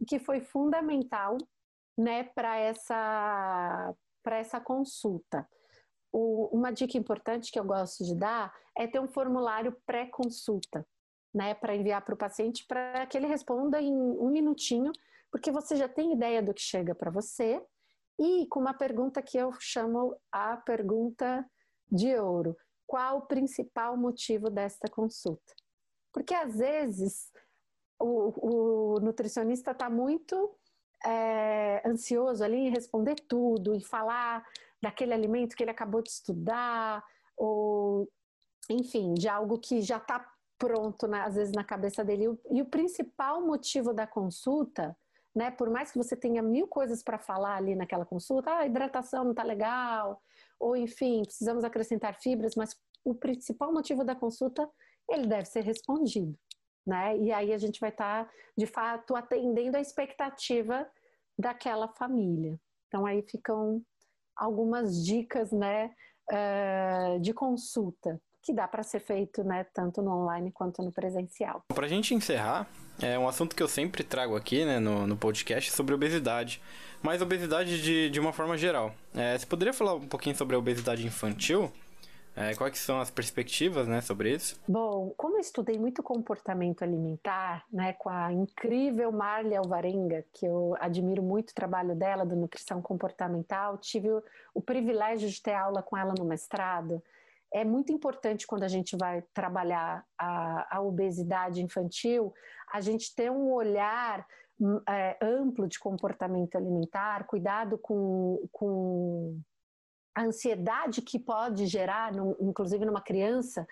e 0.00 0.04
que 0.04 0.18
foi 0.18 0.40
fundamental, 0.40 1.36
né, 1.96 2.24
para 2.24 2.56
essa 2.56 3.94
essa 4.28 4.60
consulta. 4.60 5.48
O, 6.12 6.48
uma 6.52 6.72
dica 6.72 6.98
importante 6.98 7.52
que 7.52 7.60
eu 7.60 7.64
gosto 7.64 8.04
de 8.04 8.12
dar 8.12 8.52
é 8.76 8.84
ter 8.84 8.98
um 8.98 9.06
formulário 9.06 9.76
pré-consulta, 9.86 10.84
né, 11.32 11.54
para 11.54 11.76
enviar 11.76 12.04
para 12.04 12.14
o 12.14 12.18
paciente 12.18 12.66
para 12.66 13.06
que 13.06 13.16
ele 13.16 13.28
responda 13.28 13.80
em 13.80 13.94
um 13.94 14.28
minutinho 14.28 14.90
porque 15.30 15.50
você 15.50 15.76
já 15.76 15.88
tem 15.88 16.12
ideia 16.12 16.42
do 16.42 16.54
que 16.54 16.62
chega 16.62 16.94
para 16.94 17.10
você 17.10 17.62
e 18.18 18.46
com 18.46 18.60
uma 18.60 18.74
pergunta 18.74 19.20
que 19.20 19.36
eu 19.36 19.52
chamo 19.60 20.16
a 20.32 20.56
pergunta 20.56 21.44
de 21.90 22.18
ouro. 22.18 22.56
Qual 22.86 23.18
o 23.18 23.22
principal 23.22 23.96
motivo 23.96 24.48
desta 24.48 24.88
consulta? 24.88 25.54
Porque 26.12 26.34
às 26.34 26.56
vezes 26.56 27.30
o, 27.98 28.96
o 28.96 29.00
nutricionista 29.00 29.72
está 29.72 29.90
muito 29.90 30.54
é, 31.04 31.82
ansioso 31.86 32.44
ali 32.44 32.56
em 32.56 32.70
responder 32.70 33.16
tudo, 33.28 33.74
e 33.74 33.80
falar 33.80 34.44
daquele 34.80 35.12
alimento 35.12 35.56
que 35.56 35.62
ele 35.62 35.70
acabou 35.70 36.02
de 36.02 36.10
estudar, 36.10 37.04
ou 37.36 38.08
enfim, 38.70 39.14
de 39.14 39.28
algo 39.28 39.58
que 39.58 39.80
já 39.80 39.98
está 39.98 40.26
pronto, 40.58 41.06
às 41.14 41.34
vezes, 41.34 41.52
na 41.52 41.62
cabeça 41.62 42.04
dele. 42.04 42.38
E 42.50 42.62
o 42.62 42.66
principal 42.66 43.44
motivo 43.44 43.92
da 43.92 44.06
consulta 44.06 44.96
né? 45.36 45.50
Por 45.50 45.68
mais 45.68 45.92
que 45.92 45.98
você 45.98 46.16
tenha 46.16 46.42
mil 46.42 46.66
coisas 46.66 47.02
para 47.02 47.18
falar 47.18 47.56
ali 47.56 47.74
naquela 47.74 48.06
consulta, 48.06 48.50
ah, 48.50 48.58
a 48.60 48.66
hidratação 48.66 49.22
não 49.22 49.32
está 49.32 49.42
legal, 49.42 50.22
ou 50.58 50.76
enfim, 50.76 51.22
precisamos 51.22 51.64
acrescentar 51.64 52.20
fibras, 52.20 52.54
mas 52.56 52.74
o 53.04 53.14
principal 53.14 53.72
motivo 53.72 54.04
da 54.04 54.14
consulta 54.14 54.68
ele 55.08 55.26
deve 55.26 55.44
ser 55.44 55.62
respondido. 55.62 56.36
né? 56.86 57.16
E 57.18 57.32
aí 57.32 57.52
a 57.52 57.58
gente 57.58 57.80
vai 57.80 57.90
estar, 57.90 58.24
tá, 58.24 58.32
de 58.56 58.66
fato, 58.66 59.14
atendendo 59.16 59.76
a 59.76 59.80
expectativa 59.80 60.88
daquela 61.38 61.88
família. 61.88 62.58
Então 62.88 63.04
aí 63.04 63.22
ficam 63.22 63.82
algumas 64.36 65.04
dicas, 65.04 65.50
né, 65.50 65.94
uh, 66.30 67.20
de 67.20 67.32
consulta 67.32 68.20
que 68.46 68.52
dá 68.52 68.68
para 68.68 68.84
ser 68.84 69.00
feito, 69.00 69.42
né, 69.42 69.66
tanto 69.74 70.00
no 70.00 70.12
online 70.12 70.52
quanto 70.52 70.80
no 70.80 70.92
presencial. 70.92 71.64
Para 71.74 71.86
a 71.86 71.88
gente 71.88 72.14
encerrar, 72.14 72.68
é 73.02 73.18
um 73.18 73.26
assunto 73.28 73.56
que 73.56 73.62
eu 73.62 73.66
sempre 73.66 74.04
trago 74.04 74.36
aqui, 74.36 74.64
né, 74.64 74.78
no, 74.78 75.04
no 75.04 75.16
podcast 75.16 75.72
sobre 75.72 75.92
obesidade, 75.92 76.62
mas 77.02 77.20
obesidade 77.20 77.82
de, 77.82 78.08
de 78.08 78.20
uma 78.20 78.32
forma 78.32 78.56
geral. 78.56 78.94
É, 79.12 79.36
você 79.36 79.44
poderia 79.44 79.74
falar 79.74 79.96
um 79.96 80.06
pouquinho 80.06 80.36
sobre 80.36 80.54
a 80.54 80.58
obesidade 80.60 81.04
infantil? 81.04 81.72
É, 82.36 82.54
quais 82.54 82.78
são 82.78 83.00
as 83.00 83.10
perspectivas, 83.10 83.88
né, 83.88 84.00
sobre 84.00 84.30
isso? 84.30 84.60
Bom, 84.68 85.12
como 85.16 85.36
eu 85.36 85.40
estudei 85.40 85.76
muito 85.76 86.00
comportamento 86.00 86.84
alimentar, 86.84 87.64
né, 87.72 87.94
com 87.94 88.10
a 88.10 88.32
incrível 88.32 89.10
Marlia 89.10 89.58
Alvarenga, 89.58 90.24
que 90.32 90.46
eu 90.46 90.76
admiro 90.78 91.22
muito 91.22 91.50
o 91.50 91.54
trabalho 91.54 91.96
dela 91.96 92.24
do 92.24 92.36
nutrição 92.36 92.80
comportamental, 92.80 93.76
tive 93.78 94.10
o, 94.10 94.22
o 94.54 94.62
privilégio 94.62 95.28
de 95.28 95.42
ter 95.42 95.54
aula 95.54 95.82
com 95.82 95.96
ela 95.96 96.14
no 96.16 96.24
mestrado. 96.24 97.02
É 97.52 97.64
muito 97.64 97.92
importante 97.92 98.46
quando 98.46 98.64
a 98.64 98.68
gente 98.68 98.96
vai 98.96 99.22
trabalhar 99.32 100.04
a, 100.18 100.76
a 100.76 100.80
obesidade 100.82 101.62
infantil, 101.62 102.32
a 102.72 102.80
gente 102.80 103.14
ter 103.14 103.30
um 103.30 103.52
olhar 103.52 104.26
hum, 104.60 104.80
é, 104.88 105.16
amplo 105.22 105.68
de 105.68 105.78
comportamento 105.78 106.56
alimentar, 106.56 107.26
cuidado 107.26 107.78
com, 107.78 108.46
com 108.52 109.40
a 110.14 110.22
ansiedade 110.22 111.02
que 111.02 111.18
pode 111.18 111.66
gerar, 111.66 112.12
no, 112.12 112.36
inclusive 112.40 112.84
numa 112.84 113.02
criança, 113.02 113.66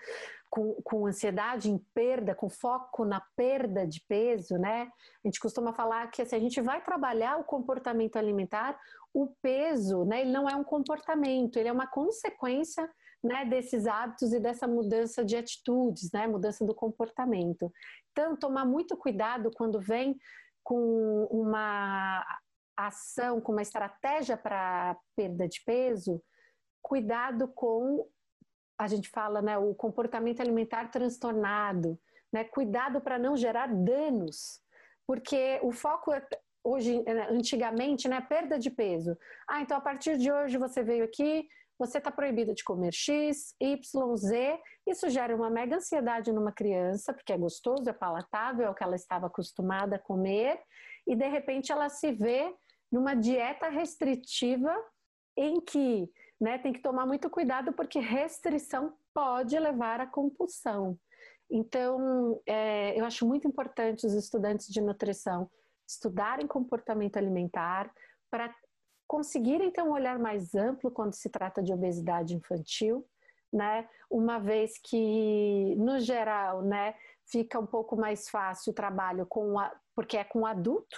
com, 0.47 0.73
com, 0.83 1.07
ansiedade 1.07 1.69
em 1.69 1.77
perda, 1.93 2.35
com 2.35 2.49
foco 2.49 3.03
na 3.03 3.21
perda 3.35 3.85
de 3.85 3.99
peso, 4.07 4.57
né? 4.57 4.83
A 5.23 5.27
gente 5.27 5.39
costuma 5.39 5.73
falar 5.73 6.07
que 6.11 6.21
assim, 6.21 6.35
a 6.35 6.39
gente 6.39 6.61
vai 6.61 6.81
trabalhar 6.81 7.37
o 7.37 7.43
comportamento 7.43 8.15
alimentar, 8.15 8.79
o 9.13 9.27
peso, 9.41 10.05
né? 10.05 10.21
Ele 10.21 10.31
não 10.31 10.47
é 10.47 10.55
um 10.55 10.63
comportamento, 10.63 11.57
ele 11.57 11.67
é 11.67 11.73
uma 11.73 11.87
consequência 11.87 12.89
né, 13.25 13.43
desses 13.45 13.87
hábitos 13.87 14.31
e 14.33 14.39
dessa 14.39 14.67
mudança 14.67 15.25
de 15.25 15.35
atitudes, 15.35 16.11
né? 16.11 16.27
Mudança 16.27 16.63
do 16.63 16.75
comportamento. 16.75 17.71
Então, 18.11 18.35
tomar 18.35 18.65
muito 18.65 18.95
cuidado 18.95 19.51
quando 19.55 19.81
vem 19.81 20.17
com 20.63 21.27
uma 21.31 22.23
ação, 22.77 23.41
com 23.41 23.51
uma 23.51 23.61
estratégia 23.61 24.37
para 24.37 24.97
perda 25.15 25.47
de 25.47 25.61
peso, 25.65 26.21
cuidado 26.81 27.47
com, 27.47 28.07
a 28.79 28.87
gente 28.87 29.09
fala, 29.09 29.41
né, 29.41 29.57
o 29.57 29.73
comportamento 29.73 30.41
alimentar 30.41 30.89
transtornado, 30.91 31.99
né, 32.31 32.43
cuidado 32.43 33.01
para 33.01 33.17
não 33.17 33.35
gerar 33.35 33.67
danos, 33.67 34.61
porque 35.07 35.59
o 35.63 35.71
foco 35.71 36.11
é, 36.11 36.27
hoje, 36.63 37.03
antigamente, 37.29 38.07
né, 38.07 38.19
perda 38.21 38.59
de 38.59 38.69
peso. 38.69 39.17
Ah, 39.47 39.61
então 39.61 39.77
a 39.77 39.81
partir 39.81 40.17
de 40.17 40.31
hoje 40.31 40.57
você 40.57 40.83
veio 40.83 41.05
aqui, 41.05 41.47
você 41.77 41.97
está 41.97 42.11
proibido 42.11 42.53
de 42.53 42.63
comer 42.63 42.93
X, 42.93 43.53
Y, 43.59 44.15
Z. 44.15 44.59
Isso 44.87 45.09
gera 45.09 45.35
uma 45.35 45.49
mega 45.49 45.75
ansiedade 45.75 46.31
numa 46.31 46.51
criança, 46.51 47.13
porque 47.13 47.33
é 47.33 47.37
gostoso, 47.37 47.89
é 47.89 47.93
palatável, 47.93 48.65
é 48.65 48.69
o 48.69 48.73
que 48.73 48.83
ela 48.83 48.95
estava 48.95 49.27
acostumada 49.27 49.97
a 49.97 49.99
comer, 49.99 50.59
e 51.07 51.15
de 51.15 51.27
repente 51.27 51.71
ela 51.71 51.89
se 51.89 52.11
vê 52.11 52.53
numa 52.91 53.13
dieta 53.13 53.67
restritiva 53.67 54.73
em 55.37 55.59
que 55.59 56.09
né, 56.39 56.57
tem 56.57 56.71
que 56.71 56.81
tomar 56.81 57.05
muito 57.05 57.29
cuidado 57.29 57.73
porque 57.73 57.99
restrição 57.99 58.93
pode 59.13 59.57
levar 59.57 59.99
à 59.99 60.07
compulsão. 60.07 60.97
Então, 61.49 62.41
é, 62.45 62.99
eu 62.99 63.05
acho 63.05 63.27
muito 63.27 63.47
importante 63.47 64.05
os 64.05 64.13
estudantes 64.13 64.67
de 64.67 64.81
nutrição 64.81 65.49
estudarem 65.87 66.47
comportamento 66.47 67.17
alimentar 67.17 67.91
para 68.31 68.53
conseguirem 69.07 69.71
ter 69.71 69.81
um 69.81 69.91
olhar 69.91 70.19
mais 70.19 70.55
amplo 70.55 70.91
quando 70.91 71.13
se 71.13 71.29
trata 71.29 71.61
de 71.61 71.73
obesidade 71.73 72.35
infantil, 72.35 73.05
né? 73.51 73.87
Uma 74.09 74.39
vez 74.39 74.77
que, 74.83 75.75
no 75.77 75.99
geral, 75.99 76.61
né, 76.61 76.95
fica 77.25 77.59
um 77.59 77.65
pouco 77.65 77.95
mais 77.95 78.29
fácil 78.29 78.71
o 78.71 78.75
trabalho 78.75 79.25
com 79.25 79.57
a, 79.59 79.73
porque 79.95 80.17
é 80.17 80.23
com 80.23 80.45
adulto, 80.45 80.97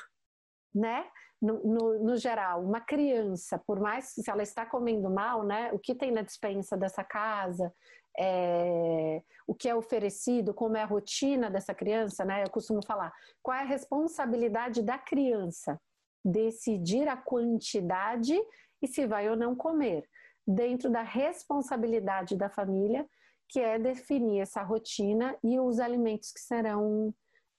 né? 0.74 1.06
no, 1.42 1.64
no, 1.64 2.04
no, 2.04 2.18
geral, 2.18 2.64
uma 2.64 2.82
criança, 2.82 3.60
por 3.60 3.80
mais 3.80 4.06
se 4.06 4.30
ela 4.30 4.42
está 4.42 4.66
comendo 4.66 5.10
mal, 5.10 5.44
né, 5.44 5.72
o 5.72 5.78
que 5.78 5.94
tem 5.94 6.12
na 6.12 6.24
dispensa 6.24 6.76
dessa 6.76 7.04
casa, 7.04 7.72
é, 8.18 9.22
o 9.46 9.54
que 9.54 9.70
é 9.70 9.76
oferecido, 9.76 10.54
como 10.54 10.76
é 10.76 10.82
a 10.82 10.88
rotina 10.88 11.52
dessa 11.52 11.74
criança, 11.74 12.26
né? 12.26 12.44
Eu 12.44 12.50
costumo 12.50 12.84
falar, 12.84 13.14
qual 13.44 13.56
é 13.56 13.62
a 13.62 13.66
responsabilidade 13.66 14.82
da 14.82 14.98
criança 14.98 15.80
decidir 16.28 17.08
a 17.08 17.16
quantidade 17.16 18.38
e 18.82 18.88
se 18.88 19.08
vai 19.08 19.30
ou 19.30 19.38
não 19.38 19.56
comer, 19.56 20.08
dentro 20.46 20.90
da 20.90 21.02
responsabilidade 21.02 22.36
da 22.36 22.50
família, 22.50 23.08
que 23.50 23.60
é 23.60 23.80
definir 23.80 24.42
essa 24.42 24.62
rotina 24.62 25.38
e 25.42 25.60
os 25.60 25.80
alimentos 25.80 26.32
que 26.32 26.40
serão 26.40 27.14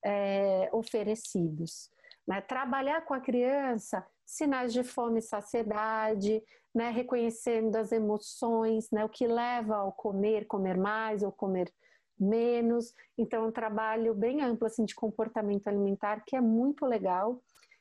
é, 0.04 0.68
oferecidos. 0.72 1.90
Né? 2.26 2.42
Trabalhar 2.42 3.04
com 3.06 3.14
a 3.14 3.20
criança 3.20 4.06
sinais 4.24 4.72
de 4.72 4.84
fome 4.84 5.20
e 5.20 5.22
saciedade, 5.22 6.42
né? 6.74 6.90
reconhecendo 6.90 7.74
as 7.76 7.90
emoções, 7.90 8.90
né? 8.92 9.02
o 9.02 9.08
que 9.08 9.26
leva 9.26 9.76
ao 9.76 9.92
comer, 9.92 10.46
comer 10.46 10.76
mais 10.76 11.22
ou 11.22 11.32
comer 11.32 11.72
menos. 12.20 12.92
Então, 13.16 13.44
é 13.44 13.48
um 13.48 13.52
trabalho 13.52 14.14
bem 14.14 14.42
amplo 14.42 14.66
assim, 14.66 14.84
de 14.84 14.94
comportamento 14.94 15.68
alimentar 15.68 16.22
que 16.26 16.36
é 16.36 16.40
muito 16.40 16.84
legal 16.84 17.40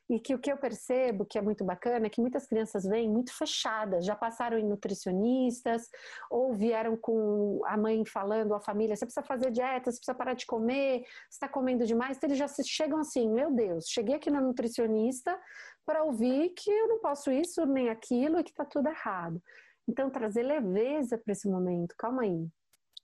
e 0.09 0.19
que 0.19 0.33
o 0.33 0.39
que 0.39 0.51
eu 0.51 0.57
percebo 0.57 1.25
que 1.25 1.37
é 1.37 1.41
muito 1.41 1.65
bacana 1.65 2.07
é 2.07 2.09
que 2.09 2.21
muitas 2.21 2.47
crianças 2.47 2.85
vêm 2.85 3.09
muito 3.09 3.35
fechadas, 3.37 4.05
já 4.05 4.15
passaram 4.15 4.57
em 4.57 4.65
nutricionistas, 4.65 5.89
ou 6.29 6.53
vieram 6.53 6.95
com 6.95 7.61
a 7.65 7.75
mãe 7.75 8.05
falando, 8.05 8.53
a 8.53 8.59
família, 8.59 8.95
você 8.95 9.05
precisa 9.05 9.25
fazer 9.25 9.51
dieta, 9.51 9.91
você 9.91 9.97
precisa 9.97 10.15
parar 10.15 10.33
de 10.33 10.45
comer, 10.45 11.01
você 11.01 11.35
está 11.35 11.49
comendo 11.49 11.85
demais, 11.85 12.17
então 12.17 12.29
eles 12.29 12.37
já 12.37 12.47
chegam 12.63 12.99
assim, 12.99 13.29
meu 13.29 13.51
Deus, 13.53 13.85
cheguei 13.87 14.15
aqui 14.15 14.29
na 14.29 14.39
nutricionista 14.39 15.37
para 15.85 16.03
ouvir 16.03 16.49
que 16.49 16.69
eu 16.69 16.87
não 16.87 16.99
posso 16.99 17.31
isso 17.31 17.65
nem 17.65 17.89
aquilo 17.89 18.39
e 18.39 18.43
que 18.43 18.51
está 18.51 18.65
tudo 18.65 18.87
errado. 18.87 19.41
Então, 19.87 20.09
trazer 20.09 20.43
leveza 20.43 21.17
para 21.17 21.31
esse 21.31 21.49
momento, 21.49 21.95
calma 21.97 22.23
aí. 22.23 22.47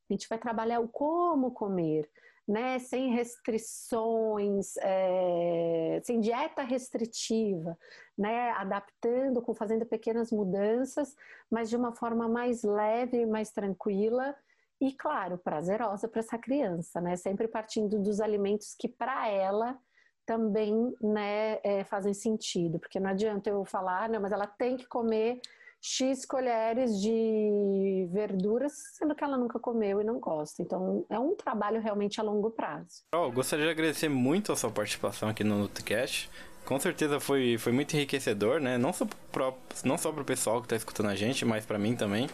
A 0.09 0.13
gente 0.13 0.27
vai 0.27 0.37
trabalhar 0.37 0.81
o 0.81 0.87
como 0.87 1.51
comer, 1.51 2.09
né, 2.47 2.77
sem 2.79 3.13
restrições, 3.13 4.75
é, 4.77 6.01
sem 6.03 6.19
dieta 6.19 6.61
restritiva, 6.61 7.77
né, 8.17 8.51
adaptando, 8.51 9.41
com 9.41 9.53
fazendo 9.53 9.85
pequenas 9.85 10.31
mudanças, 10.31 11.15
mas 11.49 11.69
de 11.69 11.77
uma 11.77 11.93
forma 11.93 12.27
mais 12.27 12.63
leve, 12.63 13.25
mais 13.25 13.51
tranquila 13.51 14.35
e, 14.79 14.91
claro, 14.91 15.37
prazerosa 15.37 16.07
para 16.07 16.19
essa 16.19 16.37
criança, 16.37 16.99
né, 16.99 17.15
sempre 17.15 17.47
partindo 17.47 17.99
dos 17.99 18.19
alimentos 18.19 18.75
que 18.77 18.89
para 18.89 19.29
ela 19.29 19.79
também 20.25 20.95
né, 21.01 21.59
é, 21.63 21.83
fazem 21.83 22.13
sentido, 22.13 22.79
porque 22.79 22.99
não 22.99 23.09
adianta 23.09 23.49
eu 23.49 23.63
falar, 23.65 24.09
não, 24.09 24.21
mas 24.21 24.31
ela 24.31 24.47
tem 24.47 24.75
que 24.77 24.85
comer 24.87 25.39
X 25.85 26.25
colheres 26.25 26.97
de 27.01 28.07
verduras, 28.09 28.71
sendo 28.97 29.13
que 29.13 29.21
ela 29.21 29.35
nunca 29.35 29.59
comeu 29.59 29.99
e 29.99 30.03
não 30.05 30.17
gosta. 30.17 30.61
Então, 30.61 31.05
é 31.09 31.19
um 31.19 31.35
trabalho 31.35 31.81
realmente 31.81 32.21
a 32.21 32.23
longo 32.23 32.49
prazo. 32.49 33.03
Oh, 33.13 33.29
gostaria 33.29 33.65
de 33.65 33.71
agradecer 33.71 34.07
muito 34.07 34.53
a 34.53 34.55
sua 34.55 34.71
participação 34.71 35.27
aqui 35.27 35.43
no 35.43 35.59
NutriCast. 35.59 36.31
Com 36.63 36.79
certeza 36.79 37.19
foi, 37.19 37.57
foi 37.57 37.73
muito 37.73 37.93
enriquecedor, 37.95 38.61
né? 38.61 38.77
Não 38.77 38.93
só 38.93 39.05
para 39.29 39.53
não 39.83 39.97
só 39.97 40.09
o 40.09 40.23
pessoal 40.23 40.61
que 40.61 40.67
está 40.67 40.77
escutando 40.77 41.09
a 41.09 41.15
gente, 41.15 41.43
mas 41.43 41.65
para 41.65 41.77
mim 41.77 41.97
também. 41.97 42.29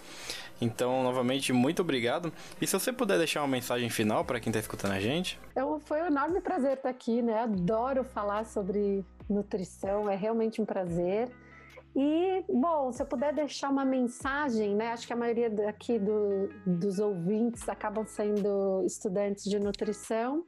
Então, 0.62 1.02
novamente, 1.02 1.52
muito 1.52 1.82
obrigado. 1.82 2.32
E 2.62 2.68
se 2.68 2.74
você 2.80 2.94
puder 2.94 3.18
deixar 3.18 3.42
uma 3.42 3.48
mensagem 3.48 3.90
final 3.90 4.24
para 4.24 4.40
quem 4.40 4.52
está 4.52 4.60
escutando 4.60 4.92
a 4.92 5.00
gente? 5.00 5.40
Eu, 5.56 5.82
foi 5.86 6.04
um 6.04 6.06
enorme 6.06 6.40
prazer 6.40 6.74
estar 6.74 6.90
aqui, 6.90 7.24
né? 7.24 7.40
Adoro 7.40 8.04
falar 8.04 8.46
sobre 8.46 9.04
nutrição, 9.28 10.08
é 10.08 10.16
realmente 10.16 10.62
um 10.62 10.66
prazer. 10.66 11.32
E, 11.96 12.46
bom, 12.48 12.92
se 12.92 13.02
eu 13.02 13.06
puder 13.06 13.34
deixar 13.34 13.70
uma 13.70 13.84
mensagem, 13.84 14.76
né? 14.76 14.90
Acho 14.90 15.08
que 15.08 15.14
a 15.14 15.16
maioria 15.16 15.52
aqui 15.68 15.98
do, 15.98 16.50
dos 16.66 17.00
ouvintes 17.00 17.68
acabam 17.68 18.06
sendo 18.06 18.84
estudantes 18.86 19.46
de 19.46 19.60
nutrição, 19.60 20.46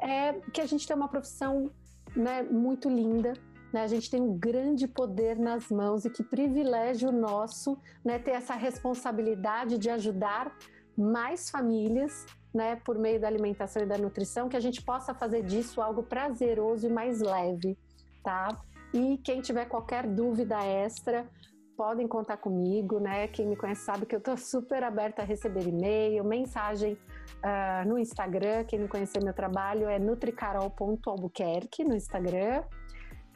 é 0.00 0.32
que 0.52 0.60
a 0.60 0.66
gente 0.66 0.86
tem 0.86 0.96
uma 0.96 1.08
profissão 1.08 1.70
né, 2.16 2.42
muito 2.42 2.88
linda, 2.88 3.34
né? 3.72 3.82
A 3.82 3.86
gente 3.86 4.10
tem 4.10 4.20
um 4.20 4.36
grande 4.36 4.88
poder 4.88 5.38
nas 5.38 5.68
mãos 5.68 6.04
e 6.04 6.10
que 6.10 6.22
privilégio 6.22 7.12
nosso 7.12 7.78
né, 8.04 8.18
ter 8.18 8.32
essa 8.32 8.54
responsabilidade 8.54 9.78
de 9.78 9.90
ajudar 9.90 10.56
mais 10.96 11.50
famílias 11.50 12.26
né, 12.52 12.76
por 12.84 12.98
meio 12.98 13.20
da 13.20 13.28
alimentação 13.28 13.82
e 13.82 13.86
da 13.86 13.96
nutrição, 13.96 14.48
que 14.48 14.56
a 14.56 14.60
gente 14.60 14.82
possa 14.82 15.14
fazer 15.14 15.42
disso 15.42 15.80
algo 15.80 16.02
prazeroso 16.02 16.86
e 16.86 16.90
mais 16.90 17.20
leve, 17.20 17.78
tá? 18.24 18.48
E 18.92 19.18
quem 19.18 19.40
tiver 19.40 19.66
qualquer 19.66 20.06
dúvida 20.06 20.64
extra, 20.64 21.28
podem 21.76 22.06
contar 22.06 22.36
comigo, 22.36 23.00
né? 23.00 23.26
Quem 23.28 23.46
me 23.46 23.56
conhece 23.56 23.82
sabe 23.82 24.04
que 24.04 24.14
eu 24.14 24.18
estou 24.18 24.36
super 24.36 24.82
aberta 24.82 25.22
a 25.22 25.24
receber 25.24 25.66
e-mail, 25.66 26.22
mensagem 26.22 26.92
uh, 26.92 27.88
no 27.88 27.98
Instagram. 27.98 28.64
Quem 28.64 28.80
me 28.80 28.88
conhecer 28.88 29.24
meu 29.24 29.32
trabalho 29.32 29.88
é 29.88 29.98
nutricarol.albuquerque 29.98 31.82
no 31.84 31.94
Instagram. 31.94 32.62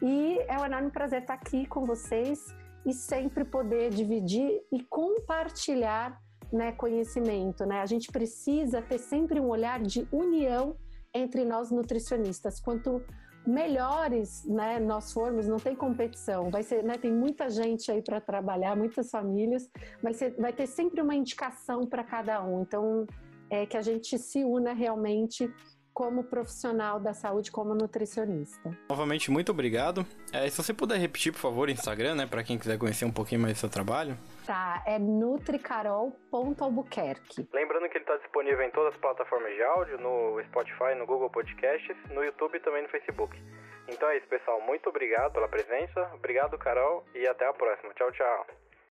E 0.02 0.38
é 0.46 0.58
um 0.58 0.64
enorme 0.66 0.90
prazer 0.90 1.22
estar 1.22 1.32
aqui 1.32 1.64
com 1.66 1.86
vocês 1.86 2.54
e 2.84 2.92
sempre 2.92 3.44
poder 3.44 3.88
dividir 3.88 4.60
e 4.70 4.82
compartilhar 4.84 6.20
né, 6.52 6.72
conhecimento. 6.72 7.64
Né? 7.64 7.80
A 7.80 7.86
gente 7.86 8.12
precisa 8.12 8.82
ter 8.82 8.98
sempre 8.98 9.40
um 9.40 9.48
olhar 9.48 9.80
de 9.80 10.06
união 10.12 10.76
entre 11.14 11.44
nós 11.46 11.70
nutricionistas. 11.70 12.60
Quanto 12.60 13.02
melhores 13.46 14.44
né, 14.44 14.78
nós 14.80 15.12
formos, 15.12 15.46
não 15.46 15.58
tem 15.58 15.74
competição. 15.74 16.50
Vai 16.50 16.62
ser, 16.62 16.82
né, 16.82 16.94
tem 16.96 17.12
muita 17.12 17.50
gente 17.50 17.90
aí 17.90 18.02
para 18.02 18.20
trabalhar, 18.20 18.76
muitas 18.76 19.10
famílias, 19.10 19.68
vai, 20.02 20.14
ser, 20.14 20.34
vai 20.36 20.52
ter 20.52 20.66
sempre 20.66 21.00
uma 21.00 21.14
indicação 21.14 21.86
para 21.86 22.02
cada 22.02 22.42
um. 22.42 22.62
Então, 22.62 23.06
é 23.50 23.66
que 23.66 23.76
a 23.76 23.82
gente 23.82 24.18
se 24.18 24.44
una 24.44 24.72
realmente 24.72 25.52
como 25.94 26.24
profissional 26.24 26.98
da 26.98 27.14
saúde, 27.14 27.52
como 27.52 27.72
nutricionista. 27.72 28.76
Novamente, 28.90 29.30
muito 29.30 29.52
obrigado. 29.52 30.04
É, 30.32 30.50
se 30.50 30.60
você 30.60 30.74
puder 30.74 30.98
repetir, 30.98 31.32
por 31.32 31.38
favor, 31.38 31.68
o 31.68 31.70
Instagram, 31.70 32.16
né, 32.16 32.26
para 32.26 32.42
quem 32.42 32.58
quiser 32.58 32.76
conhecer 32.76 33.04
um 33.04 33.12
pouquinho 33.12 33.40
mais 33.40 33.54
do 33.54 33.60
seu 33.60 33.70
trabalho. 33.70 34.18
Tá, 34.44 34.82
é 34.84 34.98
nutricarol.albuquerque. 34.98 37.48
Lembrando 37.52 37.88
que 37.88 37.96
ele 37.96 38.04
está 38.04 38.16
disponível 38.16 38.66
em 38.66 38.72
todas 38.72 38.92
as 38.94 39.00
plataformas 39.00 39.54
de 39.54 39.62
áudio, 39.62 39.96
no 39.98 40.42
Spotify, 40.48 40.96
no 40.98 41.06
Google 41.06 41.30
Podcasts, 41.30 41.96
no 42.10 42.24
YouTube 42.24 42.56
e 42.56 42.60
também 42.60 42.82
no 42.82 42.88
Facebook. 42.88 43.40
Então 43.86 44.08
é 44.08 44.16
isso, 44.16 44.26
pessoal. 44.26 44.60
Muito 44.62 44.88
obrigado 44.88 45.32
pela 45.32 45.46
presença. 45.46 46.10
Obrigado, 46.14 46.58
Carol, 46.58 47.04
e 47.14 47.24
até 47.28 47.46
a 47.46 47.52
próxima. 47.52 47.94
Tchau, 47.94 48.10
tchau. 48.10 48.44